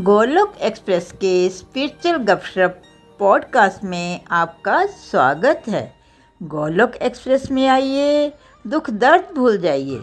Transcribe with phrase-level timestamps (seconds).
[0.00, 2.82] Golok express के spiritual गपशप
[3.18, 5.94] podcast में आपका स्वागत है।
[6.42, 8.32] गोलोक एक्सप्रेस में आइए,
[8.66, 10.00] दुख दर्द भूल जाइए।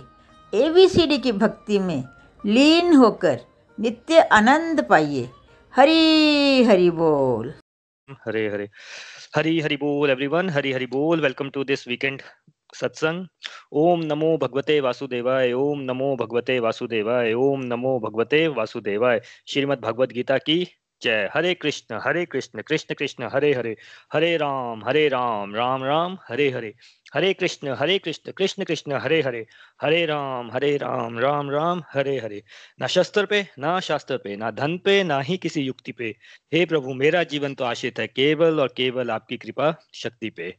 [0.54, 2.04] एबीसीडी की भक्ति में
[2.46, 3.40] लीन होकर
[3.80, 5.30] नित्य आनंद पाइए।
[5.76, 7.54] हरी, हरि बोल।
[8.12, 8.70] हरे हरे।
[9.36, 12.22] हरी, हरि बोल एवरीवन हरी, हरि बोल। वेलकम टू दिस वीकेंड
[12.74, 13.28] सत्संग।
[13.72, 20.38] ओम नमो भगवते वासुदेवाय, ओम नमो भगवते वासुदेवाय, ओम नमो भगवते वासुदेवाय। श्रीमद् भगवद गीता
[20.38, 20.68] की
[21.02, 23.78] जय। हरे कृष्ण हरे कृष्ण कृष्ण कृष्ण, हरे हरे।
[24.14, 26.74] हरे राम हरे राम राम राम, हरे हरे।
[27.14, 29.46] हरे कृष्ण हरे कृष्ण कृष्ण कृष्ण, हरे हरे।
[29.82, 32.44] हरे राम हरे राम राम राम, हरे हरे।
[32.80, 36.16] ना शस्त्र पे, ना शास्त्र पे, ना धन पे, ना ही किसी युक्ति पे।
[36.54, 40.58] हे प्रभु, मेरा जीवन तो आश्रित है केवल और केवल आपकी कृपा शक्ति पे।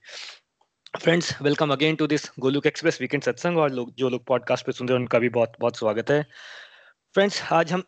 [0.95, 4.73] Friends welcome again to this Golok Express weekend satsang और लोग जो लोग पॉडकास्ट पे
[4.73, 6.23] सुन रहे हैं उनका भी बहुत बहुत स्वागत है।
[7.15, 7.83] फ्रेंड्स आज हम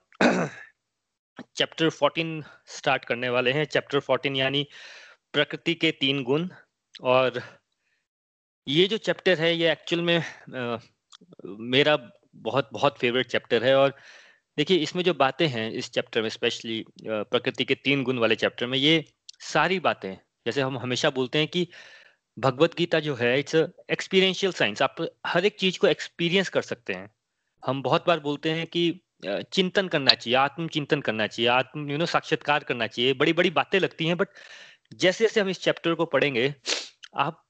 [1.56, 4.66] चैप्टर 14 स्टार्ट करने वाले हैं। चैप्टर 14 यानी
[5.32, 6.48] प्रकृति के तीन गुण
[7.02, 7.40] और
[8.66, 10.78] ये जो चैप्टर है ये एक्चुअल में आ,
[11.46, 11.96] मेरा
[12.34, 13.94] बहुत बहुत फेवरेट चैप्टर है। और
[14.58, 18.66] देखिए इसमें जो बातें हैं इस चैप्टर में स्पेशली प्रकृति के तीन गुण वाले चैप्टर
[18.66, 19.04] में ये
[19.52, 20.14] सारी बातें
[20.46, 21.66] जैसे हम हमेशा बोलते हैं कि
[22.40, 23.54] भगवत गीता जो है इट्स
[23.90, 24.96] एक्सपीरियंशियल साइंस आप
[25.26, 27.10] हर एक चीज़ को एक्सपीरियंस कर सकते हैं।
[27.62, 28.82] हम बहुत बार बोलते हैं कि
[29.24, 33.50] चिंतन करना चाहिए आत्म चिंतन करना चाहिए, आत्म यू नो साक्षात्कार करना चाहिए। बड़ी बड़ी
[33.52, 34.28] बातें लगती हैं बट
[34.92, 36.54] जैसे जैसे हम इस चैप्टर को पढ़ेंगे,
[37.16, 37.44] आप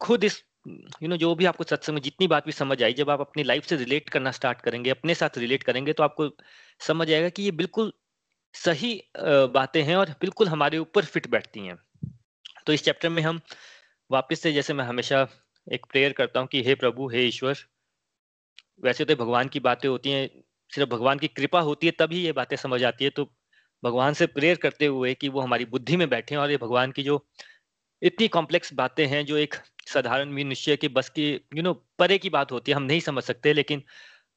[0.00, 3.20] खुद इस यू नो जो भी आपको सत्संग, जितनी बात भी समझ आई, जब आप
[3.20, 6.30] अपनी लाइफ से रिलेट करना स्टार्ट करेंगे, अपने साथ रिलेट करेंगे तो आपको
[6.80, 7.92] समझ आएगा कि ये बिल्कुल
[8.54, 9.00] सही
[9.54, 11.76] बातें हैं और बिल्कुल हमारे ऊपर फिट बैठती हैं।
[12.66, 13.40] तो इस चैप्टर में हम
[14.10, 15.26] वापस से जैसे मैं हमेशा
[15.66, 17.56] एक प्रेयर करता हूँ कि, हे प्रभु, हे ईश्वर,
[18.84, 20.28] वैसे तो भगवान की बातें होती हैं,
[20.72, 23.24] सिर्फ़ भगवान की कृपा होती है तभी ये बातें समझ आती है। तो
[23.82, 27.02] भगवान से प्रेयर करते हुए कि वो हमारी बुद्धि में बैठे और ये भगवान की
[27.02, 27.24] जो
[28.02, 29.54] इतनी कॉम्प्लेक्स बातें हैं, जो एक
[29.86, 33.22] साधारण मनुष्य के बस की यू नो परे की बात होती है, हम नहीं समझ
[33.24, 33.82] सकते, लेकिन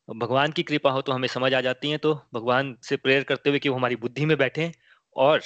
[0.08, 3.50] भगवान की कृपा हो तो हमें समझ आ जाती है। तो भगवान से प्रेयर करते
[3.50, 4.72] हुए कि वो हमारी बुद्धि में बैठे
[5.16, 5.41] और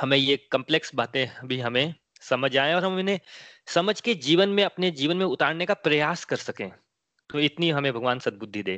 [0.00, 3.18] हमें ये कॉम्प्लेक्स बातें भी हमें समझ आए और हम इन्हें
[3.66, 6.70] समझ के जीवन में, अपने जीवन में उतारने का प्रयास कर सकें।
[7.30, 8.76] तो इतनी हमें भगवान सद्बुद्धि दे।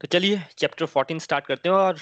[0.00, 2.00] तो चलिए चैप्टर 14 स्टार्ट करते हैं और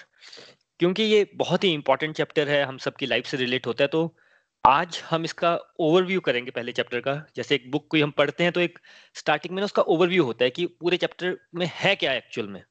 [0.81, 4.17] क्योंकि ये बहुत ही इंपॉर्टेंट चैप्टर है, हम सबकी लाइफ से रिलेट होता है तो
[4.65, 8.53] आज हम इसका ओवरव्यू करेंगे पहले चैप्टर का। जैसे एक बुक कोई हम पढ़ते हैं
[8.53, 8.79] तो एक
[9.15, 12.63] स्टार्टिंग में ना उसका ओवरव्यू होता है कि पूरे चैप्टर में है क्या एक्चुअल में।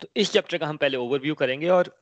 [0.00, 1.94] तो इस चैप्टर का हम पहले ओवरव्यू करेंगे और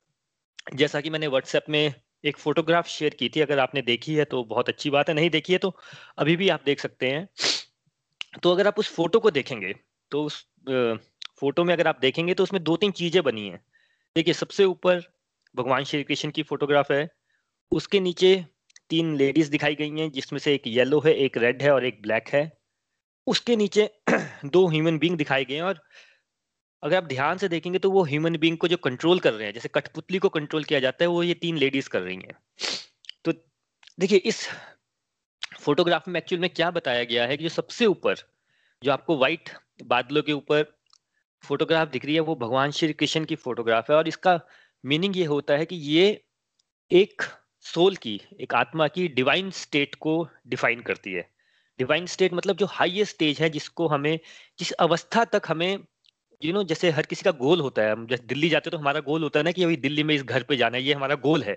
[0.75, 4.43] जैसा कि मैंने व्हाट्सएप में एक फोटोग्राफ शेयर की थी, अगर आपने देखी है तो
[4.45, 5.75] बहुत अच्छी बात है, नहीं देखी है तो
[6.19, 7.29] अभी भी आप देख सकते हैं।
[8.43, 9.75] तो अगर आप उस फ़ोटो को देखेंगे
[10.13, 10.45] तो उस
[11.41, 13.61] फ़ोटो में अगर आप देखेंगे तो उसमें दो तीन चीज़ें बनी हैं।
[14.17, 15.03] देखिए, सबसे ऊपर
[15.55, 17.09] भगवान श्री कृष्ण की फोटोग्राफ है,
[17.73, 18.35] उसके नीचे
[18.91, 22.01] तीन लेडीज़ दिखाई गई हैं, जिसमें से एक येलो है, एक रेड है और एक
[22.03, 22.51] ब्लैक है।
[23.27, 23.89] उसके नीचे
[24.47, 25.83] दो ह्यूमन बींग दिखाई गए हैं और
[26.83, 29.55] अगर आप ध्यान से देखेंगे तो वो ह्यूमन बींग को जो कंट्रोल कर रहे हैं,
[29.55, 32.39] जैसे कठपुतली को कंट्रोल किया जाता है, वो ये तीन लेडीज़ कर रही हैं।
[33.25, 33.33] तो
[34.01, 34.49] देखिए, इस
[35.61, 38.15] फोटोग्राफ में एक्चुअल में क्या बताया गया है कि जो सबसे ऊपर,
[38.83, 39.51] जो आपको व्हाइट
[39.83, 40.79] बादलों के ऊपर
[41.45, 44.41] फोटोग्राफ दिख रही है, वो भगवान श्री कृष्ण की फोटोग्राफ है। और इसका
[44.85, 46.25] मीनिंग ये होता है कि ये
[46.93, 47.23] एक
[47.61, 51.31] सोल की, एक आत्मा की डिवाइन स्टेट को डिफाइन करती है।
[51.79, 54.21] डिवाइन स्टेट मतलब जो हाईएस्ट स्टेज है, जिसको हमें,
[54.59, 55.79] जिस अवस्था तक हमें
[56.43, 58.79] यू नो जैसे हर किसी का गोल होता है, हम जैसे दिल्ली जाते हैं तो
[58.79, 60.95] हमारा गोल होता है ना कि अभी दिल्ली में इस घर पे जाना है, ये
[60.95, 61.57] हमारा गोल है।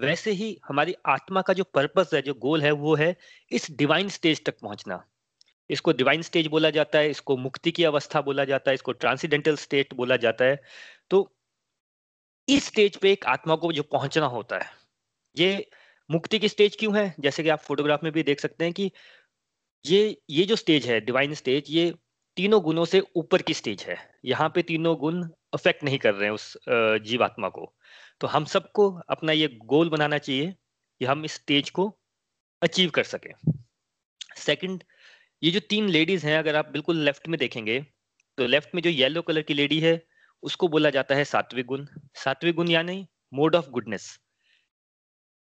[0.00, 3.16] वैसे ही हमारी आत्मा का जो पर्पस है, जो गोल है, वो है
[3.50, 5.04] इस डिवाइन स्टेज तक पहुँचना।
[5.70, 9.56] इसको डिवाइन स्टेज बोला जाता है, इसको मुक्ति की अवस्था बोला जाता है, इसको ट्रांसीडेंटल
[9.56, 10.60] स्टेट बोला जाता है।
[11.10, 11.28] तो
[12.48, 14.70] इस स्टेज पे एक आत्मा को जो पहुँचना होता है,
[15.36, 15.70] ये
[16.10, 17.14] मुक्ति की स्टेज क्यों है?
[17.20, 18.90] जैसे कि आप फोटोग्राफ में भी देख सकते हैं कि
[19.84, 21.92] ये ये जो स्टेज है डिवाइन स्टेज ये
[22.38, 25.22] तीनों गुणों से ऊपर की स्टेज है। यहाँ पे तीनों गुण
[25.54, 26.52] अफेक्ट नहीं कर रहे हैं उस
[27.04, 27.72] जीवात्मा को।
[28.20, 30.54] तो हम सबको अपना ये गोल बनाना चाहिए
[31.00, 31.86] कि हम इस स्टेज को
[32.62, 33.32] अचीव कर सकें।
[34.38, 34.84] सेकंड
[35.42, 37.80] ये जो तीन लेडीज़ हैं, अगर आप बिल्कुल लेफ़्ट में देखेंगे
[38.38, 40.02] तो लेफ़्ट में जो येलो कलर की लेडी है,
[40.42, 41.86] उसको बोला जाता है सात्विक गुण।
[42.16, 44.08] सात्विक गुण यानी मोड ऑफ़ गुडनेस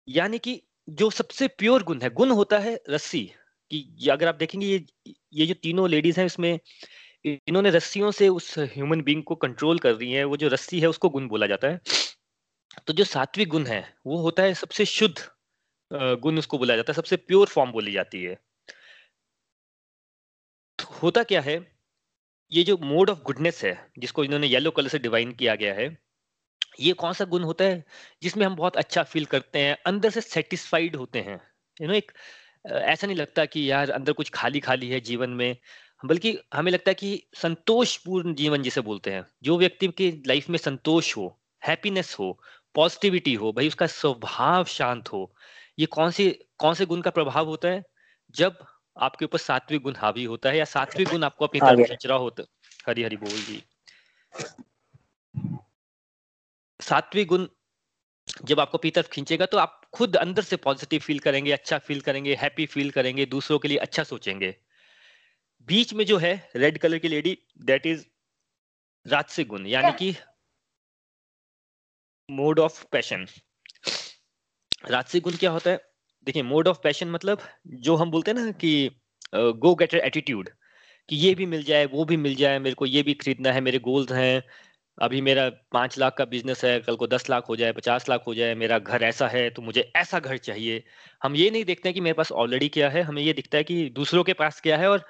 [0.07, 3.29] यानी कि जो सबसे प्योर गुण है, गुण होता है रस्सी।
[3.71, 4.85] कि अगर आप देखेंगे ये
[5.33, 6.59] ये जो तीनों लेडीज़ हैं इसमें,
[7.25, 10.87] इन्होंने रस्सियों से उस ह्यूमन बींग को कंट्रोल कर रही है, वो जो रस्सी है
[10.87, 11.79] उसको गुण बोला जाता है।
[12.87, 15.15] तो जो सात्विक गुण है, वो होता है सबसे शुद्ध
[16.21, 18.35] गुण उसको बोला जाता है, सबसे प्योर फॉर्म बोली जाती है।
[20.79, 21.55] तो होता क्या है,
[22.51, 25.87] ये जो मोड ऑफ़ गुडनेस है, जिसको इन्होंने येलो कलर से डिवाइन किया गया है,
[26.79, 27.83] ये कौन सा गुण होता है,
[28.23, 31.39] जिसमें हम बहुत अच्छा फील करते हैं, अंदर से सेटिस्फाइड होते हैं।
[31.77, 32.11] यू नो एक
[32.65, 35.55] ऐसा नहीं लगता कि यार अंदर कुछ खाली खाली है जीवन में
[36.05, 40.57] बल्कि हमें लगता है कि संतोषपूर्ण जीवन जिसे बोलते हैं जो व्यक्ति की लाइफ में
[40.57, 41.27] संतोष हो
[41.67, 42.31] हैप्पीनेस हो
[42.75, 45.23] पॉजिटिविटी हो भाई उसका स्वभाव शांत हो
[45.79, 46.29] ये कौन सी
[46.59, 47.83] कौन से गुण का प्रभाव होता है?
[48.35, 48.57] जब
[48.97, 52.17] आपके ऊपर सात्विक गुण हावी होता है या सात्विक गुण आपको अपनी तरफ़ खींच रहा
[52.17, 52.43] होता
[52.85, 53.63] हरी हरी बोल जी।
[56.79, 57.45] सात्विक गुण
[58.27, 62.01] जब आपको अपनी तरफ़ खींचेगा तो आप खुद अंदर से पॉजिटिव फील करेंगे अच्छा फील
[62.01, 64.55] करेंगे हैप्पी फील करेंगे दूसरों के लिए अच्छा सोचेंगे।
[65.67, 68.05] बीच में जो है रेड कलर की लेडी दैट इज़
[69.05, 70.15] राजसिक गुण यानी कि
[72.29, 73.25] मोड ऑफ़ पैशन
[74.89, 75.77] राजसिक गुण क्या होता है?
[76.27, 77.41] देखिए मोड ऑफ़ पैशन मतलब
[77.85, 78.89] जो हम बोलते हैं ना कि
[79.35, 80.49] गो गेटर एटीट्यूड
[81.09, 83.61] कि ये भी मिल जाए वो भी मिल जाए मेरे को ये भी खरीदना है
[83.61, 84.43] मेरे गोल्स हैं
[84.97, 88.27] अभी मेरा पाँच लाख का बिज़नेस है, कल को दस लाख हो जाए, पचास लाख
[88.27, 90.83] हो जाए, मेरा घर ऐसा है तो मुझे ऐसा घर चाहिए।
[91.21, 93.63] हम ये नहीं देखते हैं कि मेरे पास ऑलरेडी क्या है, हमें ये दिखता है
[93.63, 95.05] कि दूसरों के पास क्या है और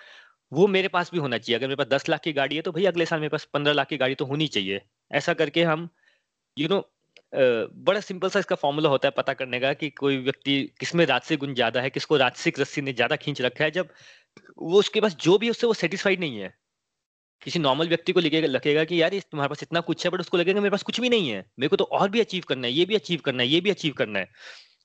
[0.52, 2.72] वो मेरे पास भी होना चाहिए। अगर मेरे पास दस लाख की गाड़ी है तो
[2.72, 5.90] भाई अगले साल मेरे पास पंद्रह लाख की गाड़ी तो होनी चाहिए। ऐसा करके हम
[6.58, 6.84] यू नो
[7.34, 11.40] बड़ा सिंपल सा इसका फॉर्मूला होता है पता करने का कि कोई व्यक्ति किसमें राजसिक
[11.40, 13.90] गुण ज़्यादा है, किसको राजसिक रस्सी ने ज़्यादा खींच रखा है, जब
[14.60, 16.54] वो उसके पास जो भी उससे वो सेटिस्फाइड नहीं है।
[17.44, 20.38] किसी नॉर्मल व्यक्ति को लगेगा लगेगा कि यार तुम्हारे पास इतना कुछ है बट उसको
[20.38, 22.74] लगेगा मेरे पास कुछ भी नहीं है। मेरे को तो और भी अचीव करना है,
[22.74, 24.30] ये भी अचीव करना है, ये भी अचीव करना है।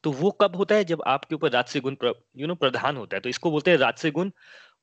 [0.04, 0.84] तो वो कब होता है?
[0.84, 1.96] जब आपके ऊपर राजसिक गुण
[2.36, 4.30] यू नो प्रधान होता है। तो इसको बोलते हैं राजसिक गुण।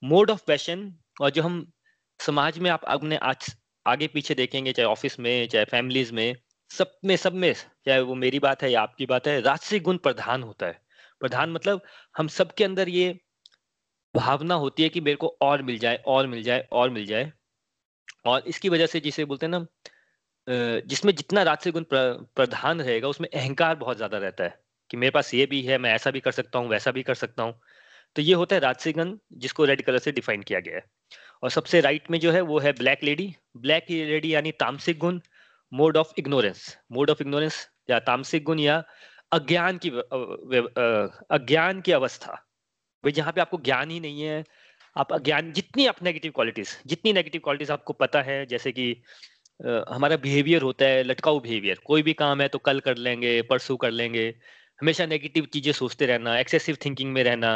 [0.03, 1.71] मोड ऑफ़ पैशन और जो हम
[2.19, 3.55] समाज में आप अपने आज,
[3.87, 6.35] आगे पीछे देखेंगे, चाहे ऑफ़िस में, चाहे फैमिलीज़ में,
[6.71, 9.97] सब में सब में, चाहे वो मेरी बात है या आपकी बात है राजसिक गुण
[9.97, 10.81] प्रधान होता है।
[11.19, 11.81] प्रधान मतलब
[12.17, 13.19] हम सबके अंदर ये
[14.15, 17.31] भावना होती है कि मेरे को और मिल जाए, और मिल जाए, और मिल जाए।
[18.27, 19.65] और इसकी वजह से जिसे बोलते हैं ना
[20.87, 24.59] जिसमें जितना राजसिक गुण प्रधान रहेगा, उसमें अहंकार बहुत ज़्यादा रहता है
[24.89, 27.15] कि मेरे पास ये भी है, मैं ऐसा भी कर सकता हूँ, वैसा भी कर
[27.15, 27.59] सकता हूँ।
[28.15, 30.83] तो ये होता है राजसिक गुण जिसको रेड कलर से डिफाइन किया गया है।
[31.43, 35.19] और सबसे राइट में जो है वो है ब्लैक लेडी ब्लैक लेडी यानी तामसिक गुण
[35.71, 38.83] mode of ignorance mode of ignorance या तामसिक गुण या
[39.31, 42.31] अज्ञान की अज्ञान की अवस्था।
[43.03, 44.43] भाई, जहाँ पे आपको ज्ञान ही नहीं है
[44.97, 48.85] आप अज्ञान, जितनी आप नेगेटिव क्वालिटीज जितनी नेगेटिव क्वालिटीज आपको पता है, जैसे कि
[49.59, 53.77] हमारा बिहेवियर होता है, लटकाऊ बिहेवियर कोई भी काम है तो कल कर लेंगे, परसों
[53.77, 54.27] कर लेंगे,
[54.79, 57.51] हमेशा नेगेटिव चीज़ें सोचते रहना एक्सेसिव थिंकिंग में रहना,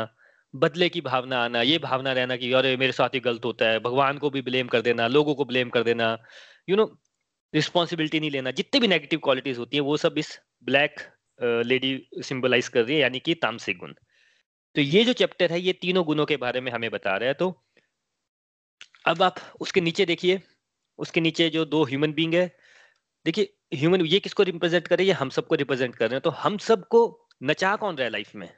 [0.53, 3.79] बदले की भावना आना, ये भावना रहना कि अरे, मेरे साथ ही गलत होता है,
[3.79, 6.17] भगवान को भी ब्लेम कर देना, लोगों को ब्लेम कर देना
[6.69, 6.85] यू नो
[7.53, 10.99] रिस्पॉन्सिबिलिटी नहीं लेना, जितने भी नेगेटिव क्वालिटीज होती है, वो सब इस ब्लैक
[11.65, 11.91] लेडी
[12.23, 13.93] सिंबलाइज कर रही है, यानी कि तामसिक गुण।
[14.75, 17.33] तो ये जो चैप्टर है, ये तीनों गुणों के बारे में हमें बता रहा है।
[17.33, 17.63] तो
[19.05, 20.41] अब आप उसके नीचे देखिए,
[20.97, 22.57] उसके नीचे जो दो ह्यूमन बींग है,
[23.25, 26.57] देखिए ह्यूमन ये किसको रिप्रेजेंट करे ये हम सबको रिप्रेजेंट कर रहे हैं। तो हम
[26.57, 28.49] सबको नचा कौन रहा है लाइफ में?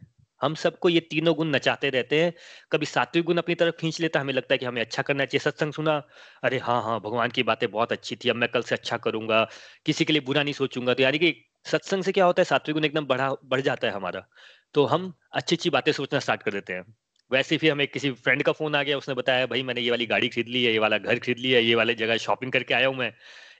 [0.42, 2.33] हम सबको ये तीनों गुण नचाते रहते हैं।
[2.71, 5.39] कभी सात्विक गुण अपनी तरफ़ खींच लेता, हमें लगता है कि हमें अच्छा करना चाहिए।
[5.39, 6.04] सत्संग सुना,
[6.44, 9.50] अरे हाँ हाँ भगवान की बातें बहुत अच्छी थी, अब मैं कल से अच्छा करूँगा,
[9.86, 12.45] किसी के लिए बुरा नहीं सोचूँगा। तो यानी कि सत्संग से क्या होता है?
[12.45, 14.27] सात्विक गुण एकदम बढ़ा, बढ़ जाता है हमारा।
[14.75, 16.86] तो हम अच्छी अच्छी बातें सोचना स्टार्ट कर देते हैं।
[17.31, 20.06] वैसे फिर हमें किसी फ्रेंड का फ़ोन आ गया उसने बताया भाई मैंने ये वाली
[20.06, 22.74] गाड़ी खरीद ली है ये वाला घर खरीद लिया है ये वाले जगह शॉपिंग करके
[22.74, 23.12] आया हूँ मैं।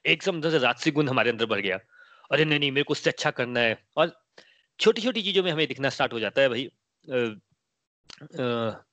[0.06, 1.78] एक समझ से राजसिक गुण हमारे अंदर बढ़ गया।
[2.30, 4.12] अरे नहीं नहीं मेरे को उससे अच्छा करना है। और
[4.80, 6.68] छोटी छोटी चीज़ों में हमें दिखना स्टार्ट हो जाता है भाई।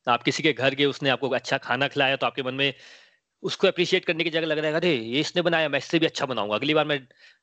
[0.07, 2.73] आप किसी के घर गए उसने आपको अच्छा खाना खिलाया तो आपके मन में
[3.43, 6.05] उसको अप्रिशिएट करने की जगह लग रहा है अरे ये इसने बनाया मैं इससे भी
[6.05, 6.99] अच्छा बनाऊँगा। अगली बार मैं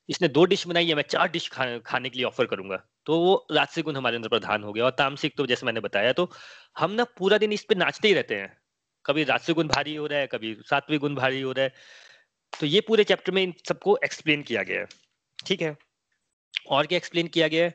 [0.08, 2.76] इसने दो डिश बनाई है मैं चार डिश खा, खाने के लिए ऑफ़र करूँगा।
[3.08, 6.12] तो वो राजसिक गुण हमारे अंदर प्रधान हो गया। और तामसिक तो जैसे मैंने बताया
[6.12, 6.30] तो
[6.78, 8.58] हम ना पूरा दिन इस पे नाचते ही रहते हैं।
[9.06, 11.72] कभी राजसिक गुण भारी हो रहा है, कभी सात्विक गुण भारी हो रहा है।
[12.60, 14.86] तो ये पूरे चैप्टर में इन सबको एक्सप्लेन किया गया है।
[15.46, 15.76] ठीक है?
[16.68, 17.74] और क्या एक्सप्लेन किया गया है?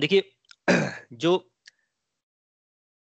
[0.00, 0.36] देखिए,
[1.12, 1.50] जो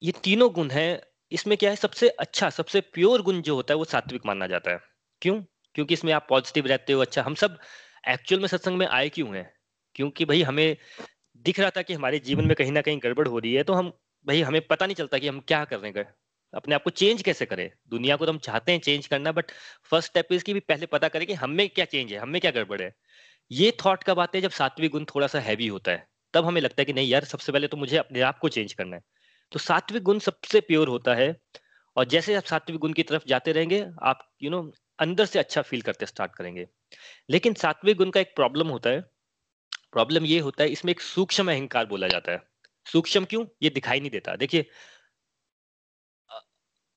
[0.03, 3.77] ये तीनों गुण है, इसमें क्या है, सबसे अच्छा सबसे प्योर गुण जो होता है,
[3.77, 4.79] वो सात्विक माना जाता है।
[5.21, 5.41] क्यों?
[5.75, 7.59] क्योंकि इसमें आप पॉजिटिव रहते हो अच्छा हम सब
[8.07, 9.60] एक्चुअल में सत्संग में आए क्यों हैं?
[9.95, 10.77] क्योंकि भाई हमें
[11.45, 13.73] दिख रहा था कि हमारे जीवन में कहीं ना कहीं गड़बड़ हो रही है तो
[13.73, 13.91] हम
[14.27, 16.13] भाई हमें पता नहीं चलता कि हम क्या कर रहे हैं
[16.53, 19.51] अपने आप को चेंज कैसे करें। दुनिया को तो हम चाहते हैं चेंज करना बट
[19.83, 22.81] फ़र्स्ट स्टेप इसकी भी पहले पता करें कि हमें क्या चेंज है हमें क्या गड़बड़
[22.81, 22.91] है।
[23.51, 26.61] ये थॉट कब आते हैं जब सात्विक गुण थोड़ा सा हैवी होता है तब हमें
[26.61, 29.01] लगता है कि नहीं यार सबसे पहले तो मुझे अपने आप को चेंज करना है।
[29.51, 31.35] तो सात्विक गुण सबसे प्योर होता है
[31.97, 35.25] और जैसे आप सात्विक गुण की तरफ़ जाते रहेंगे आप यू you नो know, अंदर
[35.25, 36.67] से अच्छा फील करते स्टार्ट करेंगे।
[37.29, 39.03] लेकिन सात्विक गुण का एक प्रॉब्लम होता है
[39.93, 42.41] प्रॉब्लम ये होता है इसमें एक सूक्ष्म अहंकार बोला जाता है।
[42.87, 43.45] सूक्ष्म क्यों?
[43.63, 44.65] ये दिखाई नहीं देता। देखिए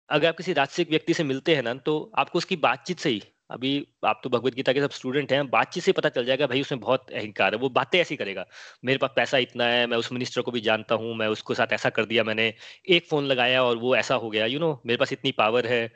[0.09, 3.23] अगर आप किसी राजसिक व्यक्ति से मिलते हैं ना तो आपको उसकी बातचीत से ही
[3.51, 3.71] अभी
[4.05, 6.81] आप तो भगवत गीता के सब स्टूडेंट हैं बातचीत से पता चल जाएगा भाई उसमें
[6.81, 8.45] बहुत अहंकार है वो बातें ऐसी करेगा।
[8.85, 11.73] मेरे पास पैसा इतना है मैं उस मिनिस्टर को भी जानता हूँ मैं उसको साथ
[11.73, 12.53] ऐसा कर दिया मैंने
[12.89, 15.33] एक फ़ोन लगाया और वो ऐसा हो गया यू you नो know, मेरे पास इतनी
[15.33, 15.91] पावर है।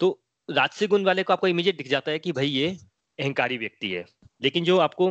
[0.00, 0.10] तो
[0.48, 2.68] राजसी गुण वाले को आपको इमीजिएट दिख जाता है कि भाई ये
[3.18, 4.04] अहंकारी व्यक्ति है।
[4.42, 5.10] लेकिन जो आपको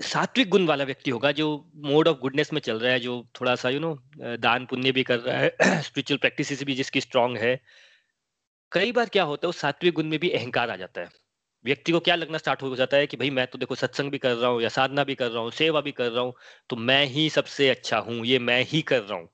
[0.00, 1.46] सात्विक गुण वाला व्यक्ति होगा जो
[1.84, 3.96] मोड ऑफ़ गुडनेस में चल रहा है, जो थोड़ा सा यू नो
[4.38, 7.58] दान पुण्य भी कर रहा है स्पिरिचुअल प्रैक्टिस भी जिसकी स्ट्रांग है।
[8.72, 11.08] कई बार क्या होता है, उस सात्विक गुण में भी अहंकार आ जाता है।
[11.64, 14.18] व्यक्ति को क्या लगना स्टार्ट हो जाता है कि भाई मैं तो देखो सत्संग भी
[14.18, 16.34] कर रहा हूँ या साधना भी कर रहा हूँ, सेवा भी कर रहा हूँ
[16.70, 19.28] तो मैं ही सबसे अच्छा हूँ, ये मैं ही कर रहा हूँ।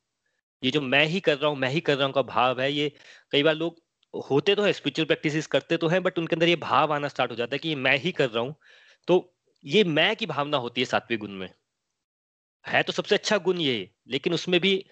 [0.62, 2.72] ये जो मैं ही कर रहा हूँ, मैं ही कर रहा हूँ का भाव है,
[2.72, 2.92] ये
[3.32, 3.76] कई बार लोग
[4.14, 7.30] होते तो है स्पिरिचुअल प्रैक्टिस करते तो हैं बट उनके अंदर ये भाव आना स्टार्ट
[7.30, 8.54] हो जाता है कि मैं ही कर रहा हूँ।
[9.08, 9.18] तो
[9.64, 11.48] ये मैं की भावना होती है सात्विक गुण में।
[12.64, 14.84] है तो सबसे अच्छा गुण ये, लेकिन उसमें भी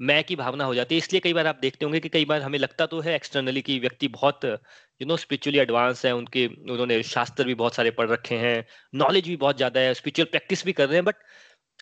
[0.00, 2.42] मैं की भावना हो जाती है। इसलिए कई बार आप देखते होंगे कि कई बार
[2.42, 7.02] हमें लगता तो है एक्सटर्नली कि व्यक्ति बहुत यू नो स्पिरिचुअली एडवांस है, उनके, उन्होंने
[7.04, 8.64] शास्त्र भी बहुत सारे पढ़ रखे हैं
[8.94, 11.16] नॉलेज भी बहुत ज़्यादा है स्पिरिचुअल प्रैक्टिस भी कर रहे हैं बट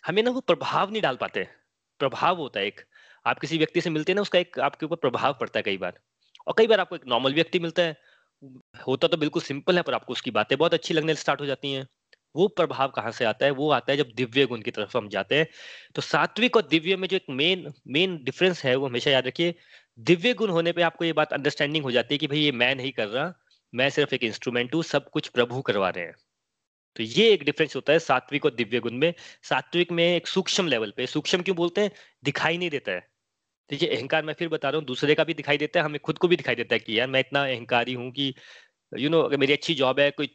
[0.06, 1.44] हमें ना वो प्रभाव नहीं डाल पाते।
[2.00, 2.80] प्रभाव होता है एक।
[3.26, 5.76] आप किसी व्यक्ति से मिलते हैं ना, उसका एक आपके ऊपर प्रभाव पड़ता है कई
[5.78, 6.00] बार।
[6.46, 7.96] और कई बार आपको एक नॉर्मल व्यक्ति मिलता है।
[8.86, 11.72] होता तो बिल्कुल सिंपल है, पर आपको उसकी बातें बहुत अच्छी लगने स्टार्ट हो जाती
[11.72, 11.86] हैं।
[12.34, 13.50] वो प्रभाव कहाँ से आता है?
[13.52, 15.46] वो आता है जब दिव्य गुण की तरफ़ हम जाते हैं।
[15.94, 19.54] तो सात्विक और दिव्य में जो एक मेन मेन डिफरेंस है वो हमेशा याद रखिए
[19.98, 22.74] दिव्य गुण होने पे आपको ये बात अंडरस्टैंडिंग हो जाती है कि भाई ये मैं
[22.74, 23.32] नहीं कर रहा
[23.74, 26.14] मैं सिर्फ़ एक इंस्ट्रूमेंट हूँ सब कुछ प्रभु करवा रहे हैं।
[26.96, 30.66] तो ये एक डिफरेंस होता है सात्विक और दिव्य गुण में। सात्विक में एक सूक्ष्म
[30.66, 31.90] लेवल पे सूक्ष्म क्यों बोलते हैं?
[32.24, 33.08] दिखाई नहीं देता है।
[33.70, 36.18] देखिए अहंकार मैं फिर बता रहा हूँ दूसरे का भी दिखाई देता है हमें खुद
[36.18, 38.34] को भी दिखाई देता है कि यार मैं इतना अहंकारी हूँ कि
[38.92, 40.26] यू you नो know, अगर मेरी अच्छी जॉब है कोई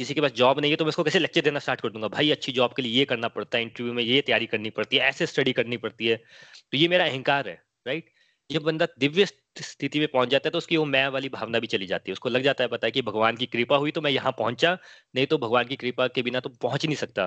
[0.00, 2.08] किसी के पास जॉब नहीं है तो मैं उसको कैसे लेक्चर देना स्टार्ट कर दूँगा?
[2.10, 4.96] भाई, अच्छी जॉब के लिए ये करना पड़ता है इंटरव्यू में ये तैयारी करनी पड़ती
[4.96, 7.54] है, ऐसे स्टडी करनी पड़ती है। तो ये मेरा अहंकार है
[7.86, 8.10] राइट
[8.50, 11.66] जब बंदा दिव्य स्थिति में पहुँच जाता है तो उसकी वो मैं वाली भावना भी
[11.66, 14.00] चली जाती है। उसको लग जाता है पता है कि भगवान की कृपा हुई तो
[14.00, 14.76] मैं यहाँ पहुँचा,
[15.14, 17.24] नहीं तो भगवान की कृपा के बिना तो पहुँच नहीं सकता।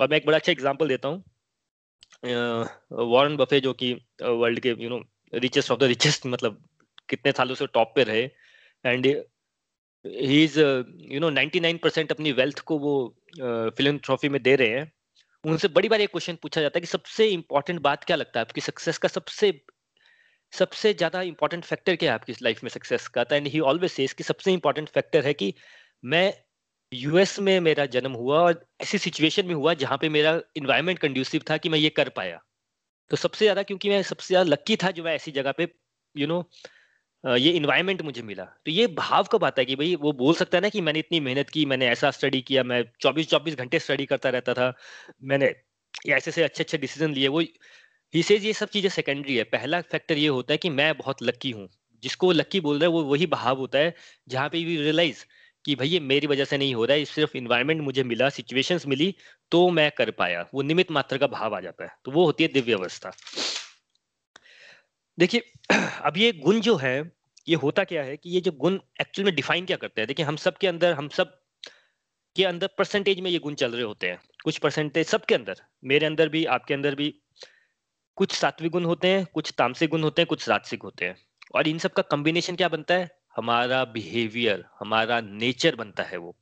[0.00, 1.24] और मैं एक बड़ा अच्छा एग्ज़ाम्पल देता हूँ।
[3.06, 6.62] वॉरन बफे जो कि वर्ल्ड के you know richest of the richest मतलब
[7.08, 8.22] कितने सालों से टॉप पे रहे।
[8.84, 9.06] And
[10.06, 12.94] he is you know 99 percent अपनी वेल्थ को वो
[13.38, 14.92] फ़िल्म ट्रॉफी में दे रहे हैं।
[15.44, 18.46] उनसे बड़ी बार एक क्वेश्चन पूछा जाता है कि सबसे इंपॉर्टेंट बात क्या लगता है
[18.46, 18.60] आपकी?
[18.60, 19.52] सक्सेस का सबसे
[20.52, 23.24] सबसे ज़्यादा इंपॉर्टेंट फैक्टर क्या है आपकी लाइफ में सक्सेस का?
[23.32, 25.54] एंड ही ऑलवेज सेज कि सबसे इंपॉर्टेंट फैक्टर है कि
[26.04, 26.32] मैं
[26.92, 31.42] यूएस में मेरा जन्म हुआ और ऐसी सिचुएशन में हुआ जहाँ पे मेरा इन्वायरमेंट कंड्यूसिव
[31.50, 32.40] था कि मैं ये कर पाया।
[33.10, 36.26] तो सबसे ज़्यादा क्योंकि मैं सबसे ज़्यादा लक्की था जो मैं ऐसी जगह पे यू
[36.26, 36.44] you नो know,
[37.26, 40.58] ये इन्वायरमेंट मुझे मिला। तो ये भाव कब आता है कि भाई वो बोल सकता
[40.58, 43.78] है ना कि मैंने इतनी मेहनत की, मैंने ऐसा स्टडी किया, मैं 24 24 घंटे
[43.78, 44.74] स्टडी करता रहता था,
[45.22, 45.54] मैंने
[46.08, 47.42] ऐसे से अच्छे अच्छे डिसीज़न लिए। वो
[48.14, 51.50] सेज ये सब चीज़ें सेकेंडरी है। पहला फैक्टर ये होता है कि मैं बहुत लक्की
[51.50, 51.68] हूँ।
[52.02, 53.94] जिसको लक्की बोल रहा है, वो वही भाव होता है
[54.28, 55.24] जहाँ पे भी रियलाइज़
[55.64, 58.86] कि भाई ये मेरी वजह से नहीं हो रहा है, सिर्फ़ इन्वायरमेंट मुझे मिला सिचुएशंस
[58.86, 59.14] मिली
[59.50, 62.44] तो मैं कर पाया। वो निमित मात्र का भाव आ जाता है। तो वो होती
[62.44, 63.12] है दिव्य अवस्था।
[65.18, 65.42] देखिए,
[66.02, 67.15] अब ये गुण जो है
[67.48, 70.08] ये होता क्या है कि ये जो गुण एक्चुअल में डिफाइन क्या करते हैं?
[70.08, 71.42] देखिए, हम सब के अंदर, हम सब
[72.36, 76.06] के अंदर परसेंटेज में ये गुण चल रहे होते हैं। कुछ परसेंटेज सबके अंदर, मेरे
[76.06, 77.22] अंदर भी, आपके अंदर भी।
[78.16, 81.16] कुछ सात्विक गुण होते हैं, कुछ तामसिक गुण होते हैं, कुछ राजसिक होते हैं।
[81.54, 83.18] और इन सब का कॉम्बिनेशन क्या बनता है?
[83.36, 86.36] हमारा बिहेवियर हमारा नेचर बनता है वो।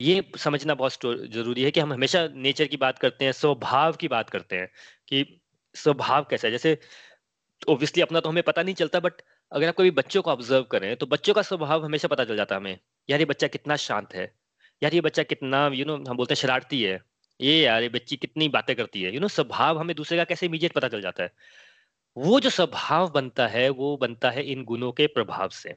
[0.00, 4.08] ये समझना बहुत ज़रूरी है कि हम हमेशा नेचर की बात करते हैं, स्वभाव की
[4.08, 4.66] बात करते हैं
[5.08, 5.40] कि
[5.74, 6.52] स्वभाव कैसा है?
[6.52, 6.78] जैसे
[7.68, 9.12] ऑब्वियसली अपना तो हमें पता नहीं चलता बट
[9.52, 12.54] अगर आप कोई बच्चों को ऑब्ज़र्व करें तो बच्चों का स्वभाव हमेशा पता चल जाता
[12.54, 12.78] है हमें
[13.08, 14.24] यार ये बच्चा कितना शांत है
[14.82, 17.00] यार ये बच्चा कितना यू you नो know, हम बोलते हैं शरारती है
[17.40, 20.46] ये यार ये बच्ची कितनी बातें करती है। यू नो स्वभाव हमें दूसरे का कैसे
[20.46, 21.32] इमीडिएट पता चल जाता है?
[22.16, 25.74] वो जो स्वभाव बनता है वो बनता है इन गुणों के प्रभाव से।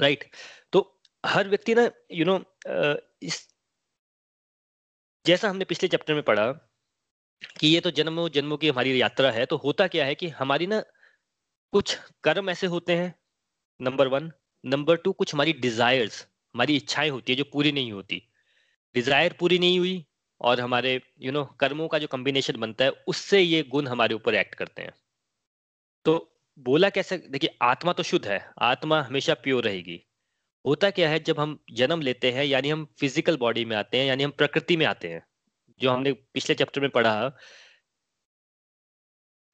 [0.00, 0.24] राइट
[0.72, 2.38] तो हर व्यक्ति ना यू नो
[3.22, 3.48] इस
[5.26, 6.50] जैसा हमने पिछले चैप्टर में पढ़ा
[7.60, 10.66] कि ये तो जन्मों जन्मों की हमारी यात्रा है तो होता क्या है कि हमारी
[10.66, 10.82] ना
[11.72, 13.14] कुछ कर्म ऐसे होते हैं
[13.80, 14.30] नंबर वन
[14.64, 18.20] नंबर टू कुछ हमारी डिजायर्स हमारी इच्छाएँ होती है जो पूरी नहीं होती।
[18.94, 20.04] डिज़ायर पूरी नहीं हुई
[20.40, 23.86] और हमारे यू you नो know, कर्मों का जो कॉम्बिनेशन बनता है उससे ये गुण
[23.86, 24.92] हमारे ऊपर एक्ट करते हैं।
[26.06, 26.14] तो
[26.58, 30.00] बोला कैसे देखिए आत्मा तो शुद्ध है आत्मा हमेशा प्योर रहेगी।
[30.64, 34.06] होता क्या है जब हम जन्म लेते हैं यानी हम फ़िज़िकल बॉडी में आते हैं
[34.06, 35.24] यानी हम प्रकृति में आते हैं
[35.80, 37.14] जो हमने पिछले चैप्टर में पढ़ा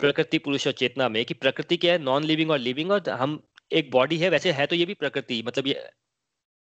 [0.01, 1.99] प्रकृति पुरुष और चेतना में कि प्रकृति क्या है?
[2.01, 3.41] नॉन लिविंग और लिविंग और हम
[3.73, 5.91] एक बॉडी है, वैसे है तो ये भी प्रकृति मतलब ये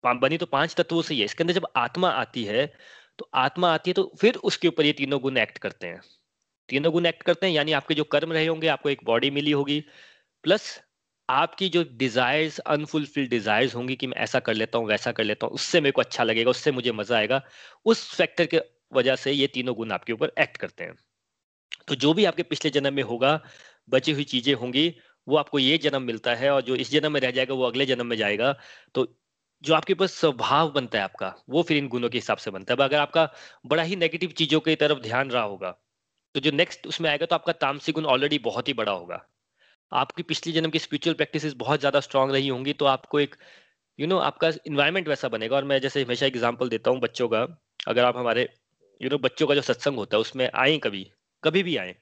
[0.04, 2.66] बनी तो पाँच तत्वों से ही है। इसके अंदर जब आत्मा आती है
[3.20, 6.02] तो आत्मा आती है तो फिर उसके ऊपर ये तीनों गुण एक्ट करते हैं।
[6.70, 9.52] तीनों गुण एक्ट करते हैं, यानी आपके जो कर्म रहे होंगे, आपको एक बॉडी मिली
[9.52, 9.80] होगी
[10.44, 10.80] प्लस
[11.30, 15.48] आपकी जो डिजायर्स अनफुलफिल्ड डिजायर्स होंगी कि मैं ऐसा कर लेता हूँ, वैसा कर लेता
[15.48, 17.42] हूँ, उससे मेरे को अच्छा लगेगा, उससे मुझे मज़ा आएगा,
[17.86, 18.62] उस फैक्टर के
[18.94, 20.96] वजह से ये तीनों गुण आपके ऊपर एक्ट करते हैं।
[21.88, 23.40] तो जो भी आपके पिछले जन्म में होगा
[23.90, 24.94] बची हुई चीज़ें होंगी
[25.28, 27.86] वो आपको ये जन्म मिलता है और जो इस जन्म में रह जाएगा वो अगले
[27.86, 28.52] जन्म में जाएगा।
[28.96, 29.06] तो
[29.64, 32.74] जो आपके पास स्वभाव बनता है आपका वो फिर इन गुणों के हिसाब से बनता
[32.74, 33.30] है। अगर आपका
[33.66, 35.72] बड़ा ही नेगेटिव चीज़ों की तरफ़ ध्यान रहा होगा
[36.36, 39.26] तो जो नेक्स्ट उसमें आएगा तो आपका तामसिक गुण ऑलरेडी बहुत ही बड़ा होगा।
[39.92, 43.36] आपकी पिछले जन्म की स्पिरिचुअल प्रैक्टिस बहुत ज़्यादा स्ट्रांग रही होंगी तो आपको एक
[44.00, 47.00] यू you नो know, आपका इन्वायरमेंट वैसा बनेगा। और मैं जैसे हमेशा एग्ज़ाम्पल देता हूँ
[47.00, 47.42] बच्चों का।
[47.88, 48.48] अगर आप हमारे यू
[49.00, 51.10] you नो know, बच्चों का जो सत्संग होता है उसमें आए कभी
[51.44, 51.96] कभी भी आए।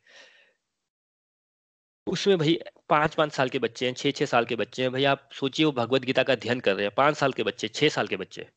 [2.08, 2.58] उसमें भाई
[2.90, 5.66] पाँच पाँच साल के बच्चे हैं छह छह साल के बच्चे हैं। भाई आप सोचिए,
[5.66, 8.18] वो भगवत गीता का अध्ययन कर रहे हैं, पाँच साल के बच्चे छह साल के
[8.18, 8.48] बच्चे।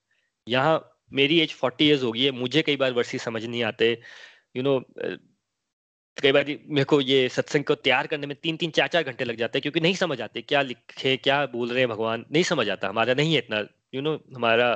[0.46, 3.90] यहाँ मेरी एज फोर्टी ईयर्स हो गई है, मुझे कई बार वर्षी समझ नहीं आते।
[4.56, 4.78] यू नो
[6.16, 9.24] कई बार मेरे को ये सत्संग को तैयार करने में तीन तीन चार चार घंटे
[9.24, 12.42] लग जाते हैं, क्योंकि नहीं समझ आते क्या लिखे, क्या बोल रहे हैं भगवान, नहीं
[12.44, 13.60] समझ आता। हमारा नहीं है इतना
[13.94, 14.74] यू नो हमारा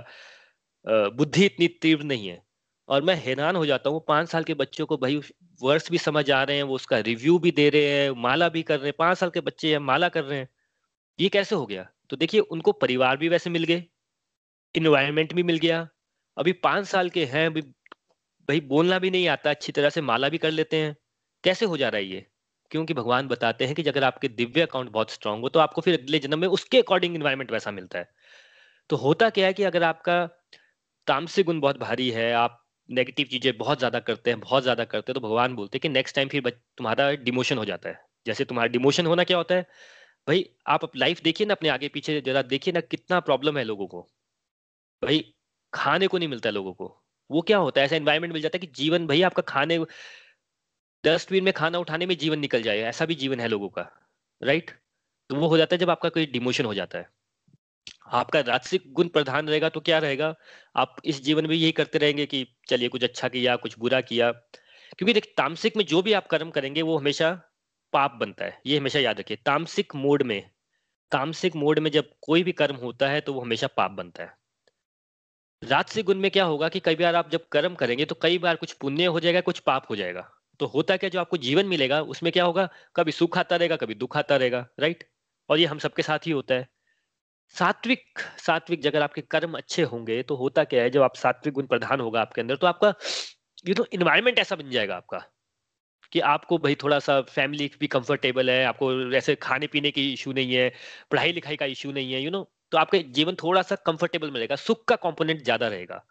[0.84, 2.42] बुद्धि इतनी तीव्र नहीं है।
[2.88, 5.20] और मैं हैरान हो जाता हूँ, पाँच साल के बच्चों को भाई
[5.62, 8.62] वर्ड्स भी समझ आ रहे हैं, वो उसका रिव्यू भी दे रहे हैं, माला भी
[8.62, 10.48] कर रहे हैं, पाँच साल के बच्चे हैं, माला कर रहे हैं।
[11.20, 11.88] ये कैसे हो गया?
[12.10, 13.84] तो देखिए, उनको परिवार भी वैसे मिल गए
[14.74, 15.88] इन्वायरमेंट भी मिल गया।
[16.38, 17.62] अभी पाँच साल के हैं, अभी
[18.48, 20.96] भाई बोलना भी नहीं आता, अच्छी तरह से माला भी कर लेते हैं।
[21.44, 22.26] कैसे हो जा रहा है ये?
[22.70, 26.00] क्योंकि भगवान बताते हैं कि अगर आपके दिव्य अकाउंट बहुत स्ट्रांग हो तो आपको फिर
[26.00, 28.08] अगले जन्म में उसके अकॉर्डिंग इन्वायरमेंट वैसा मिलता है।
[28.90, 30.26] तो होता क्या है कि अगर आपका
[31.06, 35.12] तामसिक गुण बहुत भारी है, आप नेगेटिव चीज़ें बहुत ज़्यादा करते हैं, बहुत ज़्यादा करते
[35.12, 38.44] हैं तो भगवान बोलते हैं कि नेक्स्ट टाइम फिर तुम्हारा डिमोशन हो जाता है। जैसे
[38.44, 39.62] तुम्हारा डिमोशन होना क्या होता है?
[40.26, 43.86] भाई, आप लाइफ देखिए ना अपने आगे पीछे, जरा देखिए ना कितना प्रॉब्लम है लोगों
[43.88, 44.06] को।
[45.02, 45.24] भाई,
[45.72, 46.86] खाने को नहीं मिलता लोगों को।
[47.30, 47.84] वो क्या होता है?
[47.86, 49.78] ऐसा एनवायरमेंट मिल जाता है कि जीवन, भाई, आपका खाने
[51.04, 53.82] डस्टबिन में खाना उठाने में जीवन निकल जाएगा ऐसा भी जीवन है लोगों का
[54.40, 54.70] राइट
[55.30, 57.08] तो वो हो जाता है जब आपका कोई डिमोशन हो जाता है।
[58.12, 60.34] आपका राजसिक गुण प्रधान रहेगा तो क्या रहेगा?
[60.76, 64.30] आप इस जीवन में यही करते रहेंगे कि चलिए कुछ अच्छा किया, कुछ बुरा किया।
[64.32, 67.30] क्योंकि देख, तामसिक में जो भी आप कर्म करेंगे, वो हमेशा
[67.92, 70.50] पाप बनता है। ये हमेशा याद रखिए, तामसिक मोड में,
[71.12, 74.34] तामसिक मोड में जब कोई भी कर्म होता है तो वो हमेशा पाप बनता है।
[75.62, 78.56] राजसिक गुण में क्या होगा कि कई बार आप जब कर्म करेंगे तो कई बार
[78.56, 82.02] कुछ पुण्य हो जाएगा, कुछ पाप हो जाएगा। तो होता क्या, जो आपको जीवन मिलेगा,
[82.02, 82.68] उसमें क्या होगा?
[82.96, 85.10] कभी सुख आता रहेगा, कभी दुख आता रहेगा, राइट?
[85.48, 86.68] और ये हम सबके साथ ही होता है।
[87.56, 91.66] सात्विक सात्विक अगर आपके कर्म अच्छे होंगे तो होता क्या है, जब आप सात्विक गुण
[91.66, 92.92] प्रधान होगा आपके अंदर तो आपका,
[93.66, 95.18] यू नो इन्वायरमेंट ऐसा बन जाएगा आपका,
[96.12, 100.32] कि आपको भाई थोड़ा सा फैमिली भी कंफर्टेबल है, आपको ऐसे खाने पीने की इशू
[100.32, 100.68] नहीं है
[101.10, 102.42] पढ़ाई लिखाई का इशू नहीं है यू नो
[102.72, 106.04] तो आपके जीवन थोड़ा सा कंफर्टेबल मिलेगा सुख का कंपोनेंट ज़्यादा रहेगा।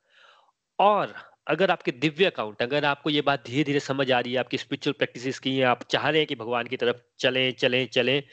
[0.79, 1.13] और
[1.47, 4.57] अगर आपके दिव्य अकाउंट अगर आपको ये बात धीरे धीरे समझ आ रही है, आपकी
[4.57, 8.23] स्पिरिचुअल प्रैक्टिस की है आप चाह रहे हैं कि भगवान की तरफ़ चलें चलें चलें,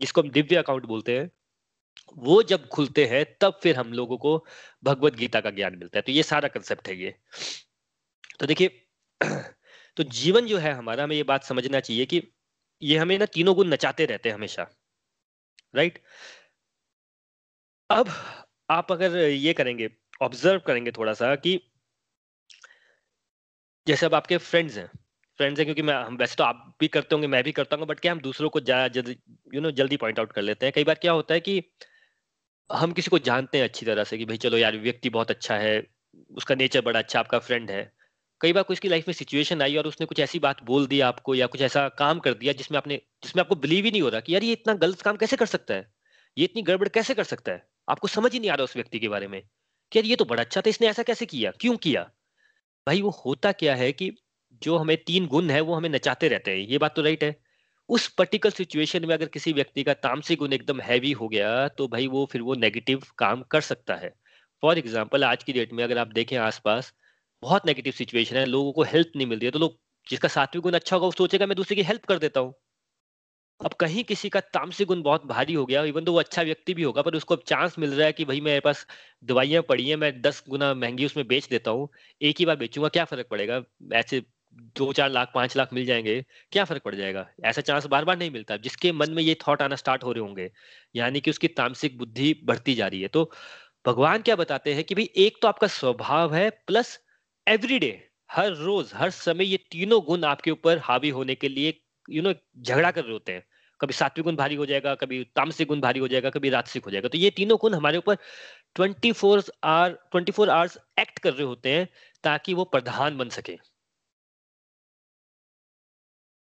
[0.00, 1.30] जिसको हम दिव्य अकाउंट बोलते हैं
[2.16, 4.36] वो जब खुलते हैं, तब फिर हम लोगों को
[4.84, 7.14] भगवत गीता का ज्ञान मिलता है। तो ये सारा कंसेप्ट है ये।
[8.40, 8.80] तो देखिए
[9.96, 12.22] तो जीवन जो है हमारा, हमें ये बात समझना चाहिए कि
[12.82, 14.66] ये हमें ना तीनों गुण नचाते रहते हैं हमेशा
[15.74, 16.02] राइट
[17.90, 18.08] अब
[18.70, 19.88] आप अगर ये करेंगे
[20.22, 21.58] ऑब्ज़र्व करेंगे थोड़ा सा कि
[23.86, 24.86] जैसे अब आपके फ्रेंड्स हैं।
[25.38, 27.86] फ्रेंड्स हैं क्योंकि मैं, हम वैसे तो आप भी करते होंगे, मैं भी करता हूँ
[27.86, 28.60] बट क्या हम दूसरों को
[29.54, 31.62] यू नो जल्दी पॉइंट आउट कर लेते हैं। कई बार क्या होता है कि
[32.70, 35.56] हम किसी को जानते हैं अच्छी तरह से कि भाई चलो यार, व्यक्ति बहुत अच्छा
[35.56, 35.82] है,
[36.30, 37.82] उसका नेचर बड़ा अच्छा आपका फ्रेंड है।
[38.40, 41.00] कई बार कुछ की लाइफ में सिचुएशन आई और उसने कुछ ऐसी बात बोल दी
[41.00, 44.08] आपको या कुछ ऐसा काम कर दिया जिसमें आपने, जिसमें आपको बिलीव ही नहीं हो
[44.08, 45.86] रहा कि यार ये इतना गलत काम कैसे कर सकता है?
[46.36, 47.66] ये इतनी गड़बड़ कैसे कर सकता है?
[47.88, 49.40] आपको समझ ही नहीं आ रहा उस व्यक्ति के बारे में
[49.92, 51.50] कि यार ये तो बड़ा अच्छा था, इसने ऐसा कैसे किया?
[51.60, 52.02] क्यों किया?
[52.86, 54.12] भाई वो होता क्या है कि
[54.62, 57.36] जो हमें तीन गुण है, वो हमें नचाते रहते हैं। ये बात तो राइट है।
[57.88, 61.88] उस पर्टिकुलर सिचुएशन में अगर किसी व्यक्ति का तामसिक गुण एकदम हैवी हो गया तो
[61.88, 64.12] भाई वो फिर वो नेगेटिव काम कर सकता है।
[64.62, 66.92] फॉर एग्ज़ाम्पल आज की डेट में अगर आप देखें आसपास,
[67.42, 70.62] बहुत नेगेटिव सिचुएशन है, लोगों को हेल्प नहीं मिल रही है तो लोग, जिसका सात्विक
[70.62, 72.54] गुण अच्छा होगा, वो सोचेगा, मैं दूसरे की हेल्प कर देता हूँ।
[73.60, 76.74] अब कहीं किसी का तामसिक गुण बहुत भारी हो गया इवन तो वो अच्छा व्यक्ति
[76.74, 78.86] भी होगा, पर उसको अब चांस मिल रहा है कि भाई मेरे पास
[79.24, 81.88] दवाइयाँ पड़ी हैं, मैं दस गुना महँगी उसमें बेच देता हूँ,
[82.20, 83.62] एक ही बार बेचूँगा, क्या फ़र्क पड़ेगा?
[83.94, 84.20] ऐसे
[84.54, 87.28] दो चार लाख, पाँच लाख मिल जाएँगे, क्या फ़र्क पड़ जाएगा?
[87.44, 90.20] ऐसा चांस बार बार नहीं मिलता। जिसके मन में ये थॉट आना स्टार्ट हो रहे
[90.20, 90.50] होंगे,
[90.96, 93.30] यानी कि उसकी तामसिक बुद्धि बढ़ती जा रही है। तो
[93.86, 96.98] भगवान क्या बताते हैं कि भाई, एक तो आपका स्वभाव है प्लस
[97.48, 102.22] एवरीडे हर रोज, हर समय ये तीनों गुण आपके ऊपर हावी होने के लिए यू
[102.22, 103.44] नो झगड़ा कर रहे होते हैं।
[103.80, 106.90] कभी सात्विक गुण भारी हो जाएगा, कभी तामसिक गुण भारी हो जाएगा, कभी राजसिक हो
[106.90, 108.16] जाएगा। तो ये तीनों गुण हमारे ऊपर
[108.74, 111.88] twenty four hour twenty four hours act कर रहे होते हैं
[112.24, 113.73] ताकि वो प्रधान बन सके।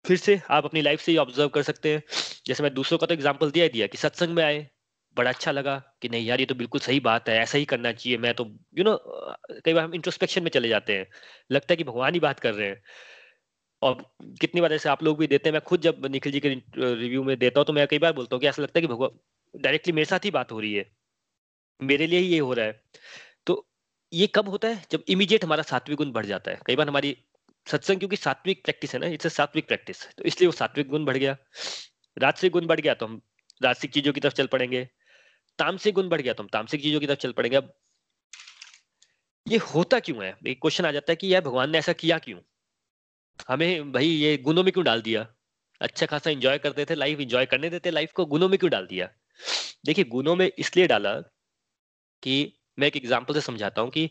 [0.04, 2.02] फिर से आप अपनी लाइफ से ही ऑब्ज़र्व कर सकते हैं।
[2.46, 4.66] जैसे मैं दूसरों का तो एग्ज़ाम्पल दिया ही दिया कि सत्संग में आए,
[5.16, 7.92] बड़ा अच्छा लगा कि नहीं यार, ये तो बिल्कुल सही बात है, ऐसा ही करना
[7.92, 8.44] चाहिए। मैं तो
[8.78, 8.96] यू नो
[9.64, 11.06] कई बार हम इंट्रोस्पेक्शन में चले जाते हैं,
[11.50, 12.82] लगता है कि भगवान ही बात कर रहे हैं।
[13.82, 13.94] और
[14.40, 17.22] कितनी बार ऐसे आप लोग भी देते हैं, मैं खुद जब निखिल जी के रिव्यू
[17.24, 19.18] में देता हूँ तो मैं कई बार बोलता हूँ कि ऐसा लगता है कि भगवान
[19.54, 20.84] डायरेक्टली मेरे साथ ही बात हो रही है,
[21.80, 22.80] मेरे लिए ही ये हो रहा है।
[23.46, 23.66] तो
[24.12, 24.82] ये कब होता है?
[24.90, 27.16] जब इमीडिएट हमारा सात्विक गुण बढ़ जाता है। कई बार हमारी
[27.68, 29.06] सत्संग क्योंकि सात्विक प्रैक्टिस है ना?
[29.08, 31.36] इट्स सात्विक प्रैक्टिस तो इसलिए वो सात्विक गुण बढ़ गया।
[32.16, 33.20] राजसिक गुण बढ़ गया तो हम
[33.60, 34.84] राजसिक चीज़ों की तरफ़ चल पड़ेंगे।
[35.58, 37.72] तामसिक गुण बढ़ गया तो हम तामसिक चीज़ों की तरफ़ चल पड़ेंगे। अब
[39.46, 40.36] ये होता क्यों है?
[40.46, 42.38] एक क्वेश्चन आ जाता है कि यार भगवान ने ऐसा किया क्यों?
[43.48, 45.26] हमें भाई ये गुणों में क्यों डाल दिया?
[45.80, 48.86] अच्छा खासा इंजॉय करते थे लाइफ एंजॉय करने देते लाइफ को गुणों में क्यों डाल
[48.86, 49.08] दिया?
[49.86, 51.14] देखिए, गुणों में इसलिए डाला
[52.22, 54.10] कि मैं एक एग्ज़ाम्पल से समझाता हूँ कि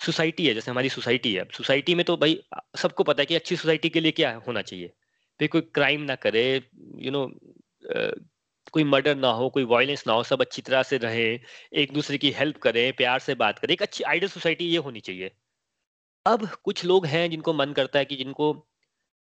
[0.00, 2.38] सोसाइटी है, जैसे हमारी सोसाइटी है। सोसाइटी में तो भाई,
[2.76, 4.92] सबको पता है कि अच्छी सोसाइटी के लिए क्या होना चाहिए।
[5.40, 6.44] फिर कोई क्राइम ना करे
[6.98, 7.26] यू नो
[8.72, 11.40] कोई मर्डर ना हो, कोई वायलेंस ना हो, सब अच्छी तरह से रहे,
[11.72, 15.00] एक दूसरे की हेल्प करें, प्यार से बात करें। एक अच्छी आइडियल सोसाइटी ये होनी
[15.00, 15.30] चाहिए।
[16.26, 18.52] अब कुछ लोग हैं जिनको मन करता है कि जिनको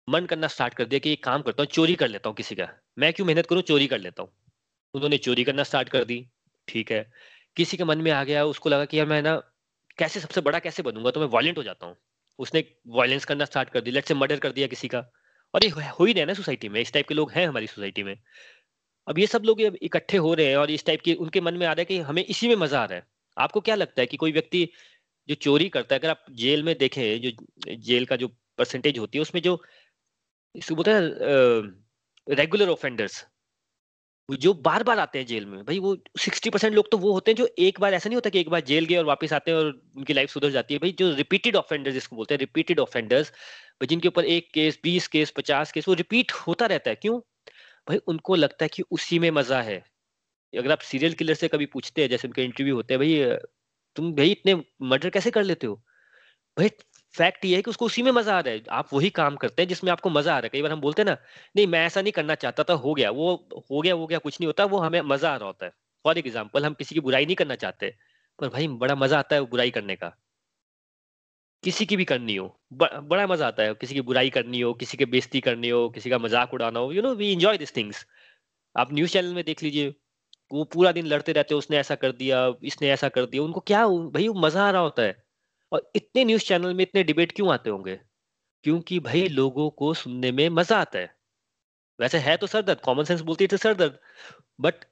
[0.07, 2.55] मन करना स्टार्ट कर दिया कि एक काम करता हूँ, चोरी कर लेता हूँ किसी
[2.55, 2.67] का।
[2.99, 4.31] मैं क्यों मेहनत करूँ, चोरी कर लेता हूँ।
[4.93, 6.25] उन्होंने चोरी करना स्टार्ट कर दी,
[6.67, 7.05] ठीक है।
[7.57, 9.41] किसी के मन में आ गया, उसको लगा कि यार मैं ना
[10.01, 11.11] कैसे सबसे बड़ा कैसे बनूँगा?
[11.11, 11.95] तो मैं वायलेंट हो जाता हूँ।
[12.39, 14.99] उसने वायलेंस करना स्टार्ट कर दी लेट से मर्डर कर दिया किसी का।
[15.53, 17.67] और ये हो, ही रहा है ना सोसाइटी में, इस टाइप के लोग हैं हमारी
[17.67, 18.15] सोसाइटी में।
[19.07, 21.65] अब ये सब लोग इकट्ठे हो रहे हैं और इस टाइप के उनके मन में
[21.67, 23.05] आ रहा है कि हमें इसी में मज़ा आ रहा है।
[23.37, 24.67] आपको क्या लगता है कि कोई व्यक्ति
[25.29, 29.17] जो चोरी करता है, अगर आप जेल में देखें, जो जेल का जो परसेंटेज होती
[29.17, 29.61] है, उसमें जो,
[30.55, 33.25] इसको बोलते हैं रेगुलर ऑफेंडर्स
[34.29, 37.31] जो बार बार आते हैं जेल में, भाई वो सिक्सटी परसेंट लोग तो वो होते
[37.31, 39.51] हैं जो एक बार ऐसा नहीं होता कि एक बार जेल गए और वापस आते
[39.51, 39.65] हैं और
[39.97, 43.31] उनकी लाइफ सुधर जाती है। भाई जो रिपीटेड ऑफेंडर्स जिसको बोलते हैं, रिपीटेड ऑफेंडर्स
[43.83, 47.19] जिनके ऊपर एक केस, बीस केस, पचास केस, वो रिपीट होता रहता है। क्यों?
[47.89, 49.77] भाई उनको लगता है कि उसी में मज़ा है।
[50.53, 53.37] अगर आप सीरियल किलर से कभी पूछते हैं, जैसे उनके इंटरव्यू होते हैं, भाई,
[53.95, 55.75] तुम भाई इतने मर्डर कैसे कर लेते हो?
[56.57, 56.69] भाई
[57.15, 59.61] फैक्ट ये है कि उसको उसी में मज़ा आ रहा है। आप वही काम करते
[59.61, 61.17] हैं जिसमें आपको मज़ा आ रहा है। कई बार हम बोलते हैं ना
[61.55, 63.33] नहीं मैं ऐसा नहीं करना चाहता था हो गया वो
[63.71, 65.71] हो गया हो गया कुछ नहीं होता वो हमें मज़ा आ रहा होता है।
[66.05, 67.93] फॉर एग्ज़ाम्पल हम किसी की बुराई नहीं करना चाहते
[68.39, 70.15] पर भाई बड़ा मज़ा आता है बुराई करने का।
[71.63, 74.73] किसी की भी करनी हो ब, बड़ा मज़ा आता है किसी की बुराई करनी हो
[74.75, 77.75] किसी की बेइज्जती करनी हो किसी का मज़ाक उड़ाना हो। You know we enjoy this
[77.75, 78.05] things
[78.75, 79.93] आप न्यूज़ चैनल में देख लीजिए
[80.51, 83.87] वो पूरा दिन लड़ते रहते उसने ऐसा कर दिया इसने ऐसा कर दिया उनको क्या
[83.87, 85.20] भाई वो मज़ा आ रहा होता है।
[85.71, 87.99] और इतने न्यूज़ चैनल में इतने डिबेट क्यों आते होंगे?
[88.65, 91.15] क्योंकि भाई लोगों को सुनने में मज़ा आता है।
[91.99, 93.99] वैसे है तो सरदर्द कॉमन सेंस बोलती है तो सरदर्द
[94.59, 94.85] बट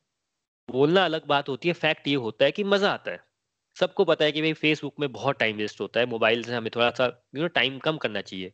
[0.70, 3.20] बोलना अलग बात होती है फैक्ट ये होता है कि मज़ा आता है।
[3.78, 6.72] सबको पता है कि भाई फेसबुक में बहुत टाइम वेस्ट होता है मोबाइल से हमें
[6.76, 8.54] थोड़ा सा यू नो टाइम कम करना चाहिए।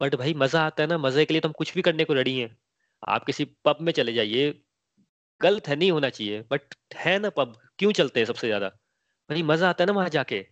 [0.00, 2.14] बट भाई मज़ा आता है ना, मज़े के लिए तो हम कुछ भी करने को
[2.14, 2.56] रेडी हैं।
[3.02, 4.50] आप किसी पब में चले जाइए,
[5.40, 8.68] गलत है, नहीं होना चाहिए बट है ना पब क्यों चलते हैं सबसे ज़्यादा?
[9.30, 10.46] भाई मज़ा आता है ना वहाँ जाके।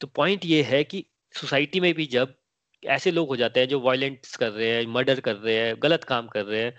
[0.00, 2.34] तो पॉइंट ये है कि सोसाइटी में भी जब
[2.82, 6.04] ऐसे लोग हो जाते हैं जो वायलेंस कर रहे हैं मर्डर कर रहे हैं, गलत
[6.04, 6.70] काम कर रहे हैं,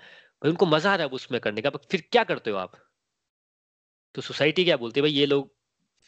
[0.41, 2.71] भाई उनको मज़ा आ रहा है उसमें करने का फिर क्या करते हो आप?
[4.15, 5.55] तो सोसाइटी क्या बोलती है, भाई ये लोग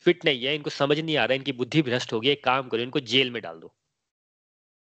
[0.06, 2.70] फिट नहीं है, इनको समझ नहीं आ रहा है इनकी बुद्धि भ्रष्ट हो गई काम
[2.70, 3.76] करो, इनको जेल में डाल दो।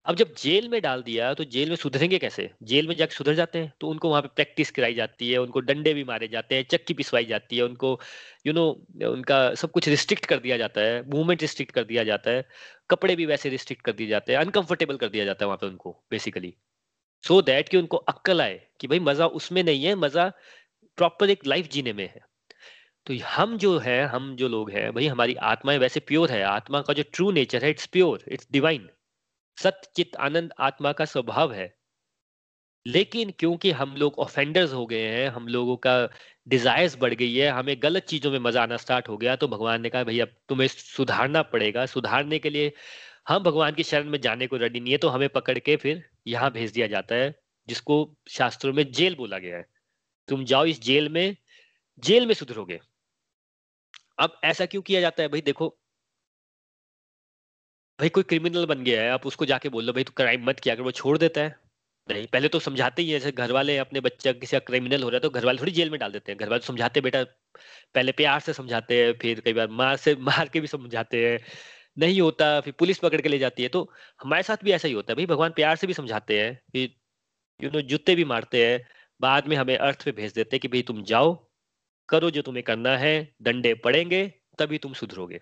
[0.06, 2.50] अब जब जेल में डाल दिया तो जेल में सुधरेंगे कैसे?
[2.62, 5.60] जेल में जाकर सुधर जाते हैं तो उनको वहाँ पे प्रैक्टिस कराई जाती है उनको
[5.60, 7.90] डंडे भी मारे जाते हैं चक्की पिसवाई जाती है उनको
[8.46, 11.84] यू you नो know, उनका सब कुछ रिस्ट्रिक्ट कर दिया जाता है मूवमेंट रिस्ट्रिक्ट कर
[11.84, 12.44] दिया जाता है
[12.90, 15.66] कपड़े भी वैसे रिस्ट्रिक्ट कर दिए जाते हैं अनकंफर्टेबल कर दिया जाता है वहाँ पे
[15.66, 16.54] उनको बेसिकली
[17.24, 20.32] सो दैट कि उनको अक्कल आए कि भाई मज़ा उसमें नहीं है मज़ा
[20.98, 22.20] प्रॉपर एक लाइफ जीने में है।
[23.06, 26.80] तो हम जो है हम जो लोग हैं भाई हमारी आत्माएँ वैसे प्योर है आत्मा
[26.80, 28.88] का जो ट्रू नेचर है इट्स प्योर इट्स डिवाइन
[29.58, 31.74] सत्य चित आनंद आत्मा का स्वभाव है।
[32.86, 36.08] लेकिन क्योंकि हम लोग ऑफेंडर्स हो गए हैं, हम लोगों का
[36.46, 39.80] डिजायर्स बढ़ गई है, हमें गलत चीज़ों में मज़ा आना स्टार्ट हो गया तो भगवान
[39.82, 42.72] ने कहा भैया तुम्हें सुधारना पड़ेगा। सुधारने के लिए
[43.28, 46.04] हम भगवान की शरण में जाने को रेडी नहीं है तो हमें पकड़ के फिर
[46.26, 47.34] यहाँ भेज दिया जाता है,
[47.68, 49.66] जिसको शास्त्रों में जेल बोला गया है।
[50.28, 51.36] तुम जाओ इस जेल में
[52.02, 52.78] जेल में सुधरोगे।
[54.18, 55.28] अब ऐसा क्यों किया जाता है?
[55.28, 55.76] भाई देखो
[57.98, 60.60] भाई, कोई क्रिमिनल बन गया है, आप उसको जाके बोल लो भाई, तू क्राइम मत
[60.60, 61.56] किया अगर वो छोड़ देता है।
[62.08, 65.08] नहीं, पहले तो समझाते ही है, जैसे घर वाले अपने बच्चा, किसी का क्रिमिनल हो
[65.08, 67.00] रहा है तो घर वाले थोड़ी जेल में डाल देते हैं। घर वाले तो समझाते
[67.00, 67.24] बेटा,
[67.94, 71.40] पहले प्यार से समझाते हैं, फिर कई बार मार से, मार के भी समझाते हैं।
[71.98, 74.94] नहीं होता, फिर पुलिस पकड़ के ले जाती है। तो हमारे साथ भी ऐसा ही
[74.94, 76.94] होता है, भाई, भगवान प्यार से भी समझाते हैं फिर
[77.64, 78.86] यू नो जूते भी मारते हैं,
[79.20, 81.34] बाद में हमें अर्थ पे भेज देते हैं कि, भाई, तुम जाओ,
[82.08, 85.40] करो जो तुम्हें करना है डंडे पड़ेंगे, तभी तुम सुधरोगे।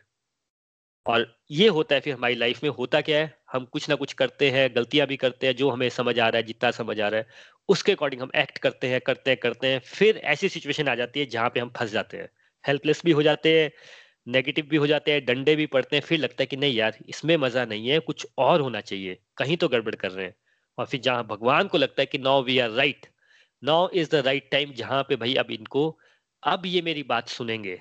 [1.06, 3.34] और ये होता है फिर हमारी लाइफ में, होता क्या है?
[3.52, 6.36] हम कुछ ना कुछ करते हैं, गलतियाँ भी करते हैं, जो हमें समझ आ रहा
[6.36, 7.26] है, जितना समझ आ रहा है,
[7.68, 11.20] उसके अकॉर्डिंग हम एक्ट करते हैं करते हैं करते हैं, फिर ऐसी सिचुएशन आ जाती
[11.20, 12.28] है जहाँ पे हम फंस जाते हैं।
[12.64, 13.70] हेल्पलेस भी हो जाते हैं
[14.28, 16.98] नेगेटिव भी हो जाते हैं, डंडे भी पड़ते हैं, फिर लगता है कि नहीं यार,
[17.08, 20.34] इसमें मज़ा नहीं है, कुछ और होना चाहिए, कहीं तो गड़बड़ कर रहे हैं।
[20.78, 23.06] और फिर जहाँ भगवान को लगता है कि now we are right
[23.62, 25.98] now is the right time जहाँ पे भाई अब इनको,
[26.42, 27.80] अब ये मेरी बात सुनेंगे।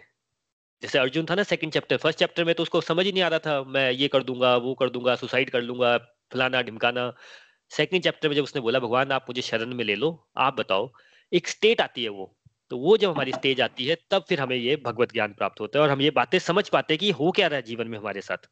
[0.83, 3.27] जैसे अर्जुन था ना सेकंड चैप्टर फ़र्स्ट चैप्टर में तो उसको समझ ही नहीं आ
[3.27, 5.97] रहा था, मैं ये कर दूँगा, वो कर दूँगा सुसाइड कर लूँगा,
[6.33, 7.11] फलाना ढिमकाना।
[7.71, 10.91] सेकंड चैप्टर में जब उसने बोला, भगवान, आप मुझे शरण में ले लो, आप बताओ,
[11.31, 12.33] एक स्टेट आती है वो
[12.71, 15.79] तो वो जब हमारी स्टेज आती है, तब फिर हमें ये भगवत ज्ञान प्राप्त होता
[15.79, 17.97] है और हम ये बातें समझ पाते हैं कि हो क्या रहा है जीवन में
[17.97, 18.47] हमारे साथ।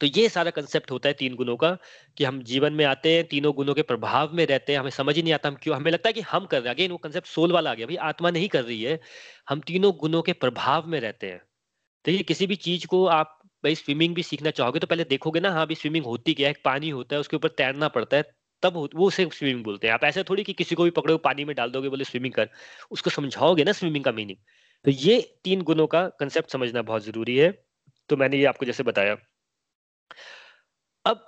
[0.00, 1.76] तो ये सारा कंसेप्ट होता है तीन गुणों का,
[2.16, 5.14] कि हम जीवन में आते हैं, तीनों गुणों के प्रभाव में रहते हैं, हमें समझ
[5.16, 6.96] ही नहीं आता हम क्यों, हमें लगता है कि हम कर रहे हैं। अगेन वो
[6.98, 8.98] कंसेप्ट सोल वाला आ गया, भाई आत्मा नहीं कर रही है,
[9.48, 11.40] हम तीनों गुणों के प्रभाव में रहते हैं।
[12.04, 15.50] देखिए किसी भी चीज़ को आप भाई स्विमिंग भी सीखना चाहोगे तो पहले देखोगे ना
[15.52, 18.24] हाँ भी स्विमिंग होती क्या है पानी होता है, उसके ऊपर तैरना पड़ता है,
[18.62, 21.44] तब वो उसे स्विमिंग बोलते हैं। आप ऐसे थोड़ी कि किसी को भी पकड़ो, पानी
[21.44, 22.48] में डाल दोगे, बोले स्विमिंग कर,
[22.90, 24.38] उसको समझाओगे ना स्विमिंग का मीनिंग
[24.84, 27.50] तो ये तीन गुणों का कंसेप्ट समझना बहुत ज़रूरी है।
[28.08, 29.16] तो मैंने ये आपको जैसे बताया।
[31.04, 31.26] अब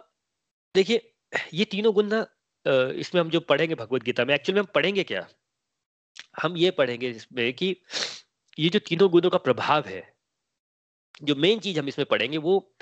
[0.75, 1.13] देखिए,
[1.55, 2.27] ये तीनों गुण ना
[2.97, 5.27] इसमें हम जो पढ़ेंगे भगवत गीता में एक्चुअली हम पढ़ेंगे क्या?
[6.43, 7.77] हम ये पढ़ेंगे इसमें कि
[8.59, 10.03] ये जो तीनों गुणों का प्रभाव है,
[11.23, 12.75] जो मेन चीज़ हम इसमें पढ़ेंगे वो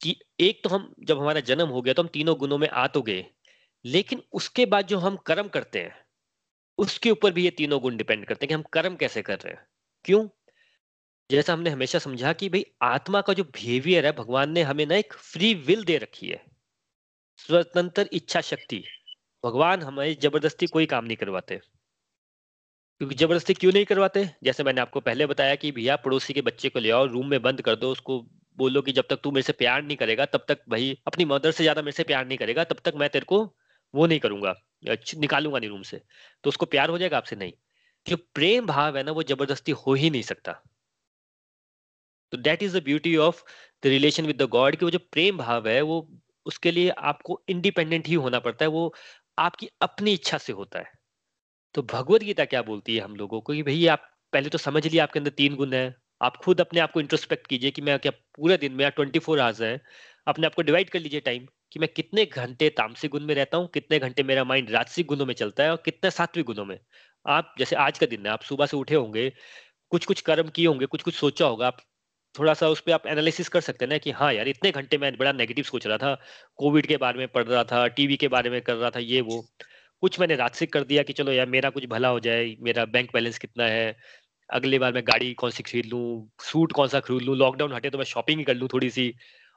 [0.00, 3.02] एक तो हम, जब हमारा जन्म हो गया तो हम तीनों गुणों में आ तो
[3.02, 3.24] गए,
[3.84, 5.94] लेकिन उसके बाद जो हम कर्म करते हैं,
[6.78, 9.54] उसके ऊपर भी ये तीनों गुण डिपेंड करते हैं कि हम कर्म कैसे कर रहे
[9.54, 9.66] हैं।
[10.04, 10.28] क्यों?
[11.30, 14.94] जैसा हमने हमेशा समझा कि भाई आत्मा का जो बिहेवियर है, भगवान ने हमें ना
[14.96, 16.40] एक फ्री विल दे रखी है।
[17.38, 18.82] स्वतंत्र इच्छा शक्ति।
[19.44, 21.60] भगवान हमें ज़बरदस्ती कोई काम नहीं करवाते।
[23.00, 24.24] क्योंकि ज़बरदस्ती क्यों नहीं करवाते?
[24.44, 27.40] जैसे मैंने आपको पहले बताया कि भैया पड़ोसी के बच्चे को ले आओ रूम में
[27.42, 28.20] बंद कर दो, उसको
[28.58, 31.50] बोलो कि जब तक तू मेरे से प्यार नहीं करेगा, तब तक भाई अपनी मदर
[31.50, 33.42] से ज़्यादा मेरे से प्यार नहीं करेगा, तब तक मैं तेरे को
[33.94, 34.54] वो नहीं करूँगा
[35.16, 36.00] निकालूँगा नहीं रूम से।
[36.44, 37.36] तो उसको प्यार हो जाएगा आपसे?
[37.36, 37.52] नहीं।
[38.06, 40.60] जो प्रेम भाव है ना, वो ज़बरदस्ती हो ही नहीं सकता।
[42.32, 43.42] तो that is the beauty of
[43.82, 46.08] the relation with the God कि वो जो प्रेम भाव है, वो
[46.46, 48.94] उसके लिए आपको इंडिपेंडेंट ही होना पड़ता है, वो
[49.38, 50.92] आपकी अपनी इच्छा से होता है।
[51.74, 54.86] तो भगवत गीता क्या बोलती है हम लोगों को कि भाई आप पहले तो समझ
[54.86, 57.98] लिया आपके अंदर तीन गुण है, आप खुद अपने आप को इंट्रोस्पेक्ट कीजिए कि मैं
[57.98, 59.80] क्या पूरे दिन में ट्वेंटी फोर आवर्स है,
[60.26, 63.56] अपने आप को डिवाइड कर लीजिए टाइम कि मैं कितने घंटे तामसिक गुण में रहता
[63.58, 66.78] हूँ, कितने घंटे मेरा माइंड राजसिक गुणों में चलता है और कितने सात्विक गुणों में।
[67.26, 69.32] आप जैसे आज का दिन है, आप सुबह से उठे होंगे
[69.92, 71.78] कुछ कुछ कर्म किए होंगे कुछ कुछ सोचा होगा, आप
[72.38, 74.98] थोड़ा सा उस पर आप एनालिसिस कर सकते हैं ना कि हाँ यार, इतने घंटे
[74.98, 76.14] मैं बड़ा नेगेटिव सोच रहा था
[76.58, 79.20] कोविड के बारे में पढ़ रहा था टीवी के बारे में कर रहा था, ये
[79.20, 79.42] वो।
[80.02, 83.12] कुछ मैंने राजसिक कर दिया कि चलो यार, मेरा कुछ भला हो जाए, मेरा बैंक
[83.14, 83.96] बैलेंस कितना है,
[84.50, 87.90] अगली बार मैं गाड़ी कौन सी खरीद लूँ सूट कौन सा खरीद लूँ लॉकडाउन हटे
[87.90, 89.12] तो मैं शॉपिंग ही कर लूँ थोड़ी सी।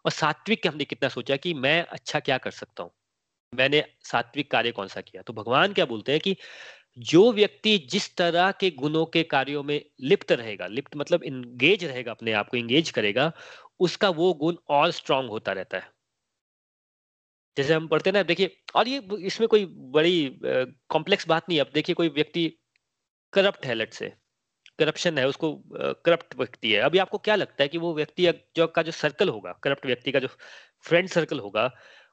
[0.06, 2.92] और सात्विक हमने कितना सोचा कि मैं अच्छा क्या कर सकता हूँ?
[3.54, 5.22] मैंने सात्विक कार्य कौन सा किया?
[5.22, 6.36] तो भगवान क्या बोलते हैं कि
[6.98, 12.12] जो व्यक्ति जिस तरह के गुणों के कार्यों में लिप्त रहेगा, लिप्त मतलब इंगेज रहेगा,
[12.12, 13.32] अपने आप को इंगेज करेगा,
[13.80, 15.90] उसका वो गुण और स्ट्रांग होता रहता है।
[17.58, 21.66] जैसे हम पढ़ते हैं ना देखिए, और ये इसमें कोई बड़ी कॉम्प्लेक्स बात नहीं है।
[21.66, 22.48] अब देखिए, कोई व्यक्ति
[23.34, 24.14] करप्ट है लट से
[24.80, 25.54] करप्शन है, उसको
[26.06, 29.30] करप्ट व्यक्ति है। अभी आपको क्या लगता है कि वो व्यक्ति जो का जो सर्कल
[29.30, 30.28] होगा करप्ट व्यक्ति का जो
[30.86, 31.66] फ्रेंड सर्कल होगा,